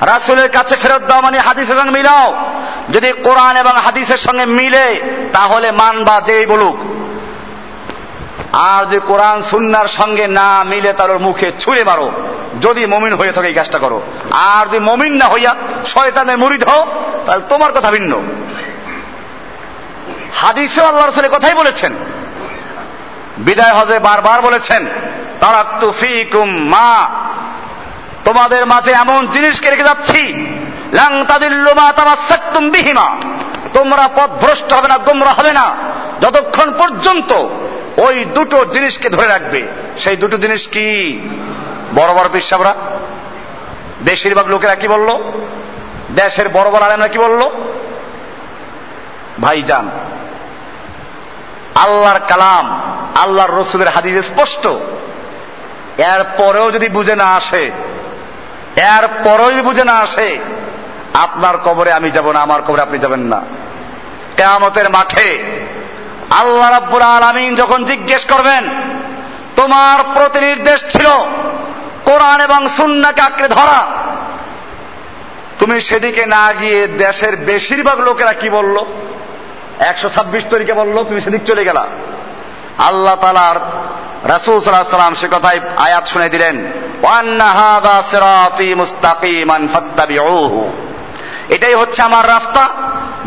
রাসুলের 0.06 0.48
কাছে 0.48 0.76
ফেরত 0.76 1.02
দাও 1.02 1.20
মানে 1.20 1.38
হাদিসের 1.38 1.76
সঙ্গে 1.76 1.94
মিলাও। 1.98 2.26
যদি 2.90 3.12
কোরআন 3.12 3.56
এবং 3.56 3.72
হাদিসের 3.72 4.16
সঙ্গে 4.16 4.46
মিলে, 4.46 4.86
তাহলে 5.32 5.72
মানবা 5.72 6.20
যেই 6.26 6.46
বলুক। 6.46 6.76
আর 8.52 8.86
যদি 8.86 9.00
কোরআন 9.06 9.42
সুন্নার 9.42 9.88
সঙ্গে 9.88 10.26
না 10.26 10.64
মিলে 10.64 10.92
তার 10.92 11.18
মুখে 11.18 11.52
ছুঁড়ে 11.60 11.84
মারো। 11.84 12.10
যদি 12.62 12.86
মমিন 12.86 13.12
হয়ে 13.12 13.32
থাকে, 13.32 13.48
এই 13.48 13.54
কাজটা 13.54 13.78
করো। 13.78 14.02
আর 14.30 14.66
যদি 14.66 14.78
মমিন 14.78 15.16
না 15.16 15.26
হইয়া 15.26 15.54
শয়তানের 15.86 16.38
মুড়ি 16.38 16.58
হও, 16.68 16.86
তাহলে 17.26 17.42
তোমার 17.48 17.72
কথা 17.72 17.90
ভিন্ন। 17.90 18.22
হাদিসেও 20.34 20.84
আল্লাহ 20.84 21.06
রসুলের 21.06 21.30
কথাই 21.30 21.54
বলেছেন। 21.54 21.92
বিদায় 23.38 23.72
হজে 23.72 23.98
বারবার 23.98 24.42
বলেছেন, 24.42 24.86
তারাক্তু 25.40 25.92
ফিকুম 26.00 26.68
মা। 26.68 27.10
তোমাদের 28.24 28.66
মাঝে 28.66 28.90
এমন 28.92 29.26
জিনিসকে 29.26 29.70
রেখে 29.70 29.84
যাচ্ছি, 29.84 30.32
লাং 30.92 31.24
তাদিল্লু 31.24 31.70
মা 31.74 31.92
তামাসাক্তুম 31.92 32.70
বিহিমা। 32.70 33.16
তোমরা 33.72 34.08
পথ 34.08 34.30
ভ্রষ্ট 34.30 34.72
হবে 34.72 34.88
না, 34.88 34.98
গোমরা 34.98 35.30
হবে 35.30 35.52
না। 35.52 35.76
যতক্ষণ 36.20 36.72
পর্যন্ত 36.78 37.48
ওই 38.06 38.24
দুটো 38.24 38.64
জিনিসকে 38.64 39.08
ধরে 39.08 39.26
রাখবে। 39.26 39.62
সেই 39.98 40.16
দুটো 40.16 40.36
জিনিস 40.38 40.68
কি? 40.68 41.18
বড় 41.94 42.14
বড় 42.14 42.28
পিসাবরা। 42.32 42.74
বেশিরভাগ 44.00 44.48
লোকেরা 44.48 44.74
কি 44.74 44.88
বলল? 44.88 45.32
দেশের 46.14 46.48
বড় 46.48 46.70
বড় 46.70 46.80
আলেমরা 46.80 47.08
কি 47.08 47.18
বলল? 47.18 47.50
ভাইজান, 49.40 49.90
আল্লাহর 51.74 52.20
কালাম, 52.28 52.80
আল্লাহর 53.14 53.60
রসুলের 53.60 53.88
হাদিস 53.88 54.26
স্পষ্ট। 54.26 54.66
এর 55.98 56.24
পরেও 56.36 56.70
যদি 56.70 56.88
বুঝে 56.88 57.16
না 57.16 57.24
আসে 57.24 57.70
এর 58.76 59.08
পরেও 59.24 59.52
যদি 59.52 59.62
বুঝে 59.62 59.84
না 59.84 59.92
আসে, 59.92 60.38
আপনার 61.14 61.58
কবরে 61.58 61.92
আমি 61.92 62.10
যাব 62.10 62.32
না, 62.32 62.40
আমার 62.40 62.62
কবরে 62.62 62.82
আপনি 62.82 62.98
যাবেন 62.98 63.20
না। 63.20 63.40
কেয়ামতের 64.36 64.90
মাঠে 64.90 65.38
আল্লাহ 66.30 66.70
রাব্বুল 66.70 67.02
আলামিন 67.02 67.56
যখন 67.56 67.84
জিজ্ঞেস 67.84 68.24
করবেন, 68.24 68.68
তোমার 69.56 70.14
প্রতি 70.14 70.46
নির্দেশ 70.46 70.84
ছিল 70.88 71.06
কোরআন 72.04 72.40
এবং 72.40 72.68
সুন্নাকে 72.68 73.20
আঁকড়ে 73.20 73.48
ধরা? 73.48 73.86
তুমি 75.58 75.80
সেদিকে 75.80 76.26
না 76.26 76.52
গিয়ে 76.52 76.86
দেশের 76.86 77.36
বেশিরভাগ 77.36 78.00
লোকেরা 78.00 78.32
কি 78.32 78.50
বলল? 78.50 78.84
একশো 79.78 80.08
ছাব্বিশ 80.08 80.44
তরিকে 80.50 80.72
বলল, 80.72 81.04
তুমি 81.04 81.20
সেদিক 81.20 81.44
চলে 81.44 81.64
গেলা। 81.64 81.86
আল্লাহ 82.78 83.16
তালার 83.16 83.60
রাসুল 84.28 84.60
সাল্লাম 84.60 85.14
সে 85.14 85.28
কথাই 85.28 85.60
আয়াত 85.76 86.06
শুনে 86.06 86.28
দিলেন 86.28 86.72
এটাই 91.48 91.74
হচ্ছে 91.74 92.02
আমার 92.02 92.28
রাস্তা, 92.28 92.68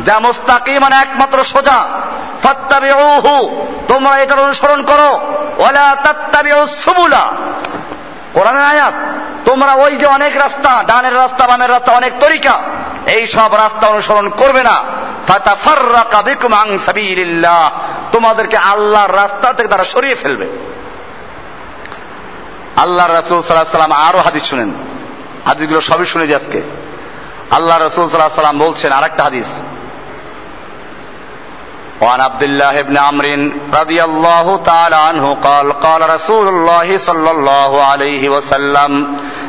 যা 0.03 0.19
মুস্তাকি 0.19 0.79
মানে 0.79 0.95
একমাত্র 0.95 1.43
সোজা। 1.43 1.87
ফাত্তাবিউহু, 2.43 3.65
তোমরা 3.87 4.17
এটার 4.17 4.39
অনুসরণ 4.39 4.83
করো। 4.83 5.33
ওয়ালা 5.57 5.95
তাত্তাবিউ 6.03 6.67
সুবুলা। 6.67 7.31
কোরআনের 8.33 8.63
আয়াত, 8.63 8.93
তোমরা 9.45 9.73
ওই 9.73 9.95
যে 9.95 10.05
অনেক 10.05 10.37
রাস্তা, 10.37 10.83
ডানের 10.87 11.15
রাস্তা, 11.15 11.47
বামের 11.47 11.69
রাস্তা, 11.69 11.91
অনেক 11.91 12.13
তরিকা, 12.19 12.61
এই 13.07 13.27
সব 13.27 13.55
রাস্তা 13.55 13.87
অনুসরণ 13.87 14.29
করবে 14.29 14.63
না। 14.63 14.83
ফাতাফাররাকা 15.27 16.21
বিকুম 16.21 16.53
আন 16.53 16.79
সাবিলিল্লাহ, 16.79 17.71
তোমাদেরকে 18.11 18.57
আল্লাহর 18.57 19.15
রাস্তা 19.15 19.53
থেকে 19.53 19.67
তারা 19.67 19.83
সরিয়ে 19.83 20.15
ফেলবে। 20.15 20.47
আল্লাহ 22.75 23.07
রাসূল 23.07 23.41
সাল্লাল্লাহু 23.41 23.53
আলাইহি 23.53 23.77
সাল্লাম 23.77 24.09
আরও 24.09 24.19
হাদিস 24.19 24.43
শুনেন। 24.43 24.71
হাদিসগুলো 25.45 25.81
সবই 25.81 26.05
শুনে 26.05 26.35
আজকে। 26.35 26.80
আল্লাহ 27.56 27.76
রাসূল 27.78 28.04
সাল্লাল্লাহু 28.06 28.32
আলাইহি 28.32 28.42
সাল্লাম 28.42 28.64
বলছেন 28.66 28.90
আরেকটা 28.92 29.22
হাদিস 29.28 29.50
وعن 32.00 32.20
عبد 32.20 32.42
الله 32.42 32.82
بن 32.82 32.96
عمرو 32.98 33.50
رضي 33.80 34.00
الله 34.04 34.46
تعالى 34.64 34.96
عنه 34.96 35.24
قال 35.42 35.66
قال 35.72 36.00
رسول 36.10 36.48
الله 36.48 36.88
صلى 36.98 37.30
الله 37.30 37.72
عليه 37.82 38.28
وسلم 38.28 38.90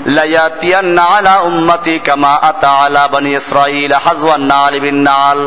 لياتين 0.05 0.99
على 0.99 1.33
امتي 1.49 1.99
كما 1.99 2.49
اتى 2.49 2.71
على 2.81 3.09
بني 3.13 3.37
اسرائيل 3.37 3.91
حزو 3.95 4.29
النعل 4.35 4.73
بالنعل 4.79 5.39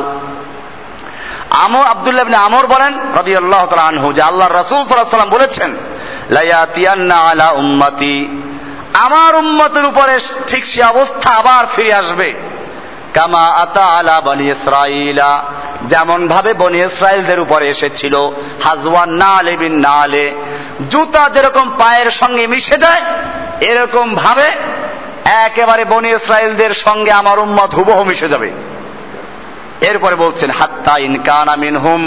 আমর 1.64 1.84
আব্দুল্লাহ 1.94 2.24
ইবনে 2.26 2.38
আমর 2.48 2.64
বলেন 2.74 2.92
রাদিয়াল্লাহু 3.18 3.66
তাআলা 3.70 3.90
আনহু 3.92 4.08
যে 4.16 4.22
আল্লাহর 4.30 4.56
রাসূল 4.60 4.78
সাল্লাল্লাহু 4.78 5.06
আলাইহি 5.06 5.16
সাল্লাম 5.16 5.36
বলেছেন 5.38 5.70
লায়াতিয়ান্না 6.36 7.16
আলা 7.28 7.48
উম্মতি 7.62 8.16
আমার 9.06 9.32
উম্মতের 9.42 9.84
উপরে 9.90 10.14
ঠিক 10.50 10.62
সে 10.72 10.80
অবস্থা 10.92 11.28
আবার 11.40 11.62
ফিরে 11.74 11.92
আসবে 12.02 12.28
কামা 13.15 13.45
আতা 13.63 13.85
আলা 13.97 14.21
বনি 14.21 14.45
ইসরাইলা 14.51 15.31
যেমন 15.83 16.27
ভাবে 16.27 16.51
বনি 16.53 16.79
ইসরায়েলদের 16.83 17.39
উপরে 17.39 17.65
এসেছিল, 17.69 18.15
হাজওয়ান 18.63 19.09
না 19.09 19.25
আলে 19.25 19.53
বিন 19.57 19.75
নালে। 19.79 20.25
জুতা 20.89 21.23
যেরকম 21.29 21.67
পায়ের 21.77 22.09
সঙ্গে 22.11 22.47
মিশে 22.47 22.77
যায়, 22.77 23.01
এরকম 23.61 24.15
ভাবে 24.15 24.47
একেবারে 25.45 25.83
বনি 25.85 26.09
ইসরায়েলদের 26.09 26.73
সঙ্গে 26.73 27.11
আমার 27.11 27.37
উম্মত 27.39 27.69
হুবহু 27.75 28.03
মিশে 28.03 28.27
যাবে। 28.27 28.49
এরপরে 29.81 30.15
বলছেন, 30.15 30.49
হাত্তা 30.49 30.93
ইনকান 30.97 31.47
আমিন 31.49 31.75
হুম 31.77 32.01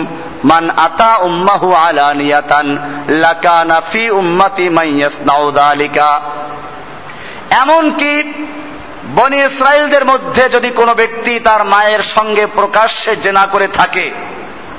মান 0.45 0.65
আতা 0.71 1.13
উম্মাহু 1.17 1.69
আলানিয়াতান 1.75 2.67
লাকানা 3.09 3.77
ফি 3.93 4.11
উম্মতি 4.11 4.67
মাইয়াসনাউ 4.69 5.45
যালিকা 5.51 6.21
এমনকি 7.51 8.15
বনি 9.15 9.45
ইসরায়েলদের 9.45 10.05
মধ্যে 10.05 10.49
যদি 10.49 10.71
কোনো 10.71 10.95
ব্যক্তি 10.95 11.39
তার 11.39 11.65
মায়ের 11.65 12.01
সঙ্গে 12.01 12.47
প্রকাশ্যে 12.47 13.17
জেনা 13.17 13.47
করে 13.47 13.69
থাকে, 13.69 14.11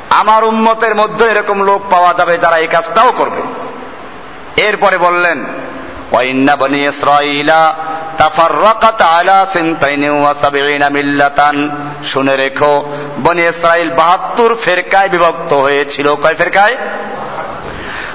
আমার 0.09 0.43
উন্মতের 0.43 0.95
মধ্যে 0.95 1.25
এরকম 1.25 1.63
লোক 1.63 1.81
পাওয়া 1.89 2.13
যাবে 2.13 2.37
যারা 2.37 2.57
এই 2.57 2.67
কাজটাও 2.67 3.11
করবে। 3.11 3.41
এরপরে 4.61 4.97
বললেন 4.97 5.45
ইসরাইলা 6.75 7.75
শুনে 12.03 12.37
রেখো, 12.37 12.93
বনি 13.23 13.43
ইসরাইল 13.47 13.89
72 13.89 14.55
ফেরকায় 14.55 15.09
বিভক্ত 15.09 15.53
হয়েছিল। 15.53 16.15
কয় 16.15 16.35
ফেরকায়? 16.35 16.77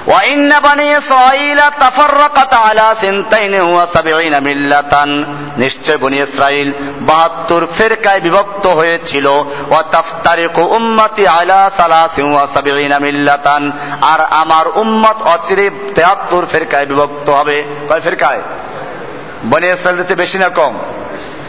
وإن 0.06 0.50
بني 0.60 0.98
إسرائيل 0.98 1.60
تفرقت 1.80 2.54
على 2.56 2.86
سنتين 2.94 3.54
وسبعين 3.54 4.34
ملة 4.42 4.94
নিশ্চয় 5.56 5.98
বনি 5.98 6.18
ইসরাইল 6.22 6.68
বাহাত্তর 7.00 7.62
ফেরকায় 7.78 8.20
বিভক্ত 8.20 8.64
হয়েছিল 8.66 9.26
ও 9.70 9.76
তাফতারিকু 9.90 10.62
উম্মতি 10.78 11.24
আলা 11.28 11.60
সালাসিন 11.76 12.26
ওয়া 12.32 12.44
সাবিঈনা 12.46 12.98
মিল্লাতান 12.98 13.62
আর 14.12 14.20
আমার 14.42 14.66
উম্মত 14.74 15.18
অচিরে 15.34 15.66
তেহাত্তর 15.94 16.42
ফেরকায় 16.46 16.86
বিভক্ত 16.86 17.26
হবে 17.30 17.56
কয় 17.88 18.00
ফেরকায় 18.00 18.42
বনি 19.50 19.66
ইসরাইল 19.66 19.98
বেশি 20.14 20.38
না 20.38 20.48
কম 20.48 20.72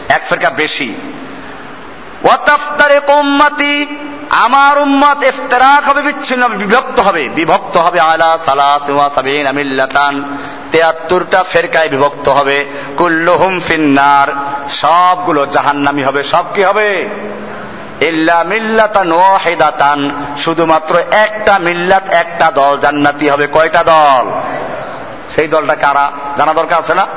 এক 0.08 0.22
ফেরকা 0.28 0.50
বেশি 0.62 0.88
ওয়াতাফতারিকু 2.24 3.12
উম্মতি 3.12 3.74
আমার 4.29 4.81
উম্মত 4.81 5.23
ইফতারাক 5.23 5.89
হবে, 5.89 6.01
বিচ্ছিন্ন 6.01 6.47
বিভক্ত 6.47 6.99
হবে। 6.99 7.29
বিভক্ত 7.29 7.77
হবে 7.77 7.99
আলা 7.99 8.37
সালাস 8.45 8.89
ওয়া 8.89 9.09
সাবিনা 9.09 9.51
মিল্লাতান। 9.51 10.37
তেয়াত্তরটা 10.71 11.43
ফেরকায় 11.43 11.89
বিভক্ত 11.89 12.29
হবে। 12.29 12.65
কুল্লুহুম 12.97 13.59
ফিন্নার। 13.59 14.33
সবগুলো 14.69 15.45
জাহান্নামি 15.45 16.03
হবে। 16.03 16.23
সব 16.23 16.45
কি 16.53 16.63
হবে? 16.63 17.09
ইল্লা 18.01 18.43
মিল্লাতান 18.43 19.11
ওয়াহিদাতান। 19.11 20.25
শুধুমাত্র 20.37 20.99
একটা 21.11 21.59
মিল্লাত, 21.59 22.03
একটা 22.09 22.51
দল 22.51 22.77
জান্নাতি 22.79 23.29
হবে। 23.29 23.47
কয়টা 23.47 23.83
দল? 23.83 24.31
সেই 25.35 25.47
দলটা 25.47 25.75
কারা? 25.75 26.11
জানা 26.37 26.53
দরকার 26.53 26.79
আছে 26.79 26.93
না? 26.95 27.07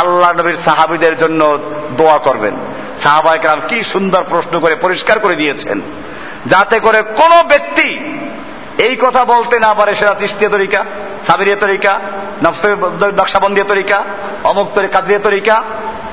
আল্লাহ 0.00 0.32
নবীর 0.32 0.56
সাহাবিদের 0.64 1.18
জন্য 1.18 1.58
দোয়া 1.96 2.18
করবেন। 2.18 2.75
সাহাবাহিকরাম 3.02 3.60
কি 3.68 3.84
সুন্দর 3.84 4.22
প্রশ্ন 4.28 4.60
করে 4.60 4.74
পরিষ্কার 4.74 5.18
করে 5.18 5.34
দিয়েছেন। 5.34 5.80
যাতে 6.46 6.76
করে 6.80 7.02
কোন 7.02 7.32
ব্যক্তি 7.48 7.88
এই 8.78 8.96
কথা 9.00 9.24
বলতে 9.24 9.58
না 9.58 9.74
পারে, 9.74 9.94
সেটা 9.94 10.14
চিস্তিয়া 10.18 10.50
তরিকা, 10.50 10.84
সাবিরিয়া 11.26 11.56
তরিকা 11.56 12.00
নকশাবন্দিয়া 12.44 13.68
তরিকা, 13.68 13.98
অমুক 14.44 14.68
তরিকা 14.74 14.92
কাদরিয়া 14.92 15.18
তরিকা, 15.18 15.62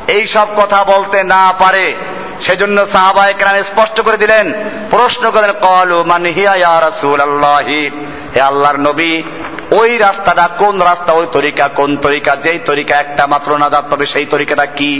এই 0.07 0.27
সব 0.27 0.47
কথা 0.55 0.83
বলতে 0.83 1.23
না 1.23 1.53
পারে। 1.59 1.85
সেজন্য 2.41 2.77
সাহাবাহিক 2.87 3.39
রাম 3.41 3.63
স্পষ্ট 3.63 4.01
করে 4.01 4.17
দিলেন, 4.17 4.45
প্রশ্ন 4.89 5.31
করেন 5.31 5.51
কলু 5.61 6.03
মান 6.03 6.25
হিয়া 6.25 6.55
ইয়া 6.55 6.69
আল্লাহি 7.21 7.81
হে 8.35 8.41
আল্লাহর 8.41 8.79
নবী, 8.79 9.23
ওই 9.71 9.97
রাস্তাটা 9.97 10.49
কোন 10.57 10.81
রাস্তা, 10.81 11.13
ওই 11.13 11.27
তরিকা 11.31 11.67
কোন 11.67 11.97
তরিকা? 11.97 12.35
যেই 12.35 12.59
তরিকা 12.65 12.93
একটা 12.95 13.27
মাত্র 13.27 13.57
নাজাত 13.57 13.85
পাবে, 13.89 14.05
সেই 14.05 14.25
তরিকাটা 14.25 14.65
কি? 14.65 14.91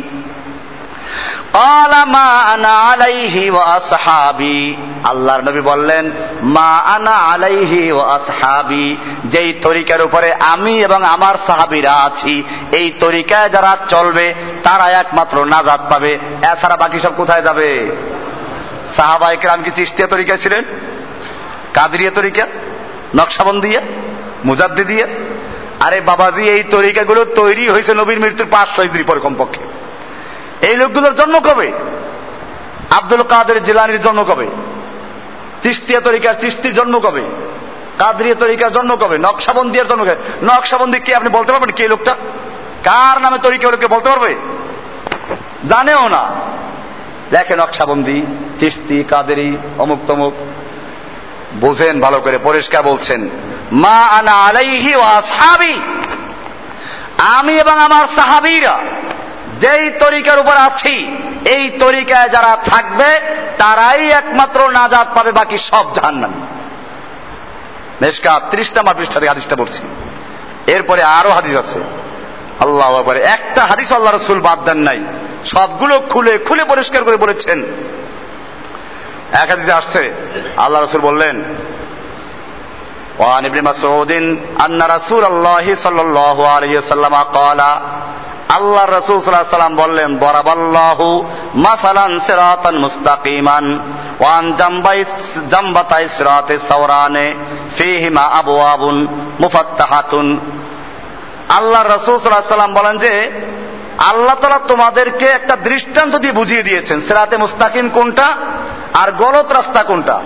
আল্লাহর 5.04 5.42
নবী 5.42 5.62
বললেন, 5.62 6.12
মা 6.42 6.78
আনা 6.78 7.12
আলাইহি 7.12 7.92
ও 7.92 8.00
আসহাবি 8.00 8.98
যেই 9.26 9.54
তরিকার 9.54 10.02
উপরে 10.02 10.34
আমি 10.34 10.84
এবং 10.84 11.04
আমার 11.04 11.36
সাহাবিরা 11.48 11.92
আছি, 11.92 12.44
এই 12.72 12.92
তরিকায় 13.00 13.50
যারা 13.50 13.78
চলবে 13.90 14.34
তারা 14.64 14.90
একমাত্র 14.90 15.46
নাজাদ 15.46 15.80
পাবে। 15.90 16.20
এছাড়া 16.42 16.78
বাকি 16.78 17.00
সব 17.00 17.14
কোথায় 17.18 17.42
যাবে? 17.42 17.92
সাহাবাই 18.96 19.38
রাম 19.44 19.64
কি 19.64 19.72
চিস্তিয়া 19.72 20.08
তরিকা 20.08 20.38
ছিলেন? 20.38 20.64
কাদরিয়া 21.74 22.12
তরিকা? 22.12 22.48
নকশাবন্দিয়া? 23.16 23.82
মুজাদ্দি 24.46 24.84
দিয়ে 24.84 25.08
আরে 25.80 26.02
বাবাজি, 26.02 26.50
এই 26.50 26.64
তরিকাগুলো 26.64 27.26
তৈরি 27.26 27.70
হয়েছে 27.70 27.94
নবীর 27.94 28.20
মৃত্যুর 28.20 28.48
পাঁচশো 28.52 28.84
পরে 29.08 29.20
কমপক্ষে। 29.20 29.73
এই 30.64 30.76
লোকগুলোর 30.76 31.16
জন্ম 31.16 31.40
কবে? 31.40 31.72
আব্দুল 32.90 33.24
কাদের 33.24 33.64
জিলানির 33.64 34.02
জন্ম 34.02 34.24
কবে? 34.24 34.48
চিস্তিয়া 35.64 36.02
তরিকার 36.02 36.34
চিস্তির 36.42 36.74
জন্ম 36.74 37.00
কবে? 37.00 37.22
কাদরিয়া 37.98 38.36
তরিকার 38.36 38.72
জন্ম 38.72 38.96
কবে? 38.96 39.18
নকশাবন্দিয়ার 39.18 39.88
জন্ম 39.88 40.04
কবে? 40.04 40.16
নকশাবন্দি 40.44 41.00
কে 41.00 41.16
আপনি 41.16 41.30
বলতে 41.30 41.52
পারবেন 41.52 41.70
কে 41.70 41.88
লোকটা? 41.88 42.16
কার 42.84 43.22
নামে 43.22 43.38
তরিকা 43.38 43.72
লোককে 43.72 43.88
বলতে 43.88 44.10
পারবে? 44.10 44.36
জানেও 45.70 46.08
না। 46.08 46.32
দেখে 47.32 47.56
নকশাবন্দি, 47.56 48.22
চিস্তি, 48.58 49.04
কাদেরি, 49.10 49.58
অমুক 49.78 50.00
তমুক। 50.08 50.34
বোঝেন 51.54 52.00
ভালো 52.00 52.20
করে, 52.20 52.38
পরিষ্কার 52.38 52.84
বলছেন। 52.84 53.30
মা 53.72 54.02
আনা 54.02 54.32
আলাইহি 54.32 54.96
ও 54.96 55.02
আসহাবি। 55.02 55.80
আমি 57.18 57.60
এবং 57.60 57.80
আমার 57.80 58.06
সাহাবিরা 58.16 58.80
যেই 59.59 59.85
তরিকার 59.99 60.39
উপর 60.39 60.57
আছি 60.69 60.95
এই 61.55 61.65
তরিকায় 61.79 62.29
যারা 62.29 62.53
থাকবে 62.65 63.11
তারাই 63.59 64.05
একমাত্র 64.11 64.59
নাজাদ 64.71 65.07
পাবে 65.15 65.33
বাকি 65.33 65.57
সব 65.71 65.85
জাহান্নামী 65.95 66.41
মেশকা 68.01 68.33
ত্রিশ 68.51 68.69
নাম্বার 68.77 68.97
পৃষ্ঠা 68.99 69.19
থেকে 69.21 69.33
হাদিসটা 69.33 69.57
পড়ছি 69.57 69.83
এরপরে 70.67 71.03
আরো 71.19 71.31
হাদিস 71.31 71.55
আছে 71.57 71.81
আল্লাহ 72.61 72.89
একবারে 73.01 73.21
একটা 73.37 73.63
হাদিস 73.65 73.89
আল্লাহ 73.93 74.13
রসুল 74.13 74.41
বাদ 74.41 74.59
দেন 74.65 74.79
নাই 74.79 75.01
সবগুলো 75.45 75.95
খুলে 76.13 76.33
খুলে 76.39 76.63
পরিষ্কার 76.65 77.03
করে 77.05 77.17
বলেছেন 77.17 77.59
এক 79.33 79.49
হাদিসে 79.51 79.73
আসছে 79.73 80.03
আল্লাহ 80.57 80.81
রসুল 80.81 81.03
বললেন 81.03 81.37
وعن 83.19 83.45
ابن 83.45 83.59
مسعود 83.65 84.13
أن 84.67 84.81
رسول 84.97 85.25
الله 85.25 85.75
صلى 85.75 86.01
الله 86.01 86.37
عليه 86.49 86.73
وسلم 86.79 87.15
قال 87.39 87.61
আল্লাহ 88.50 88.86
রসুল 88.86 89.20
সাল্লাহ 89.20 89.50
সাল্লাম 89.50 89.76
বললেন 89.76 90.18
বরাবাল্লাহু 90.18 91.24
মাসালান 91.56 92.20
সিরাতান 92.20 92.78
মুস্তাকিমান, 92.78 93.80
ওয়ান 94.20 94.56
জাম্বাই, 94.56 95.06
জাম্বাতাই 95.50 96.10
সিরাতে 96.10 96.60
সাওরানে, 96.60 97.36
ফিহিমা 97.78 98.22
আবওয়াবুন 98.22 99.08
মুফাত্তাহাতুন। 99.40 100.40
আল্লাহ 101.50 101.84
রসুল 101.84 102.20
সাল্লাহ 102.20 102.48
সাল্লাম 102.48 102.74
বলেন 102.74 102.98
যে, 102.98 103.32
আল্লাহ 103.98 104.36
তালা 104.36 104.60
তোমাদেরকে 104.68 105.26
একটা 105.26 105.56
দৃষ্টান্ত 105.56 106.16
দিয়ে 106.16 106.34
বুঝিয়ে 106.34 106.64
দিয়েছেন, 106.64 107.02
সেরাতে 107.02 107.38
মুস্তাকিম 107.38 107.90
কোনটা 107.90 108.38
আর 108.94 109.12
গলত 109.12 109.52
রাস্তা 109.52 109.84
কোনটা। 109.84 110.22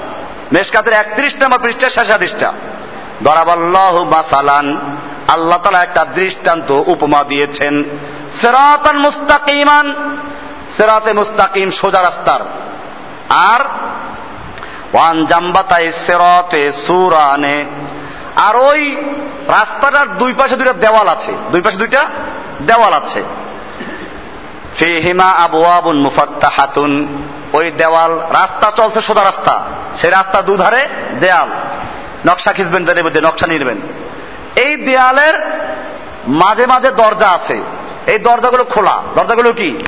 মেশকাতের 0.52 0.94
একত্রিশ 0.94 1.36
নম্বর 1.36 1.60
পৃষ্ঠা 1.60 1.90
শেষাদিশটা। 1.90 2.54
দরাবাল্লাহ 3.24 4.04
মাসালান 4.04 4.78
আল্লাহ 5.28 5.58
তালা 5.58 5.84
একটা 5.84 6.06
দৃষ্টান্ত 6.06 6.72
উপমা 6.72 7.24
দিয়েছেন। 7.24 7.84
সেরাতান 8.42 8.98
মুস্তাকিমান, 8.98 10.18
সেরাতে 10.78 11.14
মুস্তাকিম 11.14 11.72
সোজা 11.72 12.02
রাস্তার। 12.02 12.40
আর, 13.30 13.60
ওয়ান 14.94 15.26
জাম্বাতাই 15.26 15.92
সেরতে 15.92 16.72
সুরানে। 16.72 17.66
আর 18.36 18.56
ওই 18.56 18.96
রাস্তাটার 19.48 20.18
দুই 20.18 20.34
পাশে 20.34 20.56
দুইটা 20.56 20.74
দেওয়াল 20.74 21.08
আছে। 21.08 21.34
দুই 21.52 21.62
পাশে 21.62 21.78
দুইটা 21.78 22.10
দেওয়াল 22.66 22.94
আছে। 22.94 23.24
ফিহিমা 24.76 25.26
আবু 25.26 25.64
আবুন 25.64 25.98
মুফাত্তাহাতুন। 25.98 27.24
ওই 27.54 27.72
দেওয়াল, 27.72 28.12
রাস্তা 28.12 28.72
চলছে 28.76 29.02
সোজা 29.02 29.24
রাস্তা। 29.24 29.64
সেই 29.98 30.10
রাস্তা 30.10 30.42
দুধারে 30.42 30.88
দেয়াল। 31.20 31.50
নকশা 32.26 32.54
খিচবেন, 32.54 32.86
তাদের 32.86 33.06
মধ্যে 33.06 33.22
নকশা 33.22 33.48
নিবেন। 33.48 33.82
এই 34.58 34.76
দেয়ালের 34.76 35.34
মাঝে 36.28 36.66
মাঝে 36.66 36.92
দরজা 36.92 37.28
আছে। 37.30 37.62
এই 38.08 38.20
দরজাগুলো 38.20 38.64
খোলা। 38.64 39.04
দরজাগুলো 39.16 39.54
কি? 39.54 39.84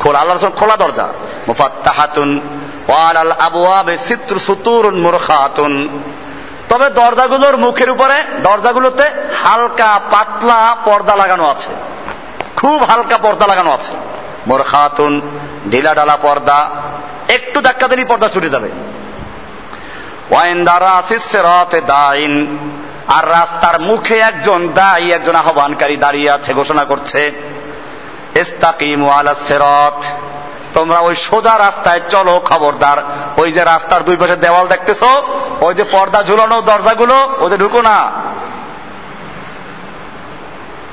খোলা। 0.00 0.18
আল্লাহ 0.18 0.36
রসুল 0.36 0.50
খোলা 0.50 0.76
দরজা। 0.76 1.08
মুফাত্তাহাতুন 1.48 2.40
ওয়াল 2.88 3.16
আল 3.16 3.32
আবওয়াবে 3.32 3.98
সিত্র 3.98 4.38
সুতুরুন 4.38 5.00
মুরখাতুন। 5.00 6.02
তবে 6.68 6.90
দরজাগুলোর 6.90 7.56
মুখের 7.56 7.90
উপরে, 7.90 8.22
দরজাগুলোতে 8.42 9.10
হালকা 9.42 10.00
পাতলা 10.10 10.76
পর্দা 10.84 11.16
লাগানো 11.16 11.46
আছে। 11.46 11.70
খুব 12.56 12.82
হালকা 12.82 13.18
পর্দা 13.18 13.46
লাগানো 13.46 13.70
আছে। 13.70 13.92
মোর 14.46 14.62
খাতুন 14.62 15.20
ঢিলা 15.70 15.94
ডালা 15.94 16.16
পর্দা, 16.16 16.70
একটু 17.28 17.60
ধাক্কা 17.60 17.88
দিলেই 17.88 18.04
পর্দা 18.04 18.28
ছুটে 18.28 18.48
যাবে। 18.48 18.70
ওয়াইন 20.30 20.64
দ্বারা 20.64 20.90
আসিস 20.90 21.36
দাইন 21.86 22.58
আর 23.08 23.28
রাস্তার 23.28 23.80
মুখে 23.80 24.18
একজন 24.18 24.68
দায়ী, 24.74 25.12
একজন 25.12 25.34
আহ্বানকারী 25.34 25.96
দাঁড়িয়ে 25.96 26.30
আছে, 26.30 26.54
ঘোষণা 26.54 26.84
করছে 26.84 27.32
তোমরা 30.72 30.98
ওই 30.98 31.16
সোজা 31.16 31.58
রাস্তায় 31.58 32.00
চলো, 32.08 32.40
খবরদার। 32.44 32.96
ওই 33.36 33.52
যে 33.52 33.64
রাস্তার 33.64 34.04
দুই 34.04 34.16
পাশে 34.16 34.36
দেওয়াল 34.36 34.66
দেখতেছো, 34.66 35.22
ওই 35.60 35.74
যে 35.74 35.84
পর্দা 35.84 36.22
ঝুলানো 36.22 36.60
দরজাগুলো 36.60 37.34
ওদের 37.38 37.58
ঢুকো 37.58 37.82
না। 37.82 38.10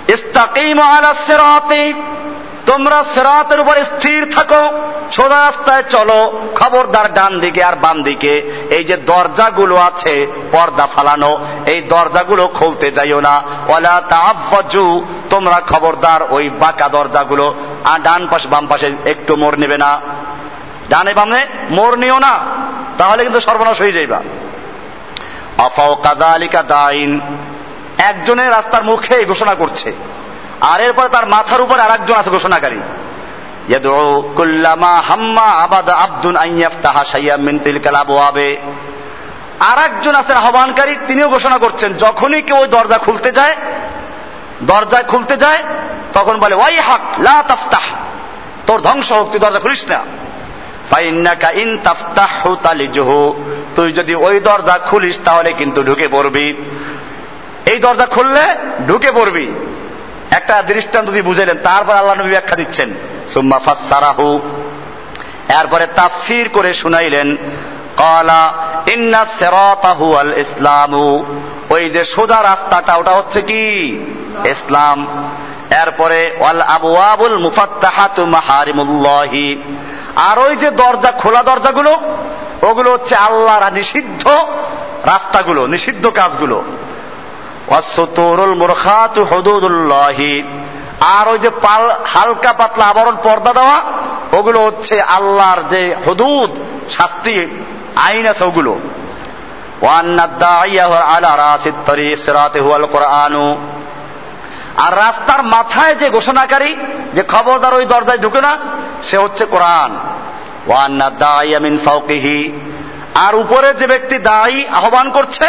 ইস্তাকিম 0.07 0.81
আলা 0.81 1.13
সেরাতে। 1.13 1.93
তোমরা 2.65 3.03
সেরাতের 3.03 3.59
উপর 3.59 3.75
স্থির 3.83 4.31
থাকো, 4.35 4.63
সোজা 5.11 5.39
রাস্তায় 5.39 5.83
চলো, 5.89 6.19
খবরদার 6.55 7.13
ডান 7.13 7.39
দিকে 7.39 7.63
আর 7.63 7.75
বাম 7.75 8.03
দিকে 8.03 8.33
এই 8.69 8.83
যে 8.83 8.97
দরজাগুলো 8.97 9.75
আছে, 9.77 10.27
পর্দা 10.51 10.87
ফালানো, 10.87 11.45
এই 11.65 11.81
দরজাগুলো 11.81 12.47
খুলতে 12.47 12.91
যাইও 12.91 13.21
না। 13.21 13.43
ওলা 13.67 14.01
তাহাফজু 14.09 15.05
তোমরা 15.29 15.61
খবরদার 15.67 16.21
ওই 16.29 16.49
বাঁকা 16.49 16.89
দরজাগুলো, 16.89 17.55
আর 17.83 17.99
ডান 17.99 18.27
পাশে, 18.27 18.47
বাম 18.47 18.67
পাশে 18.67 18.91
একটু 19.05 19.35
মোড় 19.35 19.57
নেবে 19.57 19.77
না। 19.77 20.01
ডানে 20.89 21.13
বামে 21.13 21.45
মোড় 21.69 21.95
নিও 21.97 22.19
না, 22.19 22.39
তাহলে 22.97 23.23
কিন্তু 23.23 23.39
সর্বনাশ 23.39 23.81
হয়ে 23.81 23.91
যাইবা। 23.91 24.19
আফাও 25.57 25.95
কাদা 25.95 26.27
আলিকা 26.27 26.63
দাইন, 26.63 27.19
একজনের 27.97 28.51
রাস্তার 28.51 28.83
মুখে 28.83 29.25
ঘোষণা 29.25 29.55
করছে। 29.55 29.93
আর 30.61 30.81
এরপরে 30.81 31.09
তার 31.09 31.27
মাথার 31.27 31.61
উপর 31.61 31.79
আর 31.79 31.91
একজন 31.91 32.15
আছে 32.15 32.29
ঘোষণাকারী। 32.29 32.79
আর 39.59 39.77
একজন 39.77 40.15
আছেন 40.15 40.37
আহ্বানকারী, 40.37 40.95
তিনিও 41.07 41.29
ঘোষণা 41.29 41.57
করছেন, 41.57 41.93
যখনই 41.93 42.41
কেউ 42.41 42.65
দরজা 42.65 42.97
খুলতে 42.97 43.31
যায় 43.31 43.55
দরজা 44.63 45.01
খুলতে 45.01 45.37
যায়, 45.37 45.63
তখন 46.13 46.39
বলে, 46.39 46.55
ওয়াই 46.55 46.79
হাক, 46.79 47.01
লা 47.19 47.43
তাফতাহ, 47.47 47.83
তোর 48.67 48.81
ধ্বংস 48.81 49.11
হোক, 49.11 49.31
তুই 49.31 49.39
দরজা 49.39 49.59
খুলিস 49.59 49.85
না। 49.89 49.99
তুই 53.75 53.91
যদি 53.91 54.15
ওই 54.15 54.39
দরজা 54.39 54.77
খুলিস, 54.77 55.19
তাহলে 55.25 55.53
কিন্তু 55.53 55.83
ঢুকে 55.83 56.07
পড়বি। 56.07 56.53
এই 57.65 57.79
দরজা 57.79 58.05
খুললে 58.05 58.41
ঢুকে 58.87 59.11
পড়বি। 59.11 59.51
একটা 60.31 60.61
দৃষ্টান্ত 60.61 61.09
দিয়ে 61.09 61.21
বুঝাইলেন, 61.21 61.57
তারপর 61.63 61.93
আল্লাহ 61.93 62.15
নবী 62.15 62.29
ব্যাখ্যা 62.29 62.55
দিচ্ছেন। 62.55 62.93
সুম্মা 63.33 63.59
ফাসারাহু। 63.59 64.39
এরপরে 65.49 65.87
তাফসির 65.95 66.49
করে 66.49 66.73
শুনাইলেন, 66.73 67.37
কলা 67.97 68.53
ইন্না 68.87 69.25
সেরাতাহু 69.25 70.15
আল 70.15 70.37
ইসলামু। 70.37 71.25
ওই 71.69 71.89
যে 71.89 72.03
সোজা 72.03 72.43
রাস্তাটা, 72.43 72.95
ওটা 72.95 73.11
হচ্ছে 73.11 73.41
কি? 73.41 73.87
ইসলাম। 74.45 75.07
এরপরে, 75.81 76.35
ওয়াল 76.39 76.61
আবওয়াবুল 76.61 77.37
মুফাত্তাহাতু 77.37 78.25
মাহারিমুল্লাহি। 78.25 79.61
আর 80.15 80.39
ওই 80.39 80.55
যে 80.55 80.71
দরজা, 80.71 81.11
খোলা 81.11 81.43
দরজাগুলো, 81.43 82.01
ওগুলো 82.61 82.91
হচ্ছে 82.91 83.15
আল্লাহর 83.15 83.73
নিষিদ্ধ 83.73 84.27
রাস্তাগুলো, 85.05 85.67
নিষিদ্ধ 85.67 86.07
কাজগুলো। 86.07 86.63
আর 91.01 91.27
ওই 91.27 91.39
যে 91.39 91.49
হালকা 92.05 92.53
পাতলা 92.53 92.85
আবরণ 92.85 93.15
পর্দা 93.23 93.53
দেওয়া, 93.53 93.81
ওগুলো 94.33 94.65
হচ্ছে 94.65 95.01
আল্লাহর 95.01 95.63
যে 95.69 95.95
হদুদ, 96.07 96.51
শাস্তি, 96.91 97.47
আইন 97.95 98.27
আছে 98.27 98.43
ওগুলো। 98.43 98.79
আর 104.77 104.97
রাস্তার 104.97 105.43
মাথায় 105.43 105.95
যে 105.95 106.09
ঘোষণাকারী, 106.09 106.75
যে 107.13 107.23
খবরদার 107.23 107.73
ওই 107.73 107.85
দরজায় 107.85 108.17
ঢুকে 108.17 108.41
না, 108.41 108.57
সে 109.03 109.17
হচ্ছে 109.17 109.45
কোরআন। 109.45 109.99
আর 113.15 113.35
উপরে 113.35 113.73
যে 113.73 113.87
ব্যক্তি 113.87 114.17
দায়ী, 114.17 114.65
আহ্বান 114.65 115.09
করছে 115.09 115.45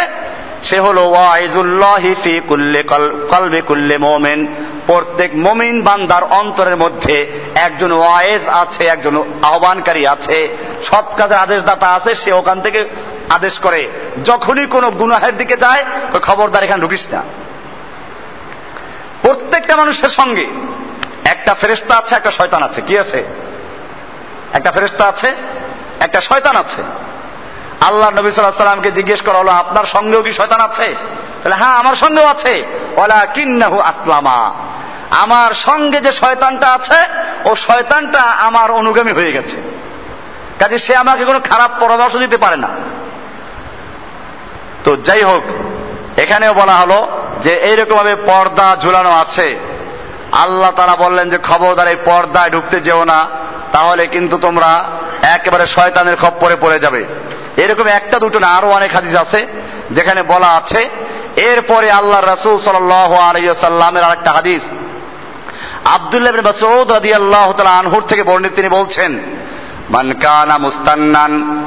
সে 0.63 0.79
হলো 0.79 1.01
ওয়াইজুল্লাহি 1.09 2.15
ফি 2.23 2.41
কুল্লে 2.47 2.83
কলবে 2.83 3.61
কুল্লে 3.61 3.97
মোমেন। 3.97 4.47
প্রত্যেক 4.87 5.31
মমিন 5.35 5.81
বান্দার 5.81 6.23
অন্তরের 6.23 6.77
মধ্যে 6.77 7.31
একজন 7.55 7.91
ওয়াইজ 7.91 8.49
আছে, 8.49 8.85
একজন 8.85 9.23
আহ্বানকারী 9.41 10.05
আছে। 10.05 10.57
সৎ 10.83 11.15
কাজের 11.17 11.37
আদেশদাতা 11.37 11.87
আছে, 11.87 12.15
সে 12.15 12.31
ওখান 12.31 12.61
থেকে 12.61 12.89
আদেশ 13.29 13.59
করে। 13.59 13.87
যখনই 14.25 14.65
কোনো 14.65 14.91
গুনাহের 14.91 15.37
দিকে 15.37 15.57
যায়, 15.57 15.83
ওই 16.13 16.19
খবরদার 16.19 16.63
এখানে 16.63 16.81
ঢুকিস 16.81 17.07
না। 17.11 17.23
প্রত্যেকটা 19.21 19.75
মানুষের 19.75 20.09
সঙ্গে 20.09 20.47
একটা 21.25 21.53
ফেরেস্তা 21.53 21.95
আছে, 21.95 22.15
একটা 22.15 22.31
শয়তান 22.31 22.63
আছে। 22.63 22.81
কি 22.81 22.99
আছে? 22.99 23.23
একটা 24.53 24.71
ফেরেস্তা 24.71 25.05
আছে, 25.05 25.35
একটা 25.99 26.21
শয়তান 26.21 26.55
আছে। 26.55 26.83
আল্লাহ 27.87 28.09
নবী 28.09 28.31
সাল্লাহ 28.31 28.57
সাল্লামকে 28.57 28.91
জিজ্ঞেস 28.91 29.21
করা 29.21 29.37
হলো, 29.39 29.51
আপনার 29.51 29.83
সঙ্গেও 29.83 30.23
কি 30.23 30.33
শয়তান 30.33 30.61
আছে? 30.61 30.95
বলে 31.43 31.55
হ্যাঁ 31.55 31.75
আমার 31.75 31.95
সঙ্গেও 31.95 32.27
আছে। 32.27 32.63
ওলা 32.95 33.25
কিন্নাহু 33.25 33.79
আসলামা। 33.79 34.53
আমার 35.11 35.51
সঙ্গে 35.51 36.01
যে 36.01 36.11
শয়তানটা 36.13 36.67
আছে, 36.73 36.99
ও 37.45 37.55
শয়তানটা 37.55 38.19
আমার 38.19 38.71
অনুগামী 38.71 39.11
হয়ে 39.11 39.31
গেছে। 39.31 39.57
কাজে 40.59 40.77
সে 40.77 40.95
আমাকে 40.95 41.25
কোনো 41.25 41.39
খারাপ 41.39 41.71
পরামর্শ 41.79 42.15
দিতে 42.15 42.37
পারে 42.37 42.55
না। 42.55 42.69
তো 44.83 44.95
যাই 44.95 45.23
হোক, 45.23 45.43
এখানেও 46.19 46.53
বলা 46.53 46.73
হলো 46.73 47.07
যে 47.41 47.51
এইরকম 47.51 47.95
ভাবে 47.95 48.15
পর্দা 48.15 48.77
ঝুলানো 48.81 49.11
আছে। 49.11 49.59
আল্লাহ 50.31 50.71
তারা 50.71 50.95
বললেন 50.95 51.29
যে, 51.29 51.37
খবরদার, 51.37 51.87
এই 51.87 51.95
পর্দায় 52.05 52.49
ঢুকতে 52.49 52.79
যেও 52.79 53.03
না, 53.03 53.25
তাহলে 53.71 54.07
কিন্তু 54.07 54.37
তোমরা 54.37 54.83
একেবারে 55.21 55.67
শয়তানের 55.67 56.15
খপ্পরে 56.15 56.55
পড়ে 56.55 56.79
যাবে। 56.79 57.05
এরকম 57.57 57.87
একটা, 57.87 58.19
দুটো 58.19 58.39
না, 58.39 58.47
আরও 58.47 58.69
অনেক 58.69 58.93
হাদিস 58.93 59.15
আছে 59.15 59.47
যেখানে 59.91 60.23
বলা 60.23 60.47
আছে, 60.47 60.89
এরপরে 61.35 61.91
আল্লাহ 61.91 62.21
রাসুল 62.21 62.59
সাল্লামের 62.59 64.03
আরেকটা 64.03 64.31
হাদিস। 64.31 64.61
আবদুল্লাহ 65.85 66.33
মাসউদ 66.33 66.91
রাদিয়াল্লাহু 66.91 67.63
আনহুর 67.63 68.03
থেকে 68.07 68.23
বর্ণিত, 68.23 68.51
তিনি 68.55 68.69
বলছেন, 68.69 69.19
মান 69.89 70.13
কানা 70.13 70.57
মুস্তান্নান। 70.57 71.63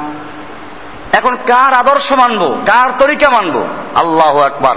এখন 1.13 1.35
কার 1.35 1.73
আদর্শ 1.73 2.11
মানবো? 2.11 2.57
কার 2.65 2.89
তরিকা 2.99 3.29
মানবো? 3.29 3.67
আল্লাহ 3.95 4.41
একবার 4.41 4.75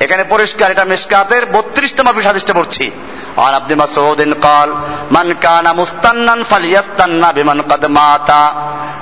এখানে 0.00 0.24
পরিষ্কার, 0.24 0.70
এটা 0.70 0.84
মিসকাতের 0.84 1.46
বত্রিশতম 1.46 2.20
হাদিসটা 2.20 2.54
পড়ছি। 2.54 2.90
عن 3.37 3.53
ابن 3.53 3.71
مسعود 3.77 4.21
قال 4.33 4.69
من 5.11 5.27
كان 5.35 5.67
مستنا 5.75 6.35
فليستنى 6.43 7.29
بمن 7.33 7.57
قد 7.61 7.83
مات 7.87 8.29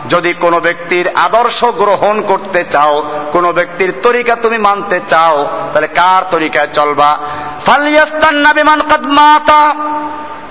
যদি 0.10 0.32
কোনো 0.34 0.58
ব্যক্তির 0.60 1.06
আদর্শ 1.18 1.60
গ্রহণ 1.82 2.16
করতে 2.22 2.62
চাও 2.72 2.94
কোনো 3.32 3.50
ব্যক্তির 3.54 3.92
তরিকা 4.02 4.34
তুমি 4.36 4.58
মানতে 4.58 4.98
চাও 5.10 5.36
তাহলে 5.74 5.90
কার 5.96 6.22
তরিকায় 6.32 6.70
চলবা 6.74 7.12
ফালিয়াস্তান্না 7.66 8.52
বিমান 8.54 8.80
কাদ 8.82 9.04
মাতা 9.18 9.62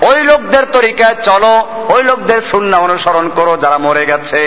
ওই 0.01 0.19
লোকদের 0.23 0.63
তরিকায় 0.71 1.17
চলো 1.23 1.53
ওই 1.89 2.01
লোকদের 2.03 2.39
সুন্না 2.41 2.77
অনুসরণ 2.77 3.25
করো 3.29 3.53
যারা 3.57 3.77
মরে 3.77 4.03
গেছে 4.05 4.41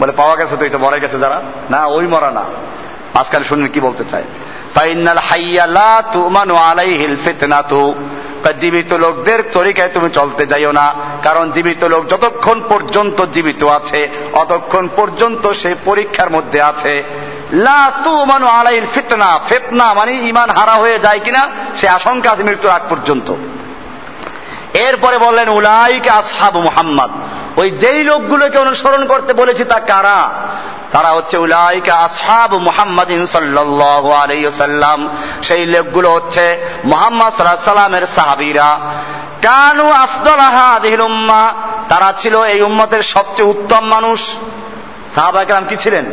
বলে 0.00 0.12
পাওয়া 0.12 0.34
গেছে 0.36 0.54
তো 0.56 0.64
এটা 0.64 0.78
মরে 0.78 0.98
গেছে 1.00 1.18
যারা 1.18 1.38
না 1.70 1.80
ওই 1.86 2.06
মরা 2.06 2.30
না 2.30 2.44
আজকাল 3.14 3.42
শুনলেন 3.42 3.68
কি 3.68 3.80
বলতে 3.80 4.04
চায় 4.04 4.26
ফাইনাল 4.75 5.17
হাইয়া 5.17 5.65
লা 5.67 6.03
তুমানু 6.13 6.55
আলাইহিল 6.55 7.17
জীবিত 8.59 8.93
লোকদের 8.93 9.43
তরিকায় 9.53 9.89
তুমি 9.89 10.09
চলতে 10.09 10.45
যাইও 10.45 10.71
না, 10.71 10.93
কারণ 11.23 11.51
জীবিত 11.51 11.83
লোক 11.83 12.09
যতক্ষণ 12.09 12.61
পর্যন্ত 12.69 13.25
জীবিত 13.25 13.63
আছে, 13.63 14.09
অতক্ষণ 14.33 14.89
পর্যন্ত 14.95 15.51
সে 15.51 15.75
পরীক্ষার 15.85 16.29
মধ্যে 16.29 16.61
আছে। 16.61 17.03
লা 17.53 17.91
তুমানু 18.03 18.47
আলাইহিল 18.47 18.87
ফিতনা 18.93 19.39
ফিতনা 19.49 19.93
মানে 19.93 20.11
ইমান 20.11 20.49
হারা 20.49 20.73
হয়ে 20.73 20.99
যায় 20.99 21.19
কিনা, 21.19 21.49
সে 21.77 21.87
আশঙ্কা 21.87 22.31
আছে 22.31 22.43
মৃত্যুর 22.43 22.71
আগ 22.71 22.81
পর্যন্ত। 22.89 23.27
এরপরে 24.87 25.17
বললেন, 25.17 25.49
উলাইকে 25.49 26.09
আসহাবু 26.09 26.59
মুহাম্মদ। 26.61 27.11
ওই 27.57 27.71
যেই 27.71 28.03
লোকগুলোকে 28.03 28.57
অনুসরণ 28.57 29.05
করতে 29.05 29.33
বলেছি 29.33 29.63
তা 29.65 29.79
কারা? 29.79 30.19
তারা 30.95 31.09
হচ্ছে 31.09 31.37
উলাইকা 31.37 31.93
আসহাব 31.93 32.55
মুহাম্মাদিন 32.55 33.25
সাল্লাল্লাহু 33.25 34.11
আলাইহি 34.11 34.45
সেই 35.43 35.65
লোকগুলো 35.65 36.13
হচ্ছে 36.13 36.65
মুহাম্মদ 36.83 37.33
সাল্লাল্লাহু 37.33 37.65
সাল্লামের 37.65 38.05
সাহাবীরা। 38.15 38.79
কানু 39.41 39.91
আফদলাহা 39.91 40.63
আদিহিল 40.63 41.01
উম্মাহ 41.01 41.51
তারা 41.89 42.13
ছিল 42.17 42.43
এই 42.43 42.61
উম্মতের 42.61 43.03
সবচেয়ে 43.03 43.49
উত্তম 43.49 43.85
মানুষ। 43.85 44.19
সাহাবায়ে 45.15 45.45
কেরাম 45.45 45.65
কি 45.69 45.77
ছিলেন? 45.77 46.05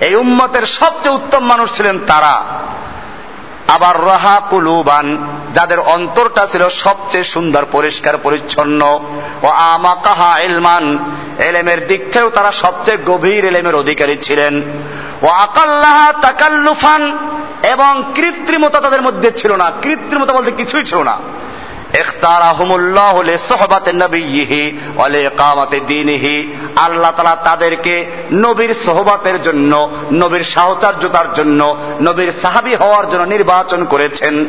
এই 0.00 0.14
উম্মতের 0.14 0.66
সবচেয়ে 0.66 1.14
উত্তম 1.14 1.44
মানুষ 1.44 1.76
ছিলেন 1.76 1.98
তারা। 2.06 2.42
আবার 3.68 4.06
রাহা 4.06 4.40
কুলুবান, 4.50 5.26
যাদের 5.54 5.80
অন্তরটা 5.80 6.46
ছিল 6.46 6.68
সবচেয়ে 6.68 7.24
সুন্দর, 7.24 7.64
পরিষ্কার, 7.72 8.14
পরিচ্ছন্ন। 8.22 9.00
ও 9.42 9.46
আমাকাহা 9.46 10.38
ইলমান 10.38 10.98
এলেমের 11.42 11.86
দিক 11.86 12.00
থেকেও 12.04 12.30
তারা 12.30 12.52
সবচেয়ে 12.52 12.98
গভীর 13.06 13.44
এলেমের 13.44 13.74
অধিকারী 13.74 14.16
ছিলেন। 14.16 14.62
ও 15.22 15.26
আকাল্লাহা 15.26 16.12
তাকাল্লুফান, 16.12 17.18
এবং 17.62 18.12
কৃত্রিমতা 18.14 18.80
তাদের 18.80 19.02
মধ্যে 19.02 19.30
ছিল 19.36 19.56
না। 19.56 19.72
কৃত্রিমতা 19.82 20.32
বলতে 20.32 20.50
কিছুই 20.50 20.84
ছিল 20.84 21.02
না। 21.02 21.18
আল্লাহ 26.76 27.10
তাআলা 27.10 27.36
তাদেরকে 27.44 28.06
নবীর 28.32 28.74
সোহবাতের 28.84 29.42
জন্য, 29.42 29.90
নবীর 30.12 30.44
সাহচর্যতার 30.44 31.34
জন্য, 31.34 31.76
নবীর 32.02 32.32
সাহাবী 32.42 32.74
হওয়ার 32.74 33.10
জন্য 33.10 33.22
নির্বাচন 33.22 33.84
করেছেন। 33.84 34.44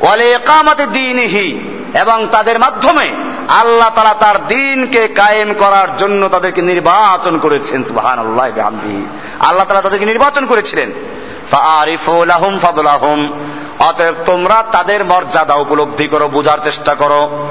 ওয়া 0.00 0.16
লিইকামাতি 0.16 0.86
দীনিহি, 0.86 1.60
এবং 1.94 2.26
তাদের 2.32 2.58
মাধ্যমে 2.58 3.10
আল্লাহ 3.48 3.90
তারা 3.94 4.14
তার 4.14 4.46
দিনকে 4.46 5.08
কায়েম 5.08 5.54
করার 5.58 5.96
জন্য 5.96 6.28
তাদেরকে 6.28 6.62
নির্বাচন 6.62 7.38
করেছেন 7.38 7.84
সুবাহান 7.84 8.18
আল্লাহ 8.18 8.46
আল্লাহ 9.40 9.64
তারা 9.64 9.80
তাদেরকে 9.80 10.06
নির্বাচন 10.06 10.46
করেছিলেন। 10.46 10.90
অতএব 13.78 14.14
তোমরা 14.26 14.64
তাদের 14.72 15.04
মর্যাদা 15.04 15.54
উপলব্ধি 15.54 16.08
করো, 16.08 16.28
বোঝার 16.28 16.58
চেষ্টা 16.64 16.94
করো। 16.94 17.46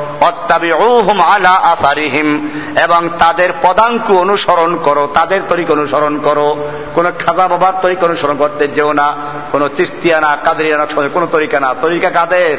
আসারিহিম। 1.47 2.49
এবং 2.83 3.09
তাদের 3.19 3.49
পদাঙ্ক 3.61 4.11
অনুসরণ 4.11 4.75
করো, 4.75 5.09
তাদের 5.13 5.41
তরিক 5.49 5.71
অনুসরণ 5.71 6.19
করো। 6.19 6.69
কোন 6.95 7.11
খাজা 7.25 7.47
বাবার 7.47 7.73
তরিক 7.81 8.03
অনুসরণ 8.03 8.37
করতে 8.37 8.67
যেও 8.67 8.93
না। 8.93 9.15
কোন 9.51 9.69
চিস্তিয়ানা 9.77 10.35
কাদরিয়ানা 10.35 10.85
কোন 11.13 11.27
তরিকা 11.31 11.59
না। 11.59 11.75
তরিকা 11.81 12.09
কাদের? 12.09 12.57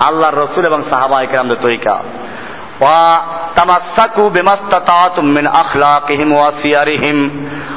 আল্লাহর 0.00 0.36
রসুল 0.36 0.66
এবং 0.66 0.84
সাহাবা 0.90 1.22
একরামদের 1.22 1.56
তরিকা। 1.60 2.02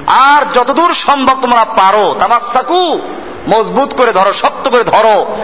আর 0.07 0.53
যতদূর 0.53 0.93
সম্ভব 0.93 1.41
তোমরা 1.41 1.65
পারো, 1.65 2.15
তামাসাকু, 2.19 3.01
মজবুত 3.49 3.95
করে 3.95 4.11
ধরো, 4.11 4.33
শক্ত 4.33 4.69
করে 4.69 4.83
ধরো। 4.83 5.37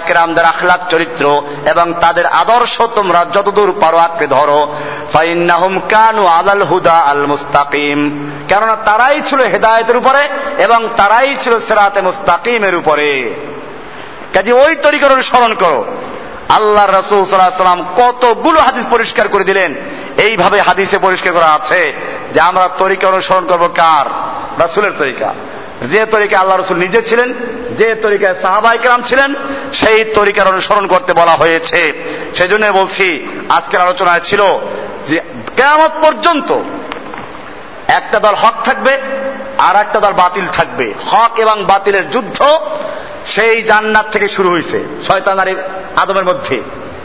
কেরামদের 0.00 0.44
আখলাক 0.44 0.80
চরিত্র 0.88 1.42
এবং 1.66 1.94
তাদের 2.00 2.26
আদর্শ 2.26 2.82
তোমরা 2.94 3.26
যতদূর 3.32 3.74
পারো 3.80 3.98
আঁকড়ে 3.98 4.26
ধরো। 4.26 4.74
কানু 5.88 6.26
আলাল 6.26 6.62
হুদা 6.62 6.92
আল 6.92 7.26
মুস্তাকিম। 7.26 8.30
কেননা 8.48 8.76
তারাই 8.76 9.20
ছিল 9.26 9.40
হেদায়েতের 9.40 9.96
উপরে 9.96 10.28
এবং 10.58 10.88
তারাই 10.96 11.36
ছিল 11.40 11.60
সেরাতে 11.60 12.02
মুস্তাকিমের 12.02 12.74
উপরে। 12.74 13.34
কাজে 14.34 14.52
ওই 14.52 14.76
তরিকার 14.76 15.12
অনুসরণ 15.12 15.54
করো। 15.54 15.84
আল্লাহ 16.48 16.90
রসুল 16.90 17.24
সাল্লাহ 17.24 17.50
সাল্লাম 17.50 17.84
কতগুলো 17.96 18.60
হাদিস 18.60 18.86
পরিষ্কার 18.90 19.28
করে 19.28 19.44
দিলেন। 19.44 19.74
এইভাবে 20.18 20.60
হাদিসে 20.60 20.98
পরিষ্কার 20.98 21.32
করা 21.32 21.46
আছে 21.46 21.92
যে 22.32 22.40
আমরা 22.40 22.68
তরিকা 22.78 23.08
অনুসরণ 23.08 23.46
করব 23.46 23.68
কার? 23.76 24.06
রাসুলের 24.60 24.92
তরিকা। 24.98 25.34
যে 25.82 26.06
তরিকা 26.06 26.38
আল্লাহ 26.38 26.58
রসুল 26.58 26.76
নিজে 26.76 27.02
ছিলেন, 27.02 27.34
যে 27.78 27.94
তরিকায় 27.94 28.34
সাহাবাইকরাম 28.42 29.02
ছিলেন, 29.02 29.34
সেই 29.72 30.04
তরিকার 30.04 30.48
অনুসরণ 30.48 30.86
করতে 30.86 31.12
বলা 31.12 31.32
হয়েছে। 31.32 31.92
সেই 32.34 32.48
জন্য 32.48 32.66
বলছি, 32.66 33.28
আজকের 33.48 33.80
আলোচনায় 33.80 34.20
ছিল 34.24 34.42
যে 35.06 35.20
কেমন 35.56 35.88
পর্যন্ত 36.02 36.58
একটা 37.88 38.20
দল 38.20 38.34
হক 38.34 38.54
থাকবে 38.64 38.98
আর 39.58 39.76
একটা 39.76 40.00
দল 40.00 40.12
বাতিল 40.12 40.46
থাকবে। 40.52 40.94
হক 41.06 41.38
এবং 41.38 41.64
বাতিলের 41.64 42.10
যুদ্ধ 42.10 42.42
সেই 43.26 43.62
জান্নাত 43.62 44.06
থেকে 44.12 44.28
শুরু 44.28 44.50
হয়েছে 44.50 44.84
শয়তানারি 45.08 45.56
আদমের 45.96 46.24
মধ্যে। 46.24 46.62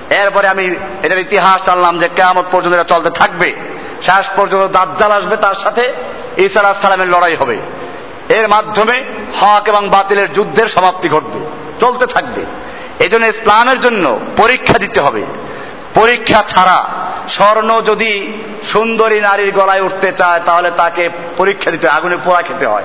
এরপরে 0.09 0.47
আমি 0.47 0.75
এটার 1.03 1.19
ইতিহাস 1.19 1.65
জানলাম 1.65 1.99
যে 1.99 2.09
কেমন 2.15 2.43
পর্যন্ত 2.51 2.75
এটা 2.75 2.95
চলতে 2.95 3.09
থাকবে। 3.09 3.55
শেষ 4.03 4.25
পর্যন্ত 4.35 4.65
দাজ্জাল 4.65 5.11
আসবে, 5.11 5.37
তার 5.37 5.55
সাথে 5.55 5.93
আলাহ 6.59 6.73
সালামের 6.81 7.07
লড়াই 7.07 7.35
হবে। 7.35 7.57
এর 8.29 8.47
মাধ্যমে 8.47 9.03
হক 9.41 9.67
এবং 9.67 9.89
বাতিলের 9.89 10.33
যুদ্ধের 10.33 10.67
সমাপ্তি 10.67 11.09
ঘটবে, 11.09 11.39
চলতে 11.79 12.05
থাকবে। 12.05 12.45
এই 12.99 13.09
জন্য 13.09 13.25
ইসলামের 13.25 13.79
জন্য 13.79 14.19
পরীক্ষা 14.37 14.77
দিতে 14.77 15.01
হবে। 15.01 15.23
পরীক্ষা 15.95 16.43
ছাড়া 16.47 16.85
স্বর্ণ 17.29 17.81
যদি 17.81 18.33
সুন্দরী 18.71 19.19
নারীর 19.19 19.51
গলায় 19.51 19.81
উঠতে 19.81 20.11
চায়, 20.11 20.39
তাহলে 20.45 20.71
তাকে 20.77 21.09
পরীক্ষা 21.37 21.71
দিতে 21.71 21.87
আগুনে 21.87 22.17
পোড়া 22.25 22.41
খেতে 22.41 22.65
হয়। 22.67 22.83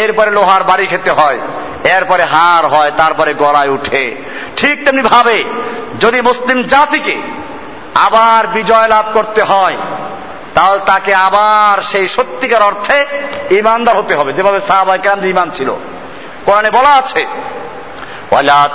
এরপরে 0.00 0.30
লোহার 0.30 0.62
বাড়ি 0.64 0.86
খেতে 0.86 1.10
হয়, 1.10 1.38
এরপরে 1.96 2.22
হার 2.22 2.66
হয়, 2.66 2.90
তারপরে 2.96 3.34
গলায় 3.34 3.68
উঠে। 3.68 4.16
ঠিক 4.56 4.84
তেমনি 4.84 5.02
ভাবে 5.02 5.44
যদি 6.00 6.20
মুসলিম 6.20 6.62
জাতিকে 6.62 7.16
আবার 7.94 8.46
বিজয় 8.46 8.88
লাভ 8.88 9.06
করতে 9.14 9.42
হয়, 9.42 9.76
তাহলে 10.54 10.80
তাকে 10.86 11.14
আবার 11.14 11.82
সেই 11.82 12.08
সত্যিকার 12.08 12.62
অর্থে 12.62 12.98
ইমানদার 13.50 13.96
হতে 13.96 14.14
হবে, 14.14 14.32
যেভাবে 14.32 14.60
সাহাবাই 14.68 14.98
কেরাম 14.98 15.24
ইমান 15.24 15.50
ছিল। 15.50 15.70
কোরআনে 16.44 16.70
বলা 16.70 16.88
আছে 16.88 17.26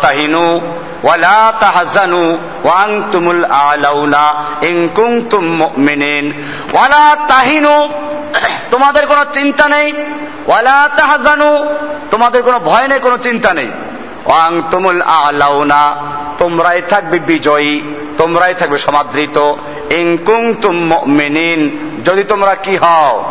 তাহিনু 0.01 0.45
তাহিনু, 7.27 7.75
তোমাদের 8.71 9.07
কোনো 9.07 9.25
চিন্তা 9.33 9.65
নেই 9.69 9.93
ওয়ালা 10.47 10.89
তাহজানু, 10.97 11.65
তোমাদের 12.11 12.43
কোনো 12.43 12.59
ভয় 12.59 12.87
নেই, 12.87 12.99
কোনো 12.99 13.17
চিন্তা 13.17 13.53
নেই। 13.53 13.71
ওয়াংতুমুল 14.25 15.01
আলাউনা, 15.01 15.95
তোমরাই 16.37 16.81
থাকবে 16.89 17.19
বিজয়ী, 17.19 17.81
তোমরাই 18.17 18.53
থাকবে 18.53 18.77
সমাদৃত। 18.77 19.53
ইন 19.89 20.17
কুনতুম 20.25 20.75
মুমিনিন, 20.75 21.79
যদি 22.05 22.23
তোমরা 22.23 22.55
কি 22.55 22.77
হও? 22.77 23.23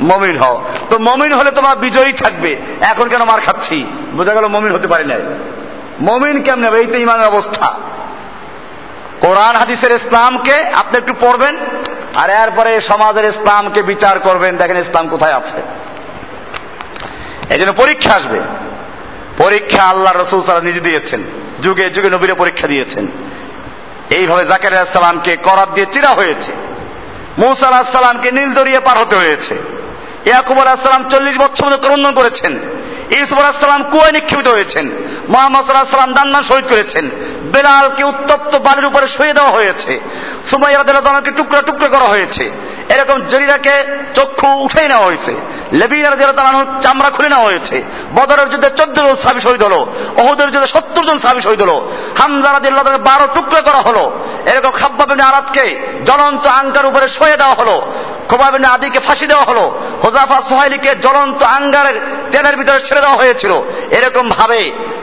মমিন 0.00 0.38
হও। 0.38 0.62
তো 0.90 0.98
মমিন 0.98 1.32
হলে 1.32 1.50
তোমরা 1.50 1.74
বিজয়ী 1.74 2.12
থাকবে। 2.12 2.56
এখন 2.80 3.08
কেন 3.08 3.24
মার 3.24 3.40
খাচ্ছি? 3.40 3.86
বোঝা 4.12 4.34
গেল 4.34 4.46
মমিন 4.46 4.74
হতে 4.74 4.88
পারি 4.88 5.04
নাই। 5.04 5.20
মমিন 6.00 6.42
কেমন 6.42 6.64
হবে? 6.64 6.78
এই 6.78 6.86
তো 6.86 6.98
ইমানের 6.98 7.26
অবস্থা। 7.26 7.72
কোরআন, 9.20 9.56
হাদিসের 9.56 9.90
ইসলামকে 9.90 10.54
আপনি 10.54 10.98
একটু 10.98 11.12
পড়বেন, 11.20 11.58
আর 12.14 12.30
এরপরে 12.30 12.80
সমাজের 12.80 13.24
ইসলামকে 13.24 13.82
বিচার 13.82 14.18
করবেন। 14.18 14.56
দেখেন 14.56 14.76
ইসলাম 14.76 15.08
কোথায় 15.08 15.34
আছে। 15.34 15.62
এই 17.52 17.58
জন্য 17.58 17.72
পরীক্ষা 17.72 18.14
আসবে। 18.14 18.40
পরীক্ষা 19.38 19.82
আল্লাহ 19.82 20.12
রসুল 20.12 20.40
সাল্লাহ 20.40 20.64
নিজে 20.64 20.80
দিয়েছেন। 20.80 21.22
যুগে 21.62 21.90
যুগে 21.90 22.10
নবীরা 22.10 22.34
পরীক্ষা 22.34 22.66
দিয়েছেন। 22.66 23.06
এইভাবে 24.10 24.44
জাকের 24.44 24.72
সালামকে 24.72 25.36
করাত 25.36 25.68
দিয়ে 25.74 25.86
চিরা 25.92 26.08
হয়েছে। 26.08 26.52
মৌসা 27.38 27.66
আলাহিসাল্লামকে 27.66 28.32
নীল 28.32 28.54
দরিয়ে 28.54 28.80
পার 28.80 28.98
হতে 28.98 29.16
হয়েছে। 29.16 29.54
ইয়াকুব 30.26 30.60
আলাহিসাল্লাম 30.60 31.08
চল্লিশ 31.08 31.38
বছর 31.38 31.66
মধ্যে 31.66 31.78
ক্রন্দন 31.78 32.12
করেছেন। 32.12 32.58
ইউসুফ 33.10 33.38
আলাহিসাল্লাম 33.38 33.90
কুয়ায় 33.90 34.12
নিক্ষিপ্ত 34.12 34.48
হয়েছেন। 34.48 34.90
মোহাম্মদ 35.28 35.64
সাল্লাহ 35.64 35.90
সাল্লাম 35.90 36.14
দান্না 36.14 36.42
শহীদ 36.42 36.68
করেছেন। 36.68 37.10
বেলালকে 37.52 38.04
উত্তপ্ত 38.04 38.56
বালির 38.56 38.84
উপরে 38.84 39.08
শুয়ে 39.08 39.32
দেওয়া 39.32 39.50
হয়েছে। 39.50 40.00
সুমাইয়া 40.50 40.84
টুকরা 41.36 41.62
টুকরা 41.62 41.88
করা 41.88 42.04
হয়েছে। 42.04 42.50
এরকম 42.88 43.20
জরিরাকে 43.20 43.70
চক্ষু 44.14 44.46
উঠেই 44.46 44.88
নেওয়া 44.88 45.06
হয়েছে। 45.06 45.34
চামড়া 46.82 47.10
খুলে 47.16 47.28
নেওয়া 47.28 47.48
হয়েছে। 47.50 47.76
বদরের 48.14 48.48
যুদ্ধে 48.50 48.70
চোদ্দ 48.78 48.96
জন 49.06 49.16
সাবি 49.24 49.40
শহীদ 49.40 49.62
হলো 49.62 49.80
অহুদের 50.22 50.48
যুদ্ধে 50.52 50.70
সত্তর 50.74 51.04
জন 51.04 51.18
সাবি 51.18 51.40
শহীদ 51.40 51.60
হলো 51.62 51.76
হামজারা 52.20 52.58
দিল্লাহ 52.58 52.84
বারো 53.10 53.26
টুকরো 53.34 53.60
করা 53.68 53.80
হলো। 53.88 54.04
এরকম 54.46 54.70
খাব্বাবিনী 54.70 55.22
আরাতকে 55.22 55.64
জ্বলন্ত 56.06 56.44
আঙ্কার 56.60 56.86
উপরে 56.86 57.06
শুয়ে 57.08 57.36
দেওয়া 57.36 57.56
হলো 57.60 57.76
খোবাবিনী 58.28 58.66
আদিকে 58.66 59.00
ফাঁসি 59.06 59.26
দেওয়া 59.26 59.46
হলো, 59.50 59.64
হোজাফা 60.02 60.38
সোহাইলিকে 60.48 60.90
জ্বলন্ত 61.04 61.40
আঙ্গারের 61.56 61.96
তেলের 62.30 62.56
ভিতরে 62.56 62.80
ছেড়ে 62.80 63.00
দেওয়া 63.00 63.16
হয়েছিল। 63.16 63.52
এরকম 63.90 64.24
ভাবে 64.28 64.60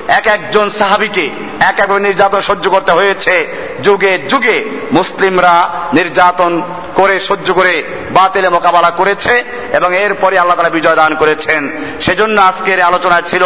এক 0.10 0.28
একজন 0.28 0.70
সাহাবিকে 0.70 1.30
এক 1.60 1.80
এক 1.80 1.92
নির্যাতন 1.92 2.42
সহ্য 2.42 2.70
করতে 2.70 2.92
হয়েছে। 2.92 3.48
যুগে 3.84 4.18
যুগে 4.18 4.66
মুসলিমরা 4.92 5.70
নির্যাতন 5.94 6.62
করে, 6.96 7.20
সহ্য 7.20 7.54
করে, 7.54 7.84
বাতিলে 8.12 8.50
মোকাবেলা 8.50 8.90
করেছে 8.90 9.44
এবং 9.74 9.96
এরপরে 9.98 10.40
আল্লাহ 10.40 10.58
তারা 10.58 10.70
বিজয় 10.70 10.96
দান 10.96 11.16
করেছেন। 11.16 11.72
সেজন্য 12.02 12.42
আজকের 12.42 12.82
আলোচনা 12.82 13.22
ছিল, 13.22 13.44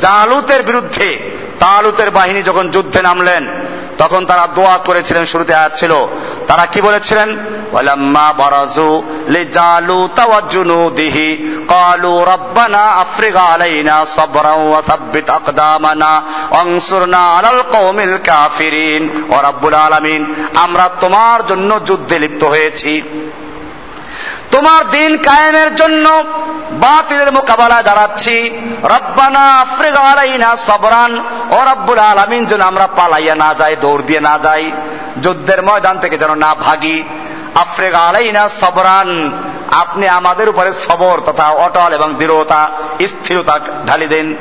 জালুতের 0.00 0.62
বিরুদ্ধে, 0.62 1.18
তালুতের 1.60 2.10
বাহিনী 2.10 2.42
যখন 2.42 2.70
যুদ্ধে 2.70 3.02
নামলেন 3.02 3.48
তখন 3.98 4.26
তারা 4.26 4.48
দোয়া 4.54 4.78
করেছিলেন, 4.78 5.24
শুরুতে 5.24 5.54
আয়াত 5.54 5.76
ছিল। 5.76 5.92
তারা 6.46 6.66
কি 6.66 6.80
বলেছিলেন? 6.80 7.36
ওয়ালাম্মা 7.72 8.32
বারাজু 8.32 9.02
লিজালুতা 9.28 10.24
ওয়া 10.24 10.40
জুনুদিহি 10.40 11.28
ক্বালু 11.66 12.24
রাব্বানা 12.24 12.78
আফরিগ 12.78 13.36
আলাইনা 13.36 14.06
সাবরাও 14.16 14.68
ওয়া 14.70 14.82
সাব্বিত 14.86 15.30
আকদামানা। 15.30 16.22
ওয়ানসুরনা 16.50 17.18
আলাল 17.18 17.62
কওমিল 17.72 18.18
কাফিরিন। 18.26 19.24
ও 19.30 19.42
রাব্বুল 19.42 19.74
আলামিন, 19.74 20.34
আমরা 20.56 20.90
তোমার 21.00 21.46
জন্য 21.46 21.84
যুদ্ধে 21.84 22.18
লিপ্ত 22.18 22.44
হয়েছি। 22.44 23.02
তোমার 24.50 24.90
দিন 24.90 25.16
কায়েমের 25.16 25.74
জন্য 25.74 26.24
বাতিলের 26.70 27.32
মোকাবেলায় 27.32 27.82
দাঁড়াচ্ছি। 27.82 28.50
রব্বানা 28.82 29.40
আফ্রিকা 29.40 30.56
সবরান। 30.56 31.20
ও 31.50 31.64
রব্বুল 31.64 31.98
আলামিন, 31.98 32.46
যেন 32.46 32.60
আমরা 32.60 32.86
পালাইয়া 32.86 33.34
না 33.34 33.54
যাই, 33.54 33.76
দৌড় 33.76 34.02
দিয়ে 34.02 34.20
না 34.20 34.38
যাই, 34.42 34.72
যুদ্ধের 35.22 35.62
ময়দান 35.62 35.98
থেকে 35.98 36.18
যেন 36.18 36.34
না 36.34 36.54
ভাগি। 36.54 37.04
আফ্রিক 37.54 37.94
আলাইনা 37.94 38.48
সবরান। 38.48 39.32
আপনি 39.70 40.08
আমাদের 40.08 40.48
উপরে 40.48 40.72
সবর 40.72 41.20
তথা 41.26 41.48
অটল 41.48 41.92
এবং 41.92 42.14
দৃঢ়তা, 42.14 42.70
স্থিরতা 43.06 43.60
ঢালি 43.86 44.06
দেন। 44.06 44.34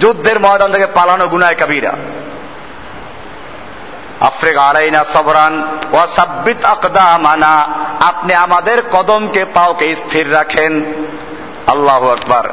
যুদ্ধের 0.00 0.40
ময়দান 0.40 0.72
থেকে 0.72 0.86
পালানো 0.86 1.28
গুনায় 1.28 1.54
কাবিরা। 1.54 1.92
আফ্রিক 4.20 4.56
আলাইনা 4.56 5.04
সবরান। 5.04 5.78
ও 5.92 6.06
সাব্বিত 6.16 6.64
আকদামানা। 6.64 7.68
আপনি 8.00 8.34
আমাদের 8.34 8.82
কদমকে 8.92 9.44
পাওকে 9.44 9.96
স্থির 9.96 10.32
রাখেন। 10.32 10.84
আল্লাহ 11.66 12.08
আকবার। 12.08 12.44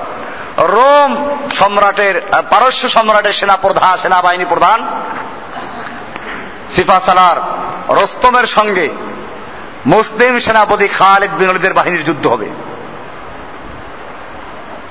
রোম 0.57 1.37
সম্রাটের 1.59 2.21
পারস্য 2.49 2.89
সম্রাটের 2.89 3.33
সেনা 3.33 3.55
প্রধান 3.55 3.97
সেনাবাহিনী 3.97 4.45
প্রধান, 4.45 4.87
সিফা 6.75 6.99
সালার, 7.05 7.35
রস্তমের 8.03 8.43
সঙ্গে 8.43 8.89
মুসলিম 9.85 10.39
সেনাপতি 10.39 10.87
খালিদ 10.87 11.31
বিন 11.31 11.49
ওলিদের 11.49 11.73
বাহিনীর 11.73 12.03
যুদ্ধ 12.03 12.27
হবে। 12.27 12.49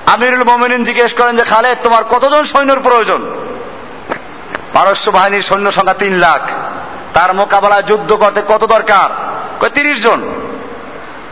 আমিরুল 0.05 0.43
মোমিনিন 0.43 0.83
জিজ্ঞেস 0.83 1.13
করেন 1.13 1.37
যে, 1.37 1.43
খালেদ, 1.43 1.77
তোমার 1.83 2.03
কতজন 2.03 2.43
সৈন্যর 2.43 2.79
প্রয়োজন? 2.79 3.35
পারস্য 4.73 5.09
বাহিনীর 5.09 5.41
সৈন্য 5.41 5.71
সংখ্যা 5.71 5.93
তিন 5.93 6.13
লাখ। 6.13 6.49
তার 7.13 7.33
মোকাবেলায় 7.33 7.83
যুদ্ধ 7.83 8.13
করতে 8.13 8.41
কত 8.47 8.65
দরকার? 8.65 9.27
তিরিশ 9.69 10.03
জন। 10.03 10.36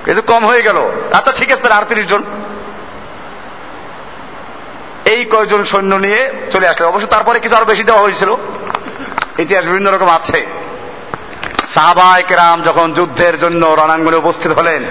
কিন্তু 0.05 0.21
কম 0.21 0.45
হয়ে 0.45 0.61
গেল। 0.61 0.77
আচ্ছা 1.13 1.31
ঠিক 1.31 1.51
আছে 1.51 1.73
আর 1.73 1.83
তিরিশ 1.89 2.07
জন। 2.07 2.23
এই 5.05 5.25
কয়জন 5.25 5.63
সৈন্য 5.63 5.95
নিয়ে 5.95 6.21
চলে 6.51 6.67
আসলে। 6.67 6.87
অবশ্য 6.87 7.07
তারপরে 7.07 7.39
কিছু 7.39 7.55
আরও 7.55 7.65
বেশি 7.65 7.83
দেওয়া 7.83 8.01
হয়েছিল। 8.01 8.35
ইতিহাস 9.39 9.65
বিভিন্ন 9.65 9.91
রকম 9.91 10.09
আছে। 10.09 10.45
সাহাবায়ক 11.67 12.31
রাম 12.31 12.61
যখন 12.61 12.93
যুদ্ধের 12.93 13.39
জন্য 13.39 13.65
রণাঙ্গনে 13.65 14.17
উপস্থিত 14.17 14.51
হলেন, 14.51 14.83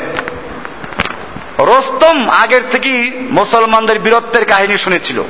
রোস্তম 1.58 2.30
আগের 2.30 2.62
থেকেই 2.70 3.28
মুসলমানদের 3.30 3.98
বীরত্বের 3.98 4.44
কাহিনী 4.44 4.76
শুনেছিল। 4.76 5.22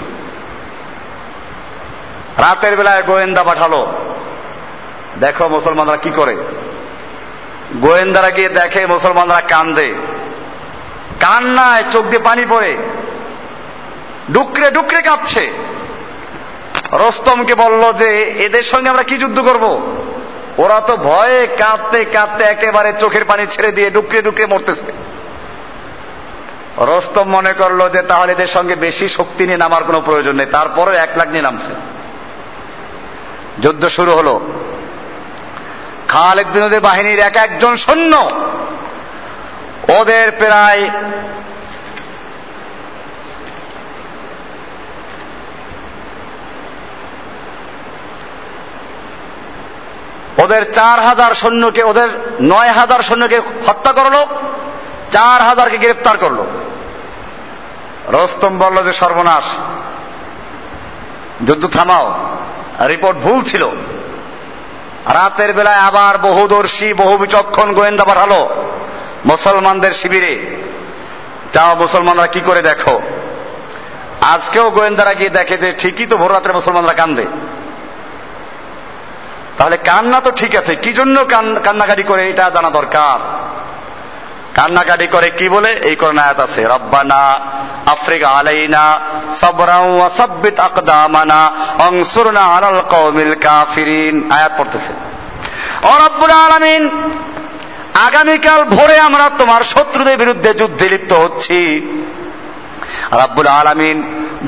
রাতের 2.39 2.77
বেলায় 2.77 3.03
গোয়েন্দা 3.03 3.43
পাঠালো, 3.43 3.87
দেখো 5.21 5.49
মুসলমানরা 5.49 5.97
কি 5.97 6.11
করে? 6.11 6.37
গোয়েন্দারা 7.77 8.31
গিয়ে 8.31 8.49
দেখে 8.49 8.87
মুসলমানরা 8.87 9.41
কান্দে। 9.41 9.95
কান্নায় 11.21 11.83
চোখ 11.93 12.05
দিয়ে 12.05 12.23
পানি 12.23 12.47
পড়ে। 12.51 12.77
ডুকরে 14.33 14.71
ডুকরে 14.71 15.03
কাঁপছে। 15.03 15.51
রস্তমকে 16.93 17.55
বলল 17.55 17.93
যে, 17.93 18.23
এদের 18.23 18.63
সঙ্গে 18.63 18.89
আমরা 18.89 19.03
কি 19.03 19.19
যুদ্ধ 19.19 19.41
করব? 19.41 19.97
ওরা 20.59 20.81
তো 20.81 20.97
ভয়ে 20.97 21.47
কাঁদতে 21.47 22.05
কাঁদতে 22.05 22.45
একেবারে 22.45 22.93
চোখের 23.01 23.25
পানি 23.25 23.47
ছেড়ে 23.47 23.73
দিয়ে 23.73 23.91
ডুকরে 23.91 24.23
ডুকরে 24.23 24.47
মরতেছে। 24.47 24.93
রস্তম 26.79 27.29
মনে 27.29 27.53
করল 27.53 27.89
যে, 27.89 28.03
তাহলে 28.03 28.33
এদের 28.33 28.47
সঙ্গে 28.47 28.75
বেশি 28.75 29.09
শক্তি 29.09 29.45
নিয়ে 29.45 29.57
নামার 29.57 29.85
কোনো 29.85 30.01
প্রয়োজন 30.01 30.37
নেই। 30.37 30.47
তারপরে 30.47 30.97
এক 30.97 31.09
লাখ 31.17 31.29
নিয়ে 31.29 31.43
নামছে। 31.43 31.75
যুদ্ধ 33.63 33.89
শুরু 33.89 34.13
হলো। 34.13 34.41
খালেদ 36.15 36.47
বিনোদের 36.47 36.81
বাহিনীর 36.81 37.19
এক 37.19 37.37
একজন 37.37 37.77
সৈন্য। 37.77 38.31
ওদের 40.01 40.31
প্রায় 40.31 40.91
ওদের 50.39 50.73
চার 50.73 51.01
হাজার 51.01 51.35
সৈন্যকে, 51.35 51.83
ওদের 51.83 52.09
নয় 52.41 52.71
হাজার 52.71 53.03
সৈন্যকে 53.03 53.41
হত্যা 53.67 53.93
করল, 53.93 54.27
চার 55.11 55.43
হাজারকে 55.43 55.79
গ্রেফতার 55.79 56.19
করল। 56.19 56.45
রস্তম 58.09 58.59
বলল 58.59 58.83
যে, 58.83 58.93
সর্বনাশ, 58.93 59.45
যুদ্ধ 61.47 61.67
থামাও, 61.67 62.15
রিপোর্ট 62.89 63.19
ভুল 63.19 63.43
ছিল। 63.43 63.69
রাতের 65.13 65.53
বেলায় 65.53 65.77
আবার 65.77 66.19
বহুদর্শী 66.19 66.95
বহু 66.95 67.17
বিচক্ষণ 67.17 67.75
গোয়েন্দা 67.75 68.05
পাঠালো 68.05 68.49
মুসলমানদের 69.25 69.93
শিবিরে। 69.93 70.57
যাও 71.53 71.75
মুসলমানরা 71.75 72.27
কি 72.27 72.41
করে 72.41 72.63
দেখো? 72.63 73.03
আজকেও 74.21 74.71
গোয়েন্দারা 74.71 75.15
গিয়ে 75.15 75.31
দেখে 75.31 75.57
যে 75.57 75.73
ঠিকই 75.73 76.07
তো 76.07 76.17
ভোর 76.17 76.33
রাত্রে 76.33 76.53
মুসলমানরা 76.53 76.93
কান্দে। 76.93 77.25
তাহলে 79.59 79.77
কান্না 79.77 80.21
তো 80.21 80.31
ঠিক 80.31 80.57
আছে, 80.57 80.77
কি 80.77 80.93
জন্য 80.93 81.25
কান্নাকাটি 81.65 82.03
করে 82.03 82.31
এটা 82.31 82.51
জানা 82.51 82.71
দরকার? 82.71 83.19
কান্নাকাটি 84.55 85.07
করে 85.07 85.31
কি 85.31 85.47
বলে? 85.49 85.71
এই 85.89 85.97
কোরআন 85.97 86.19
আয়াত 86.19 86.41
আছে, 86.41 86.61
রব্বানা 86.65 87.23
আফ্রিকা 87.87 88.29
আলাইনা 88.29 89.01
সাবরাও 89.41 89.97
ওয়া 89.97 90.11
সাব্বিত 90.11 90.61
আকদামানা 90.61 91.41
অনসুরনা 91.79 92.41
আলাল 92.41 92.81
কওমিল 92.91 93.35
কাফিরিন। 93.35 94.31
আয়াত 94.31 94.53
পড়তেছে। 94.59 94.93
ও 95.89 95.93
রব্বুল 96.07 96.35
আলামিন, 96.47 96.83
আগামীকাল 98.07 98.65
ভোরে 98.65 98.97
আমরা 98.99 99.31
তোমার 99.39 99.63
শত্রুদের 99.63 100.17
বিরুদ্ধে 100.19 100.51
যুদ্ধে 100.55 100.87
লিপ্ত 100.89 101.13
হচ্ছি। 101.13 101.61
রাব্বুল 103.13 103.47
আলামিন, 103.47 103.99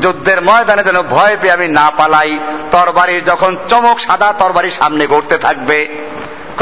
যুদ্ধের 0.00 0.38
ময়দানে 0.42 0.82
যেন 0.82 1.02
ভয় 1.02 1.36
পেয়ে 1.40 1.52
আমি 1.52 1.68
না 1.68 1.86
পালাই, 1.96 2.38
তরবারির 2.70 3.22
যখন 3.24 3.56
চমক 3.68 3.96
সাদা 4.00 4.28
তরবারির 4.32 4.78
সামনে 4.78 5.06
ঘটতে 5.06 5.38
থাকবে। 5.38 5.78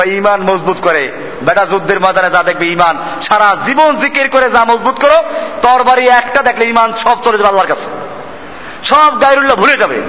ইমান 0.06 0.40
মজবুত 0.42 0.78
করে 0.82 1.04
বেটা 1.44 1.66
যুদ্ধের 1.66 2.00
ময়দানে 2.00 2.30
যা 2.30 2.42
দেখবে 2.42 2.66
ইমান 2.66 2.98
সারা 3.22 3.56
জীবন 3.66 3.96
জিকির 3.96 4.28
করে 4.28 4.50
যা 4.50 4.64
মজবুত 4.64 5.00
করো, 5.00 5.22
তরবারি 5.62 6.08
একটা 6.08 6.42
দেখলে 6.42 6.64
ইমান 6.64 6.92
সব 6.92 7.22
চলে 7.22 7.38
যাবে 7.38 7.48
আল্লাহর 7.48 7.68
কাছে। 7.68 7.90
সব 8.84 9.20
গায়রুল্লাহ 9.20 9.56
ভুলে 9.56 9.76
যাবে। 9.76 10.02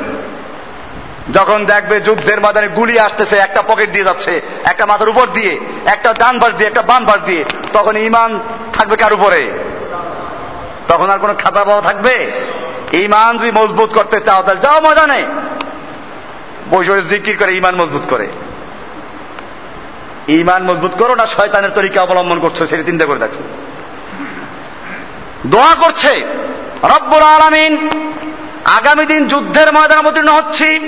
যখন 1.34 1.66
দেখবে 1.66 2.00
যুদ্ধের 2.00 2.42
ময়দানে 2.42 2.68
গুলি 2.68 3.00
আসতেছে, 3.00 3.36
একটা 3.36 3.62
পকেট 3.62 3.92
দিয়ে 3.92 4.06
যাচ্ছে, 4.06 4.42
একটা 4.64 4.86
মাথার 4.86 5.10
উপর 5.10 5.28
দিয়ে, 5.28 5.60
একটা 5.86 6.14
ডান 6.14 6.40
পাশ 6.40 6.54
দিয়ে, 6.54 6.70
একটা 6.70 6.82
বাম 6.82 7.06
পাশ 7.06 7.18
দিয়ে, 7.18 7.46
তখন 7.74 7.98
ইমান 7.98 8.40
থাকবে 8.74 8.96
কার 8.96 9.14
উপরে? 9.14 9.52
তখন 10.88 11.10
আর 11.10 11.20
কোনো 11.20 11.34
খাতা 11.34 11.64
পাওয়া 11.64 11.82
থাকবে? 11.82 12.32
ইমান 12.92 13.38
যদি 13.38 13.52
মজবুত 13.52 13.90
করতে 13.90 14.20
চাও, 14.20 14.44
তাহলে 14.44 14.62
যাও 14.62 14.82
ময়দানে। 14.82 15.28
বসে 16.70 17.02
জিকির 17.02 17.38
করে 17.38 17.56
ইমান 17.56 17.76
মজবুত 17.76 18.02
করে। 18.10 18.28
ইমান 20.28 20.64
মজবুত 20.64 20.92
করো 20.92 21.16
না, 21.16 21.26
শয়তানের 21.26 21.70
তরিকা 21.70 22.02
অবলম্বন 22.02 22.40
করছ, 22.40 22.70
সেটা 22.70 22.84
চিন্তা 22.84 23.06
করে 23.06 23.20
দেখো। 23.20 23.42
দোয়া 25.46 25.76
করছে 25.76 26.26
রব্বুর 26.84 27.22
আলামিন, 27.22 27.90
আগামী 28.66 29.06
দিন 29.06 29.28
যুদ্ধের 29.28 29.74
ময়দান 29.74 30.00
অবতীর্ণ 30.00 30.30
হচ্ছি। 30.30 30.80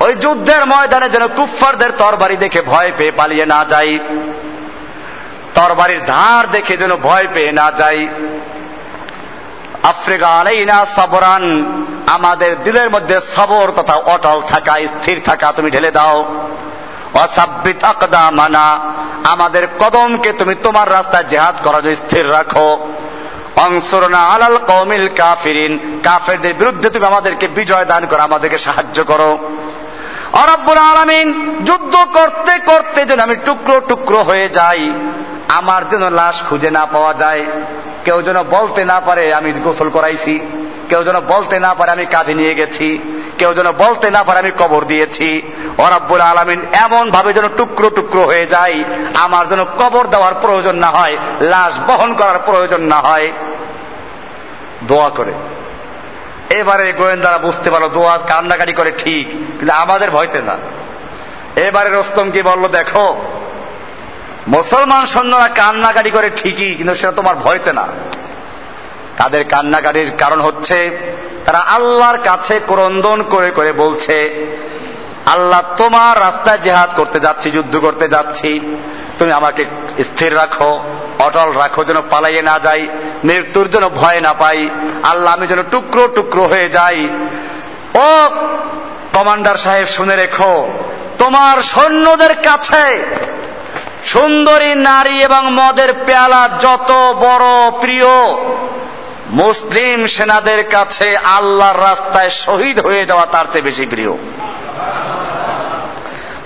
ওই 0.00 0.14
যুদ্ধের 0.14 0.66
ময়দানে 0.66 1.08
যেন 1.08 1.26
কুফফারদের 1.26 1.90
তরবারি 1.98 2.36
দেখে 2.36 2.60
ভয় 2.60 2.92
পেয়ে 2.98 3.10
পালিয়ে 3.10 3.46
না 3.46 3.64
যাই। 3.68 3.98
তরবারির 5.54 6.04
ধার 6.06 6.50
দেখে 6.50 6.76
যেন 6.76 6.96
ভয় 6.96 7.26
পেয়ে 7.34 7.52
না 7.52 7.70
যাই। 7.78 8.08
আফ্রিকা 9.82 10.28
আলাইনা 10.28 10.86
সবরান, 10.86 11.44
আমাদের 12.06 12.62
দিলের 12.62 12.90
মধ্যে 12.90 13.20
সবর 13.20 13.72
তথা 13.76 13.94
অটল 13.94 14.40
থাকা, 14.46 14.78
স্থির 14.86 15.20
থাকা 15.24 15.52
তুমি 15.52 15.70
ঢেলে 15.70 15.90
দাও। 15.90 16.46
অসাব্বিত 17.14 17.84
মানা 18.32 18.80
আমাদের 19.24 19.66
কদমকে 19.78 20.32
তুমি 20.32 20.54
তোমার 20.62 20.90
রাস্তায় 20.90 21.24
জেহাদ 21.24 21.54
করার 21.64 21.96
স্থির 21.96 22.32
রাখো। 22.32 22.88
অংসরনা 23.56 24.18
আলাল 24.18 24.58
কৌমিল 24.58 25.08
কাফিরিন, 25.08 26.00
কাফেরদের 26.04 26.54
বিরুদ্ধে 26.54 26.90
তুমি 26.90 27.06
আমাদেরকে 27.06 27.48
বিজয় 27.48 27.84
দান 27.84 28.06
করো, 28.06 28.22
আমাদেরকে 28.22 28.58
সাহায্য 28.58 29.04
করো। 29.04 29.38
অরব্বুল 30.32 30.78
আলামিন, 30.78 31.56
যুদ্ধ 31.64 31.96
করতে 31.96 32.58
করতে 32.58 33.04
যেন 33.04 33.20
আমি 33.20 33.36
টুকরো 33.36 33.80
টুকরো 33.80 34.22
হয়ে 34.22 34.48
যাই, 34.48 34.92
আমার 35.48 35.88
যেন 35.88 36.10
লাশ 36.10 36.42
খুঁজে 36.48 36.70
না 36.70 36.86
পাওয়া 36.86 37.14
যায়। 37.14 37.46
কেউ 38.04 38.22
যেন 38.22 38.42
বলতে 38.42 38.84
না 38.84 39.00
পারে, 39.00 39.34
আমি 39.34 39.52
গোসল 39.52 39.90
করাইছি। 39.90 40.40
কেউ 40.88 41.04
যেন 41.04 41.20
বলতে 41.20 41.58
না 41.58 41.74
পারে, 41.74 41.90
আমি 41.90 42.06
কাঁধে 42.06 42.34
নিয়ে 42.34 42.54
গেছি। 42.54 42.98
কেউ 43.38 43.54
যেন 43.54 43.72
বলতে 43.72 44.10
না 44.10 44.24
পারে, 44.24 44.38
আমি 44.38 44.50
কবর 44.58 44.84
দিয়েছি। 44.84 45.42
অরাব্বুল 45.78 46.20
আলমিন 46.20 46.66
এমন 46.72 47.10
ভাবে 47.10 47.32
যেন 47.32 47.48
টুকরো 47.56 47.90
টুকরো 47.90 48.22
হয়ে 48.24 48.46
যায়, 48.46 48.84
আমার 49.14 49.48
যেন 49.48 49.64
কবর 49.64 50.06
দেওয়ার 50.06 50.34
প্রয়োজন 50.34 50.76
না 50.76 50.86
হয়, 50.86 51.16
লাশ 51.40 51.90
বহন 51.90 52.14
করার 52.14 52.38
প্রয়োজন 52.38 52.82
না 52.82 52.96
হয়। 52.96 53.32
দোয়া 54.82 55.08
করে। 55.08 55.32
এবারে 56.50 56.92
গোয়েন্দারা 56.92 57.38
বুঝতে 57.38 57.70
পারল, 57.70 57.88
দোয়া 57.88 58.18
কান্নাকাটি 58.18 58.72
করে 58.72 58.92
ঠিক, 58.98 59.28
কিন্তু 59.28 59.74
আমাদের 59.74 60.10
ভয়তে 60.10 60.40
না। 60.42 60.56
এবারে 61.60 61.90
রস্তম 61.90 62.30
কি 62.30 62.42
বলল, 62.42 62.68
দেখো, 62.68 63.24
মুসলমান 64.48 65.06
সৈন্যরা 65.06 65.48
কান্নাকাটি 65.48 66.10
করে 66.10 66.30
ঠিকই, 66.36 66.74
কিন্তু 66.74 66.94
সেটা 66.94 67.12
তোমার 67.12 67.36
ভয়তে 67.36 67.72
না। 67.72 67.86
তাদের 69.16 69.44
কান্নাকাটির 69.44 70.12
কারণ 70.18 70.40
হচ্ছে 70.40 70.76
তারা 71.46 71.58
আল্লাহর 71.58 72.18
কাছে 72.18 72.60
ক্রন্দন 72.66 73.22
করে 73.22 73.50
করে 73.50 73.72
বলছে, 73.72 74.16
আল্লাহ 75.26 75.62
তোমার 75.76 76.20
রাস্তায় 76.20 76.58
জেহাদ 76.58 76.90
করতে 76.96 77.20
যাচ্ছি, 77.20 77.50
যুদ্ধ 77.50 77.76
করতে 77.76 78.08
যাচ্ছি। 78.08 78.80
তুমি 79.18 79.32
আমাকে 79.32 79.64
স্থির 80.04 80.36
রাখো, 80.36 80.80
অটল 81.18 81.52
রাখো, 81.52 81.84
যেন 81.84 81.96
পালাইয়ে 82.10 82.42
না 82.42 82.58
যাই, 82.58 82.88
মৃত্যুর 83.24 83.70
জন্য 83.70 83.88
ভয় 83.88 84.20
না 84.20 84.32
পাই। 84.32 84.70
আল্লাহ, 85.02 85.34
আমি 85.34 85.46
যেন 85.46 85.62
টুকরো 85.70 86.08
টুকরো 86.08 86.44
হয়ে 86.44 86.68
যাই। 86.68 87.08
ও 87.94 88.28
কমান্ডার 89.12 89.56
সাহেব, 89.56 89.86
শুনে 89.86 90.16
রেখো, 90.16 90.68
তোমার 91.18 91.62
সৈন্যদের 91.62 92.34
কাছে 92.34 93.04
সুন্দরী 94.04 94.74
নারী 94.74 95.22
এবং 95.22 95.42
মদের 95.52 95.94
পেয়ালা 96.06 96.48
যত 96.60 96.90
বড় 97.20 97.70
প্রিয় 97.80 98.10
মুসলিম 99.30 100.06
সেনাদের 100.06 100.70
কাছে 100.70 101.16
আল্লাহর 101.16 101.80
রাস্তায় 101.80 102.30
শহীদ 102.30 102.80
হয়ে 102.80 103.06
যাওয়া 103.06 103.26
তার 103.26 103.44
চেয়ে 103.52 103.62
বেশি 103.62 103.86
প্রিয়। 103.86 104.12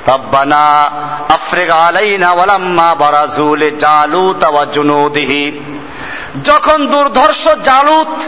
রব্বানা 0.08 0.66
আফ্রিকা 1.28 1.74
আলাইনা 1.74 2.32
ওয়ালাম্মা 2.32 2.94
বারাজুল 2.94 3.70
জালুত 3.78 4.44
ওয়া 4.44 4.64
জুনুদিহি। 4.64 5.60
যখন 6.44 6.86
দুর্ধর্ষ 6.86 7.48
জালুত 7.48 8.22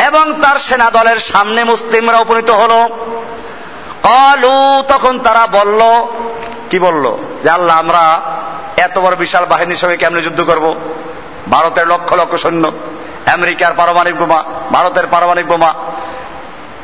এবং 0.00 0.42
তার 0.42 0.58
সেনা 0.58 0.90
দলের 0.90 1.18
সামনে 1.18 1.64
মুসলিমরা 1.64 2.18
উপনীত 2.18 2.50
হল, 2.50 2.88
কলু, 4.02 4.82
তখন 4.88 5.18
তারা 5.18 5.46
বলল, 5.46 5.80
কি 6.70 6.78
বলল? 6.78 7.16
যে 7.44 7.50
আল্লাহ, 7.50 7.78
আমরা 7.78 8.20
এত 8.76 8.98
বড় 8.98 9.16
বিশাল 9.16 9.44
বাহিনীর 9.44 9.76
সঙ্গে 9.76 9.96
কেমনে 9.96 10.22
যুদ্ধ 10.22 10.40
করব? 10.40 10.80
ভারতের 11.50 11.86
লক্ষ 11.88 12.12
লক্ষ 12.12 12.34
সৈন্য। 12.34 12.72
আমেরিকার 13.26 13.72
পারমাণবিক 13.76 14.16
বোমা, 14.16 14.44
ভারতের 14.72 15.06
পারমাণবিক 15.06 15.46
বোমা, 15.46 15.74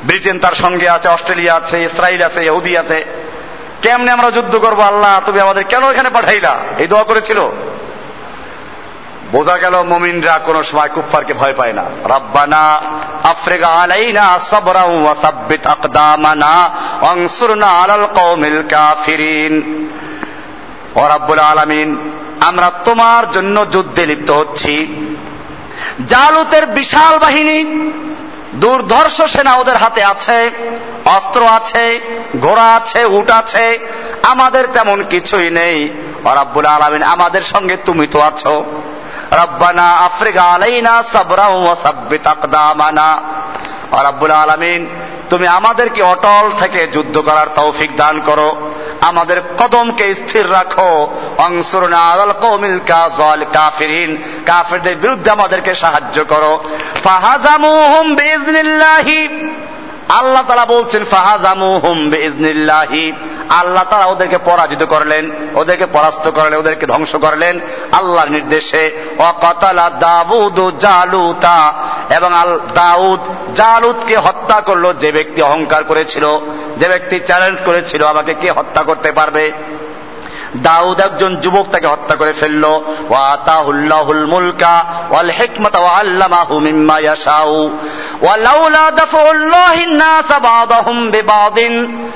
ব্রিটেন 0.04 0.38
তার 0.38 0.52
সঙ্গে 0.52 0.88
আছে, 0.88 1.08
অস্ট্রেলিয়া 1.08 1.54
আছে 1.54 1.82
ইসরায়েল 1.82 2.22
আছে, 2.22 2.44
ইহুদি 2.44 2.78
আছে। 2.78 3.04
কেমনে 3.82 4.10
আমরা 4.10 4.30
যুদ্ধ 4.30 4.56
করব? 4.56 4.80
আল্লাহ, 4.80 5.20
তুমি 5.26 5.40
আমাদের 5.40 5.64
কেন 5.64 5.90
এখানে 5.90 6.10
পাঠাইলা? 6.10 6.58
এই 6.78 6.86
দোয়া 6.86 7.02
করেছিল। 7.02 7.48
বোঝা 9.32 9.58
গেল 9.58 9.82
মমিনরা 9.82 10.38
কোন 10.38 10.62
সময় 10.62 10.88
কুফফারকে 10.88 11.34
ভয় 11.34 11.54
পায় 11.56 11.72
না। 11.72 11.82
রব্বানা 12.04 12.82
আফ্রিকা 13.24 13.68
আলাইনা 13.68 14.38
সাবরাউ 14.50 15.02
ওয়া 15.02 15.14
সাব্বিত 15.14 15.66
আকদামানা 15.66 16.70
ওয়ানসুরনা 17.00 17.66
আলাল 17.66 18.06
কওমিল 18.14 18.62
কাফিরিন। 18.70 19.84
ও 20.94 21.08
রাব্বুল 21.08 21.38
আলামিন, 21.38 22.10
আমরা 22.40 22.70
তোমার 22.84 23.32
জন্য 23.32 23.66
যুদ্ধে 23.70 24.06
লিপ্ত 24.06 24.30
হচ্ছি। 24.30 24.86
জালুতের 26.08 26.66
বিশাল 26.66 27.18
বাহিনী, 27.18 27.90
দুর্ধর্ষ 28.54 29.22
সেনা 29.22 29.54
ওদের 29.54 29.76
হাতে 29.76 30.04
আছে, 30.04 30.50
অস্ত্র 31.04 31.46
আছে, 31.46 32.00
ঘোড়া 32.40 32.74
আছে, 32.74 33.04
উট 33.04 33.30
আছে, 33.30 33.78
আমাদের 34.22 34.66
তেমন 34.66 35.04
কিছুই 35.04 35.50
নেই। 35.50 35.88
রাব্বুল 36.24 36.66
আলামিন, 36.66 37.02
আমাদের 37.02 37.42
সঙ্গে 37.42 37.76
তুমি 37.76 38.06
তো 38.06 38.20
আছো। 38.20 38.64
রব্বানা 39.32 39.90
আফ্রিকা 39.90 40.42
আলাইনা 40.42 41.02
সাবরা 41.02 41.46
ওয়া 41.46 41.74
সাব্বিত 41.74 42.26
আকদামানা। 42.26 43.20
রাব্বুল 44.02 44.30
আলামিন, 44.30 44.88
তুমি 45.30 45.46
আমাদেরকে 45.46 46.02
অটল 46.02 46.50
থেকে 46.58 46.86
যুদ্ধ 46.86 47.18
করার 47.18 47.46
তৌফিক 47.54 47.96
দান 47.96 48.20
করো। 48.20 48.65
আমাদের 49.00 49.40
কদমকে 49.58 50.14
স্থির 50.14 50.52
রাখো। 50.52 51.14
আলাল 51.94 52.32
কৌমিল 52.32 52.78
কাজল 52.78 53.44
কাফিরিন। 53.52 54.22
কাফিরদের 54.46 54.96
বিরুদ্ধে 54.96 55.30
আমাদেরকে 55.30 55.74
সাহায্য 55.74 56.24
করো। 56.24 56.64
ফাহাজামুহুম 57.04 58.14
বিইজনিল্লাহি 58.14 59.28
আল্লাহ 60.08 60.42
তারা 60.48 60.64
বলছেন 60.64 61.04
ফাহাজামু 61.04 61.78
হুম 61.78 62.10
বেজনিল্লাহি 62.10 63.12
আল্লাহ 63.50 63.84
তারা 63.90 64.06
ওদেরকে 64.06 64.38
পরাজিত 64.38 64.84
করলেন, 64.84 65.30
ওদেরকে 65.54 65.86
পরাস্ত 65.86 66.30
করলেন, 66.30 66.58
ওদেরকে 66.58 66.86
ধ্বংস 66.86 67.16
করলেন 67.16 67.60
আল্লাহর 67.92 68.28
নির্দেশে। 68.28 68.90
অকাতালা 69.18 69.90
দাউদ 69.90 70.78
জালুতা, 70.78 71.72
এবং 72.16 72.30
দাউদ 72.74 73.20
জালুদকে 73.54 74.16
হত্যা 74.16 74.60
করল 74.60 74.92
যে 74.92 75.12
ব্যক্তি 75.12 75.42
অহংকার 75.42 75.84
করেছিল, 75.84 76.40
যে 76.76 76.88
ব্যক্তি 76.88 77.20
চ্যালেঞ্জ 77.20 77.62
করেছিল, 77.64 78.04
আমাকে 78.04 78.34
কে 78.34 78.50
হত্যা 78.50 78.82
করতে 78.82 79.12
পারবে? 79.12 79.52
দাউদ 80.62 81.00
একজন 81.00 81.36
যুবক 81.36 81.66
তাকে 81.70 81.86
হত্যা 81.86 82.16
করে 82.16 82.32
ফেলল। 82.32 82.64
ওয়াতাহুল্লাহুল 82.64 84.26
মুলকা 84.26 84.84
ওয়াল 85.10 85.30
হিকমাতা 85.30 85.78
ওয়া 85.78 85.90
আল্লামাহু 85.90 86.60
মিম্মা 86.60 86.98
ইয়াশাউ। 86.98 87.78
ওয়া 88.22 88.36
লাউলা 88.36 88.90
দাফুল্লাহিন 88.90 89.90
নাস 89.90 90.32
বিবাদিন। 91.10 92.06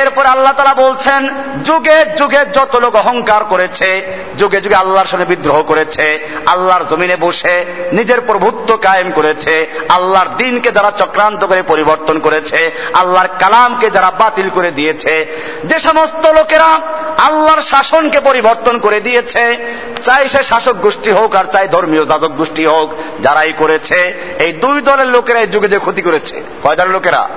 এরপর 0.00 0.24
আল্লাহ 0.26 0.52
তারা 0.52 0.74
বলছেন, 0.74 1.28
যুগে 1.64 2.04
যুগে 2.18 2.40
যত 2.52 2.76
লোক 2.76 2.94
অহংকার 2.94 3.44
করেছে, 3.44 4.02
যুগে 4.38 4.60
যুগে 4.60 4.74
আল্লাহর 4.74 5.06
সঙ্গে 5.06 5.24
বিদ্রোহ 5.24 5.62
করেছে, 5.62 6.28
আল্লাহর 6.46 6.84
জমিনে 6.90 7.16
বসে 7.16 7.64
নিজের 7.92 8.20
প্রভুত্ব 8.20 8.76
কায়েম 8.76 9.10
করেছে, 9.10 9.66
আল্লাহর 9.88 10.28
দিনকে 10.36 10.70
যারা 10.72 10.90
চক্রান্ত 10.90 11.44
করে 11.44 11.62
পরিবর্তন 11.62 12.18
করেছে, 12.18 12.70
আল্লাহর 12.94 13.28
কালামকে 13.38 13.90
যারা 13.90 14.10
বাতিল 14.10 14.48
করে 14.50 14.70
দিয়েছে, 14.70 15.26
যে 15.64 15.78
সমস্ত 15.78 16.26
লোকেরা 16.26 16.70
আল্লাহর 17.18 17.62
শাসনকে 17.62 18.20
পরিবর্তন 18.20 18.78
করে 18.78 19.00
দিয়েছে, 19.00 19.56
চাই 20.04 20.28
সে 20.28 20.42
শাসক 20.42 20.76
গোষ্ঠী 20.76 21.10
হোক 21.10 21.34
আর 21.34 21.44
চাই 21.44 21.68
ধর্মীয় 21.68 22.04
যাজক 22.06 22.32
গোষ্ঠী 22.36 22.64
হোক, 22.66 22.88
যারাই 23.22 23.52
করেছে, 23.58 23.98
এই 24.38 24.52
দুই 24.52 24.80
দলের 24.80 25.06
লোকেরা 25.06 25.40
এই 25.40 25.46
যুগে 25.46 25.68
যে 25.68 25.78
ক্ষতি 25.78 26.02
করেছে। 26.02 26.42
কয় 26.62 26.76
দলের 26.76 26.92
লোকেরা? 26.92 27.28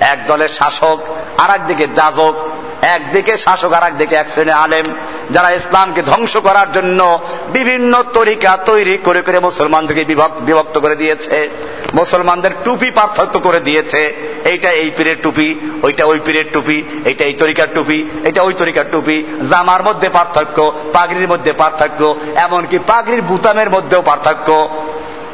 এক 0.00 0.26
দলের 0.26 0.48
শাসক 0.48 0.98
আর 1.38 1.50
একদিকে 1.54 1.86
যাজক 1.86 2.34
একদিকে 2.82 3.36
শাসক 3.36 3.72
আর 3.72 3.82
একদিকে 3.82 4.14
এক 4.14 4.30
শ্রেণি 4.30 4.50
আলেম, 4.50 4.84
যারা 5.30 5.50
ইসলামকে 5.50 6.02
ধ্বংস 6.02 6.36
করার 6.36 6.72
জন্য 6.72 7.18
বিভিন্ন 7.52 8.02
তরিকা 8.12 8.56
তৈরি 8.56 8.98
করে 9.04 9.22
করে 9.22 9.38
মুসলমানদেরকে 9.40 10.04
বিভক্ত 10.40 10.78
করে 10.78 10.96
দিয়েছে। 10.96 11.50
মুসলমানদের 11.94 12.50
টুপি 12.64 12.90
পার্থক্য 12.90 13.38
করে 13.38 13.60
দিয়েছে। 13.60 14.14
এইটা 14.44 14.70
এই 14.70 14.90
পীরের 14.96 15.16
টুপি, 15.22 15.54
ওইটা 15.82 16.04
ওই 16.04 16.20
পীরের 16.24 16.44
টুপি, 16.52 16.82
এইটা 17.04 17.24
এই 17.24 17.32
তরিকার 17.32 17.66
টুপি, 17.74 18.10
এটা 18.24 18.42
ওই 18.42 18.54
তরিকার 18.54 18.84
টুপি। 18.90 19.46
জামার 19.50 19.82
মধ্যে 19.82 20.08
পার্থক্য, 20.08 20.72
পাগড়ির 20.92 21.28
মধ্যে 21.28 21.52
পার্থক্য, 21.52 22.16
এমনকি 22.36 22.78
পাগড়ির 22.78 23.22
বুতামের 23.22 23.70
মধ্যেও 23.70 24.02
পার্থক্য। 24.02 24.68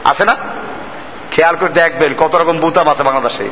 আছে 0.04 0.24
না? 0.24 0.36
খেয়াল 1.30 1.56
করে 1.56 1.68
দেখবেন 1.68 2.14
কত 2.18 2.34
রকম 2.34 2.58
বুতাম 2.58 2.88
আছে 2.88 3.02
বাংলাদেশে। 3.02 3.48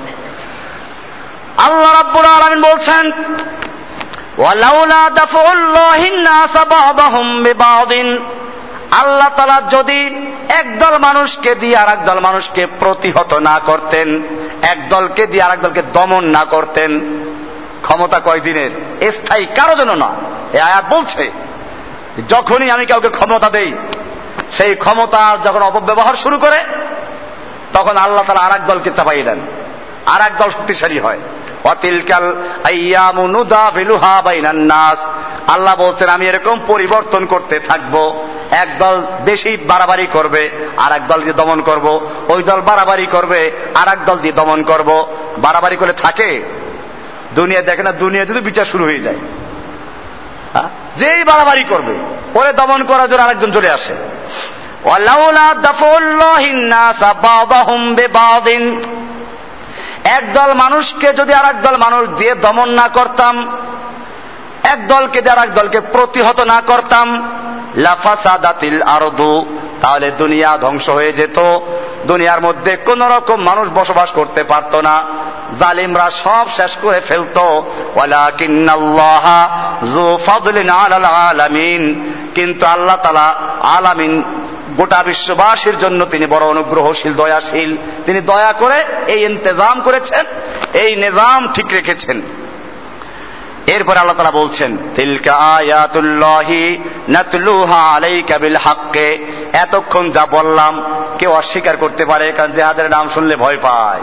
আল্লাহ 1.56 1.92
রাব্বুল 1.92 2.24
আলামিন 2.24 2.62
বলছেন, 2.62 3.12
ওয়ালাউলা 4.38 5.10
দাফুল্লাহিন 5.10 6.22
নাস 6.22 6.56
বা'দাহুম 6.56 7.42
বিবাদিন। 7.42 8.18
আল্লাহ 8.90 9.28
তালা 9.36 9.62
যদি 9.70 10.28
একদল 10.48 10.98
মানুষকে 10.98 11.54
দিয়ে 11.54 11.76
আর 11.76 11.88
একদল 11.88 12.20
মানুষকে 12.20 12.66
প্রতিহত 12.66 13.34
না 13.34 13.60
করতেন, 13.66 14.22
একদলকে 14.62 15.26
দিয়ে 15.26 15.42
আরেক 15.42 15.60
দলকে 15.60 15.82
দমন 15.82 16.24
না 16.24 16.44
করতেন, 16.44 17.00
ক্ষমতা 17.82 18.20
কয়দিনের? 18.20 18.70
স্থায়ী 19.12 19.46
কারও 19.46 19.74
জন্য 19.74 19.92
না 19.92 20.12
এ 20.52 20.60
আয়াত 20.60 20.84
বলছে, 20.94 21.30
যখনই 22.28 22.70
আমি 22.70 22.86
কাউকে 22.86 23.08
ক্ষমতা 23.08 23.50
দেই, 23.50 23.72
সেই 24.52 24.74
ক্ষমতার 24.74 25.42
যখন 25.42 25.62
অপব্যবহার 25.62 26.14
শুরু 26.14 26.38
করে, 26.38 26.64
তখন 27.72 27.96
আল্লাহ 27.96 28.24
তারা 28.26 28.40
আর 28.40 28.66
দলকে 28.66 28.90
চাপাই 28.96 29.22
দেন 29.22 29.40
আর 30.06 30.20
এক 30.20 30.38
দল 30.38 30.50
শক্তিশালী 30.50 30.98
হয়। 30.98 31.18
অতিলকাল 31.64 32.36
নাস। 34.52 34.98
আল্লাহ 35.50 35.76
বলছেন, 35.76 36.08
আমি 36.08 36.26
এরকম 36.26 36.60
পরিবর্তন 36.66 37.26
করতে 37.26 37.60
থাকব। 37.60 38.26
একদল 38.50 39.02
বেশি 39.24 39.56
বাড়াবাড়ি 39.56 40.06
করবে 40.12 40.50
আর 40.76 40.92
এক 40.92 41.06
দল 41.06 41.20
দিয়ে 41.20 41.32
দমন 41.32 41.62
করব। 41.62 42.10
ওই 42.28 42.42
দল 42.42 42.60
বাড়াবাড়ি 42.60 43.06
করবে 43.06 43.50
আর 43.74 43.88
এক 43.88 44.04
দল 44.04 44.18
দিয়ে 44.18 44.32
দমন 44.32 44.62
করব। 44.62 45.06
বাড়াবাড়ি 45.38 45.76
করে 45.76 45.92
থাকে? 45.92 46.44
দুনিয়া 47.34 47.62
দেখে 47.62 47.82
না 47.82 47.92
দুনিয়া 47.92 48.24
যদি 48.24 48.40
বিচার 48.40 48.64
শুরু 48.64 48.84
হয়ে 48.84 49.00
যায়। 49.00 49.16
হ্যাঁ? 50.52 50.68
যেই 50.96 51.24
বাড়াবাড়ি 51.24 51.64
করবে, 51.68 51.94
ওরে 52.34 52.52
দমন 52.52 52.84
করার 52.84 53.10
জন্য 53.10 53.22
আরেকজন 53.22 53.52
চলে 53.52 53.70
আসে। 53.70 53.94
একদল 60.12 60.54
মানুষকে 60.54 61.12
যদি 61.12 61.34
আর 61.34 61.54
দল 61.54 61.76
মানুষ 61.76 62.08
দিয়ে 62.08 62.34
দমন 62.34 62.68
না 62.68 62.88
করতাম 62.88 63.58
এক 64.62 64.86
দলকে 64.86 65.20
দিয়ে 65.20 65.32
আর 65.32 65.46
দলকে 65.46 65.80
প্রতিহত 65.80 66.40
না 66.40 66.62
করতাম 66.66 67.28
লাফাসাদাতিল 67.76 68.82
আরদু, 68.82 69.58
তাহলে 69.80 70.10
দুনিয়া 70.10 70.58
ধ্বংস 70.60 70.88
হয়ে 70.88 71.12
যেত। 71.12 71.58
দুনিয়ার 72.06 72.40
মধ্যে 72.40 72.76
কোন 72.76 73.02
রকম 73.02 73.42
মানুষ 73.42 73.68
বসবাস 73.74 74.10
করতে 74.10 74.44
পারত 74.44 74.74
না। 74.74 75.04
জালিমরা 75.60 76.10
সব 76.10 76.46
শেষ 76.56 76.76
করে 76.82 77.00
ফেলত। 77.00 77.38
কিন্তু 82.34 82.66
আল্লাহ 82.66 82.96
তালা 82.96 83.34
আলামিন 83.62 84.24
গোটা 84.76 85.02
বিশ্ববাসীর 85.02 85.78
জন্য 85.78 86.04
তিনি 86.04 86.26
বড় 86.26 86.44
অনুগ্রহশীল, 86.46 87.14
দয়াশীল। 87.14 87.76
তিনি 88.06 88.20
দয়া 88.20 88.52
করে 88.52 88.84
এই 89.06 89.24
ইন্তজাম 89.24 89.80
করেছেন, 89.80 90.24
এই 90.74 90.96
নিজাম 90.96 91.48
ঠিক 91.52 91.66
রেখেছেন। 91.72 92.22
এরপরে 93.66 93.98
আল্লাহ 93.98 94.16
তারা 94.16 94.30
বলছেন, 94.30 94.76
তিলকা 94.94 95.32
আয়াতুল্লাহি 95.32 96.78
নাতলুহা 97.08 97.76
আলাইকা 97.76 98.38
বিল 98.38 98.56
হাক্কে। 98.56 99.26
এতক্ষণ 99.52 100.10
যা 100.10 100.26
বললাম, 100.26 100.82
কেউ 101.18 101.30
অস্বীকার 101.32 101.76
করতে 101.76 102.04
পারে, 102.04 102.32
কারণ 102.32 102.52
জেহাদের 102.52 102.90
নাম 102.90 103.08
শুনলে 103.08 103.36
ভয় 103.36 103.58
পায়। 103.62 104.00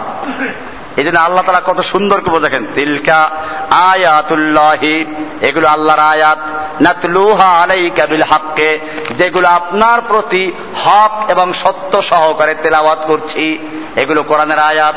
এই 0.98 1.04
জন্য 1.04 1.20
আল্লাহ 1.20 1.44
তালা 1.46 1.62
কত 1.66 1.82
সুন্দর 1.82 2.22
করে 2.22 2.40
দেখেন 2.40 2.66
তিলকা 2.76 3.32
আয়াতুল্লাহি 3.72 5.06
এগুলো 5.42 5.68
আল্লাহর 5.68 6.00
আয়াত। 6.00 6.38
নাতলুহা 6.82 7.46
আলাইকা 7.46 8.06
বিল 8.06 8.24
হাক্কে 8.24 8.80
যেগুলো 9.12 9.48
আপনার 9.48 10.02
প্রতি 10.08 10.52
হক 10.86 11.30
এবং 11.30 11.54
সত্য 11.54 12.04
সহকারে 12.04 12.56
তেলাওয়াত 12.64 13.00
করছি, 13.08 13.60
এগুলো 13.96 14.24
কোরআনের 14.24 14.60
আয়াত। 14.60 14.96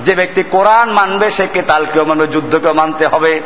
যে 0.00 0.14
ব্যক্তি 0.14 0.42
কোরআন 0.42 0.90
মানবে, 0.90 1.30
সে 1.30 1.46
কে 1.46 1.52
কেতালকেও 1.52 2.04
মানবে, 2.04 2.26
যুদ্ধকেও 2.26 2.72
মানতে 2.72 3.06
হবে। 3.06 3.40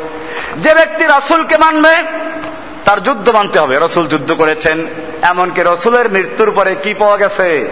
যে 0.57 0.73
ব্যক্তি 0.73 1.05
রাসুলকে 1.05 1.57
মানবে, 1.57 1.95
তার 2.85 3.03
যুদ্ধ 3.03 3.29
মানতে 3.29 3.59
হবে। 3.59 3.79
রসুল 3.81 4.07
যুদ্ধ 4.07 4.33
করেছেন, 4.33 4.87
এমনকি 5.21 5.61
রসুলের 5.65 6.11
মৃত্যুর 6.11 6.51
পরে 6.51 6.75
কি 6.75 6.93
পাওয়া 6.93 7.17
গেছে? 7.17 7.67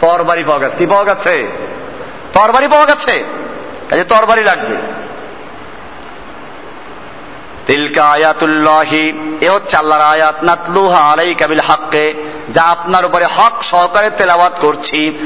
তরবারি 0.00 0.44
পাওয়া 0.44 0.58
গেছে। 0.58 0.76
কি 0.78 0.86
পাওয়া 0.86 1.04
গেছে? 1.04 1.48
তরবারি 2.32 2.68
পাওয়া 2.68 2.86
গেছে। 2.86 3.24
কাজে 3.88 4.04
তরবারি 4.04 4.42
লাগবে। 4.44 4.76
তিলকা 7.66 8.04
আয়াতুল্লাহি, 8.04 9.12
এ 9.40 9.50
হচ্ছে 9.50 9.76
আল্লাহর 9.76 10.02
আয়াত, 10.02 10.42
নাতলুহা 10.42 10.98
আলাই 10.98 11.34
কাবিল 11.34 11.60
হাক্কে। 11.60 12.35
যা 12.52 12.62
আপনার 12.62 13.04
উপরে 13.04 13.26
হক 13.26 13.62
সহকারে 13.62 14.10
তেলাওয়াত 14.10 14.52
করছি। 14.60 15.18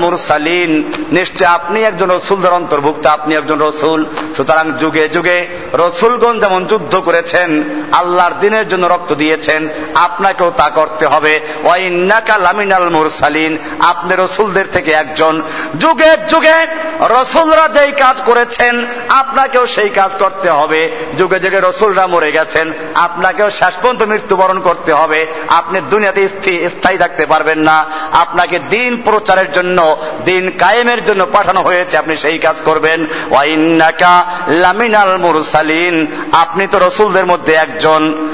মুরসালিন। 0.00 0.92
নিশ্চয় 1.12 1.46
আপনি 1.46 1.82
একজন 1.82 2.10
রসুলদের 2.10 2.52
অন্তর্ভুক্ত, 2.52 3.06
আপনি 3.06 3.34
একজন 3.34 3.60
রসুল। 3.60 4.06
সুতরাং 4.36 4.72
যুগে 4.72 5.08
যুগে 5.08 5.46
রসুলগণ 5.74 6.40
যেমন 6.40 6.66
যুদ্ধ 6.66 6.96
করেছেন, 6.96 7.64
আল্লাহর 7.92 8.32
দিনের 8.40 8.68
জন্য 8.68 8.86
রক্ত 8.86 9.14
দিয়েছেন, 9.14 9.68
আপনাকেও 9.94 10.50
তা 10.50 10.70
করতে 10.74 11.06
হবে। 11.06 11.40
ওয়াইন্নাকা 11.64 12.38
লামিনাল 12.38 12.88
মুরসালিন। 12.88 13.58
আপনি 13.80 14.14
রসুলদের 14.18 14.64
থেকে 14.72 14.90
একজন। 14.90 15.42
যুগে 15.80 16.16
যুগে 16.28 16.66
রসুলরা 17.00 17.68
যেই 17.68 17.92
কাজ 17.92 18.20
করেছেন, 18.26 18.86
আপনাকেও 19.08 19.66
সেই 19.66 19.88
কাজ 19.88 20.22
করতে 20.22 20.50
হবে। 20.50 20.96
যুগে 21.18 21.40
যুগে 21.40 21.60
রসুলরা 21.60 22.06
মরে 22.06 22.32
গেছেন, 22.32 22.72
আপনাকেও 22.94 23.50
শেষ 23.50 23.74
পর্যন্ত 23.82 24.02
মৃত্যুবরণ 24.02 24.60
করতে 24.60 24.92
হবে। 24.92 25.26
আপনি 25.50 25.80
দুনিয়াতে 25.80 26.28
স্থায়ী 26.68 26.98
থাকতে 26.98 27.26
পারবেন 27.26 27.58
না। 27.58 27.84
আপনাকে 28.12 28.58
দিন 28.58 29.02
প্রচারের 29.04 29.52
জন্য, 29.52 29.96
দিন 30.24 30.50
কায়েমের 30.50 31.04
জন্য 31.04 31.26
পাঠানো 31.32 31.62
হয়েছে। 31.62 31.96
আপনি 31.96 32.16
সেই 32.16 32.38
কাজ 32.38 32.56
করবেন। 32.64 33.06
ওয়াইন্নাকা 33.30 34.24
লামিনাল 34.48 35.16
মুরসালিন। 35.16 36.06
আপনি 36.32 36.66
তো 36.66 36.78
রসুলদের 36.78 37.26
মধ্যে 37.26 37.52
একজন। 37.52 38.28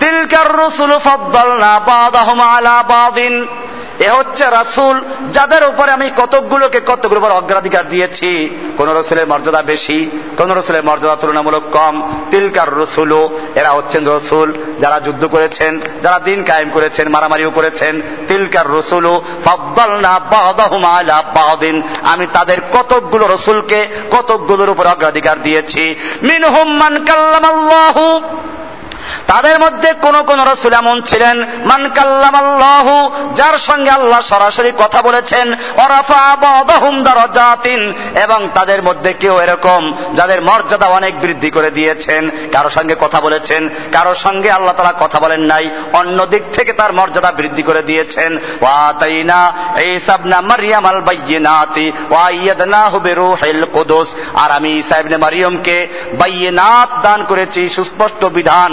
তিলকার 0.00 0.58
রসুল 0.58 0.98
ফদ্দল 1.04 1.52
না 1.52 1.78
বাদাহম 1.78 2.40
আলা 2.40 2.82
বাদিন। 2.82 3.46
এ 3.98 4.10
হচ্ছে 4.10 4.44
রাসুল 4.44 5.00
যাদের 5.32 5.68
উপরে 5.68 5.92
আমি 5.92 6.10
কতকগুলোকে 6.16 6.80
কতগুলো 6.80 7.20
উপর 7.20 7.30
অগ্রাধিকার 7.30 7.88
দিয়েছি। 7.88 8.50
কোন 8.76 8.98
রসুলের 8.98 9.26
মর্যাদা 9.26 9.62
বেশি, 9.62 10.10
কোন 10.36 10.52
রসুলের 10.52 10.84
মর্যাদা 10.84 11.16
তুলনামূলক 11.16 11.62
কম। 11.72 12.24
তিলকার 12.30 12.76
রসুলও 12.76 13.38
এরা 13.54 13.70
হচ্ছেন 13.70 14.08
রসুল 14.08 14.52
যারা 14.80 15.00
যুদ্ধ 15.00 15.24
করেছেন, 15.24 15.80
যারা 16.02 16.18
দিন 16.18 16.44
কায়েম 16.44 16.70
করেছেন, 16.70 17.08
মারামারিও 17.08 17.50
করেছেন। 17.50 18.02
তিলকার 18.28 18.70
রসুলও 18.70 19.22
আলা 20.84 21.22
আমি 22.02 22.26
তাদের 22.32 22.56
কতকগুলো 22.72 23.26
রসুলকে 23.26 23.86
কতকগুলোর 24.10 24.70
উপর 24.70 24.86
অগ্রাধিকার 24.86 25.42
দিয়েছি। 25.42 25.94
মিনহুম 26.22 26.68
মান 26.68 27.04
কাল্লামাল্লাহু 27.04 28.20
তাদের 29.26 29.56
মধ্যে 29.64 29.90
কোন 30.04 30.16
কোন 30.28 30.38
রসুল 30.52 30.72
এমন 30.82 30.96
ছিলেন, 31.08 31.36
মান 31.70 31.82
কাল্লাম 31.96 32.34
আল্লাহ 32.42 32.86
যার 33.38 33.56
সঙ্গে 33.68 33.90
আল্লাহ 33.90 34.20
সরাসরি 34.30 34.70
কথা 34.82 35.00
বলেছেন 35.02 35.46
এবং 38.24 38.40
তাদের 38.54 38.80
মধ্যে 38.82 39.10
কেউ 39.22 39.34
এরকম, 39.44 39.82
যাদের 40.18 40.40
মর্যাদা 40.48 40.88
অনেক 40.98 41.12
বৃদ্ধি 41.20 41.50
করে 41.56 41.70
দিয়েছেন, 41.70 42.22
কারও 42.52 42.70
সঙ্গে 42.76 42.94
কথা 43.00 43.18
বলেছেন, 43.20 43.62
কারও 43.92 44.14
সঙ্গে 44.24 44.50
আল্লাহ 44.50 44.74
তারা 44.76 44.94
কথা 45.00 45.18
বলেন 45.24 45.42
নাই, 45.52 45.64
অন্য 46.00 46.18
দিক 46.26 46.44
থেকে 46.56 46.72
তার 46.72 46.92
মর্যাদা 46.92 47.30
বৃদ্ধি 47.32 47.62
করে 47.62 47.82
দিয়েছেন, 47.82 48.30
ওয়াতাইনা 48.62 49.40
ঈসাবনা 49.94 50.38
মারিয়াম 50.50 50.84
আল 50.86 51.00
বাইয়িনাতি 51.00 51.86
ওয়াইয়াদনাহু 52.10 52.96
বিরূহিল 53.06 53.62
কুদুস 53.74 54.08
আর 54.42 54.50
আমি 54.50 54.70
ঈসা 54.80 54.96
ইবনে 55.00 55.16
বাইয়িনাত 56.20 56.90
দান 57.02 57.20
করেছি, 57.30 57.62
সুস্পষ্ট 57.68 58.22
বিধান 58.36 58.72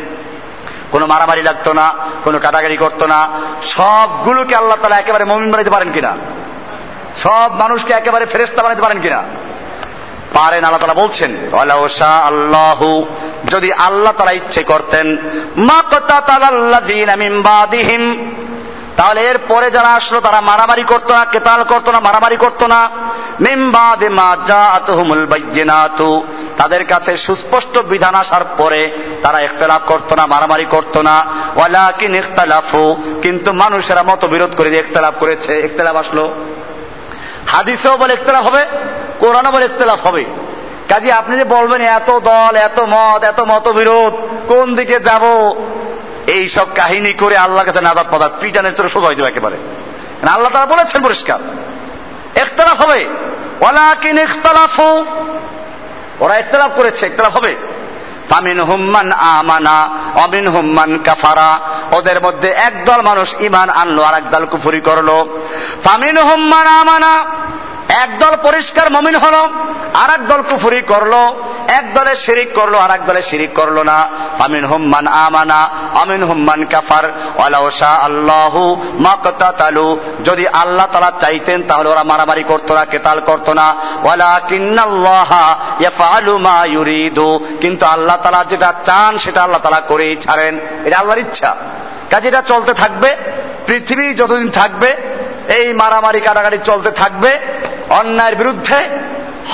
কোনো 0.91 1.05
মারামারি 1.07 1.41
লাগতো 1.41 1.73
না, 1.73 1.93
কোনো 2.23 2.39
কাটাকাটি 2.39 2.77
করতো 2.77 3.07
না। 3.07 3.29
সবগুলোকে 3.63 4.55
আল্লাহ 4.55 4.77
তালা 4.81 4.95
একেবারে 4.95 5.25
মমিন 5.25 5.51
বানাইতে 5.51 5.71
পারেন 5.71 5.91
কিনা? 5.91 6.17
সব 7.23 7.49
মানুষকে 7.55 7.93
একেবারে 7.93 8.25
ফেরেস্তা 8.25 8.63
বানাইতে 8.63 8.81
পারেন 8.81 8.99
কিনা? 9.01 9.23
পারেন 10.33 10.63
আল্লাহ 10.63 10.81
তালা 10.81 10.93
বলছেন 10.93 11.31
আল্লাহু 12.25 13.05
যদি 13.45 13.73
আল্লাহ 13.73 14.13
তারা 14.17 14.31
ইচ্ছে 14.31 14.63
করতেন 14.63 15.17
তাহলে 18.97 19.21
এর 19.21 19.37
পরে 19.47 19.71
যারা 19.71 19.87
আসলো, 19.87 20.19
তারা 20.19 20.41
মারামারি 20.41 20.83
করতো 20.83 21.13
না, 21.13 21.25
কেতাল 21.25 21.63
করতো 21.63 21.91
না, 21.91 21.99
মারামারি 21.99 22.37
করতো 22.37 22.67
না। 22.67 22.89
মিমবাদে 23.39 24.09
মা 24.09 24.37
যা 24.45 24.79
তাদের 26.61 26.85
কাছে 26.85 27.17
সুস্পষ্ট 27.17 27.77
বিধান 27.77 28.15
আসার 28.15 28.41
পরে 28.57 28.91
তারা 29.21 29.41
ইখতলাফ 29.41 29.81
করতো 29.87 30.15
না, 30.15 30.25
মারামারি 30.25 30.65
করতো 30.65 31.01
না। 31.01 31.25
ওয়ালাকিন 31.55 32.15
ইখতালাফু, 32.15 32.95
কিন্তু 33.21 33.53
মানুষেরা 33.53 34.03
মত 34.03 34.25
বিরোধ 34.25 34.55
করে 34.55 34.77
ইখতলাফ 34.77 35.13
করেছে। 35.19 35.59
ইখতলাফ 35.59 35.95
আসলো। 35.95 36.33
হাদিসেও 37.47 37.97
বলে 37.97 38.13
ইখতলাফ 38.13 38.43
হবে 38.43 38.65
কোরআন 39.19 39.49
বলে 39.49 39.65
ইখতলাফ 39.65 40.07
হবে। 40.07 40.25
কাজে 40.89 41.11
আপনি 41.11 41.37
যে 41.37 41.43
বলবেন, 41.43 41.81
এত 41.81 42.19
দল, 42.19 42.55
এত 42.55 42.79
মত, 42.79 43.23
এত 43.23 43.39
মতবিরোধ, 43.39 44.13
কোন 44.47 44.75
দিকে 44.75 44.99
যাব? 44.99 45.55
এই 46.27 46.49
সব 46.49 46.67
কাহিনী 46.75 47.13
করে 47.13 47.37
আল্লাহ 47.37 47.65
কাছে 47.65 47.81
নাজাদ 47.81 48.07
পদার্থ 48.11 48.33
পিটানের 48.39 48.75
চলে 48.75 48.89
সোজা 48.89 49.07
হয়ে 49.07 49.15
যাবে 49.15 49.29
একেবারে। 49.29 49.57
আল্লাহ 50.31 50.51
তারা 50.51 50.65
বলেছেন 50.65 51.03
পরিষ্কার। 51.03 51.39
ইখতলাফ 52.37 52.81
হবে। 52.81 53.05
ওয়ালাকিন 53.61 54.17
ইখতালাফু 54.17 55.05
ওরা 56.21 56.37
ইতলাফ 56.37 56.71
করেছে, 56.75 57.07
ইতলাফ 57.07 57.33
হবে। 57.37 57.55
ফামিন 58.29 58.59
হুম্মান 58.59 59.11
আমানা 59.11 59.77
অমিন 60.15 60.47
হুম্মান 60.47 60.97
কাফারা। 60.97 61.59
ওদের 61.91 62.21
মধ্যে 62.21 62.49
একদল 62.49 63.01
মানুষ 63.01 63.29
ইমান 63.39 63.69
আনলো 63.69 64.01
আর 64.03 64.13
একদল 64.13 64.45
কুফুরি 64.45 64.81
করল। 64.81 65.09
ফামিন 65.83 66.17
হুম্মান 66.17 66.67
আমানা 66.67 67.13
একদল 67.99 68.35
পরিষ্কার 68.43 68.91
মমিন 68.91 69.15
হল 69.15 69.35
আর 69.93 70.17
দল 70.17 70.41
কুফুরি 70.41 70.81
করল, 70.81 71.13
এক 71.67 71.93
দলে 71.93 72.15
শিরিক 72.15 72.53
করল 72.53 72.75
আর 72.75 72.91
এক 72.91 73.05
দলে 73.05 73.21
শিরিক 73.21 73.53
করল 73.53 73.83
না। 73.83 74.09
আমিন 74.39 74.65
হুম্মান 74.65 75.07
আমানা 75.07 75.69
আমিন 76.01 76.23
হুম্মান 76.23 76.65
কাফার। 76.65 77.05
ওয়ালাউ 77.05 77.71
শাহ 77.71 77.99
আল্লাহু 77.99 78.85
মাকতাতালু 78.93 79.99
যদি 80.25 80.47
আল্লাহ 80.47 80.85
তাআলা 80.85 81.11
চাইতেন, 81.21 81.63
তাহলে 81.63 81.89
ওরা 81.89 82.03
মারামারি 82.03 82.43
করতো 82.43 82.75
না, 82.75 82.85
কেতাল 82.85 83.19
করতো 83.19 83.53
না। 83.53 83.75
ওয়ালাকিন্নাল্লাহা 84.03 85.55
ইয়াফআলু 85.79 86.37
মা 86.37 86.65
ইউরিদু। 86.65 87.45
কিন্তু 87.61 87.85
আল্লাহ 87.85 88.17
তাআলা 88.17 88.43
যেটা 88.43 88.73
চান, 88.83 89.17
সেটা 89.17 89.43
আল্লাহ 89.43 89.61
তালা 89.61 89.79
করেই 89.79 90.15
ছাড়েন। 90.15 90.59
এটা 90.85 90.99
আল্লাহর 90.99 91.19
ইচ্ছা। 91.19 91.55
কাজে 92.09 92.27
এটা 92.27 92.41
চলতে 92.41 92.73
থাকবে। 92.73 93.15
পৃথিবী 93.65 94.13
যতদিন 94.13 94.49
থাকবে, 94.49 94.95
এই 95.47 95.73
মারামারি 95.73 96.19
কাটাকাটি 96.19 96.57
চলতে 96.65 96.91
থাকবে। 96.91 97.39
অন্যায়ের 97.91 98.35
বিরুদ্ধে 98.35 98.75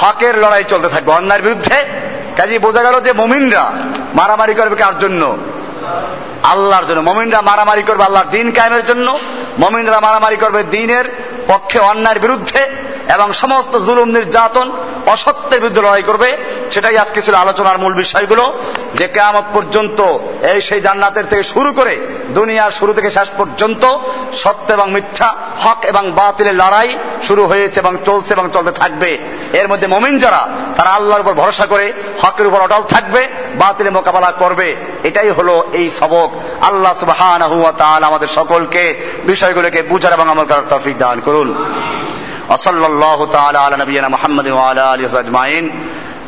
হকের 0.01 0.37
লড়াই 0.37 0.63
চলতে 0.63 0.87
থাকবে। 0.87 1.11
অন্যায়ের 1.11 1.43
বিরুদ্ধে 1.43 1.75
কাজে 2.37 2.59
বোঝা 2.59 2.83
গেল 2.83 2.99
যে 2.99 3.13
মমিনরা 3.13 3.71
মারামারি 4.15 4.53
করবে 4.53 4.75
কার 4.75 4.99
জন্য? 4.99 5.37
আল্লাহর 6.43 6.85
জন্য। 6.85 7.01
মমিনরা 7.01 7.41
মারামারি 7.41 7.83
করবে 7.83 8.03
আল্লাহর 8.03 8.25
দিন 8.25 8.51
কায়েমের 8.51 8.85
জন্য। 8.85 9.17
মমিনরা 9.59 9.99
মারামারি 9.99 10.35
করবে 10.35 10.63
দিনের 10.63 11.36
পক্ষে 11.47 11.79
অন্যায়ের 11.79 12.19
বিরুদ্ধে 12.19 12.61
এবং 13.13 13.33
সমস্ত 13.33 13.77
জুলুম, 13.77 14.09
নির্যাতন, 14.09 14.71
অসত্যের 15.07 15.59
বিরুদ্ধে 15.59 15.81
লড়াই 15.81 16.03
করবে, 16.03 16.37
সেটাই 16.71 16.97
আজকে 16.97 17.21
ছিল 17.21 17.33
আলোচনার 17.33 17.77
মূল 17.77 17.93
বিষয়গুলো, 17.93 18.53
যে 18.95 19.07
কেয়ামত 19.07 19.43
পর্যন্ত 19.53 19.99
এই 20.53 20.61
সেই 20.61 20.81
জান্নাতের 20.81 21.27
থেকে 21.29 21.43
শুরু 21.43 21.73
করে 21.73 21.93
দুনিয়ার 22.29 22.71
শুরু 22.71 22.93
থেকে 22.93 23.09
শেষ 23.11 23.29
পর্যন্ত 23.37 23.83
সত্য 24.33 24.73
এবং 24.73 24.91
মিথ্যা, 24.91 25.35
হক 25.59 25.85
এবং 25.85 26.11
বাতিলের 26.11 26.55
লড়াই 26.55 26.97
শুরু 27.27 27.45
হয়েছে 27.45 27.79
এবং 27.79 27.93
চলছে 28.05 28.33
এবং 28.33 28.49
চলতে 28.53 28.71
থাকবে। 28.71 29.11
এর 29.53 29.67
মধ্যে 29.67 29.87
মমিন 29.87 30.15
যারা, 30.19 30.41
তারা 30.77 30.89
আল্লাহর 30.89 31.21
উপর 31.21 31.33
ভরসা 31.33 31.65
করে 31.65 31.93
হকের 32.21 32.47
উপর 32.47 32.59
অটল 32.61 32.83
থাকবে 32.83 33.27
বাতিলে 33.55 33.89
মোকাবেলা 33.89 34.31
করবে। 34.31 34.75
এটাই 35.03 35.29
হলো 35.29 35.55
এই 35.73 35.89
সবক। 35.89 36.29
আল্লাহ 36.63 36.93
সুবাহ 36.93 37.21
আমাদের 38.03 38.27
সকলকে 38.27 38.83
বিষয়গুলোকে 39.25 39.81
বুঝার 39.81 40.13
এবং 40.13 40.29
আমল 40.29 40.45
করার 40.45 40.67
তফিক 40.69 40.97
দান 40.97 41.19
করুন 41.19 41.36
وصلى 42.49 42.85
الله 42.85 43.25
تعالى 43.25 43.59
على 43.59 43.75
نبينا 43.77 44.07
محمد 44.07 44.47
وعلى 44.47 44.93
آله 44.93 45.03
وصحبه 45.05 45.19
أجمعين. 45.19 45.65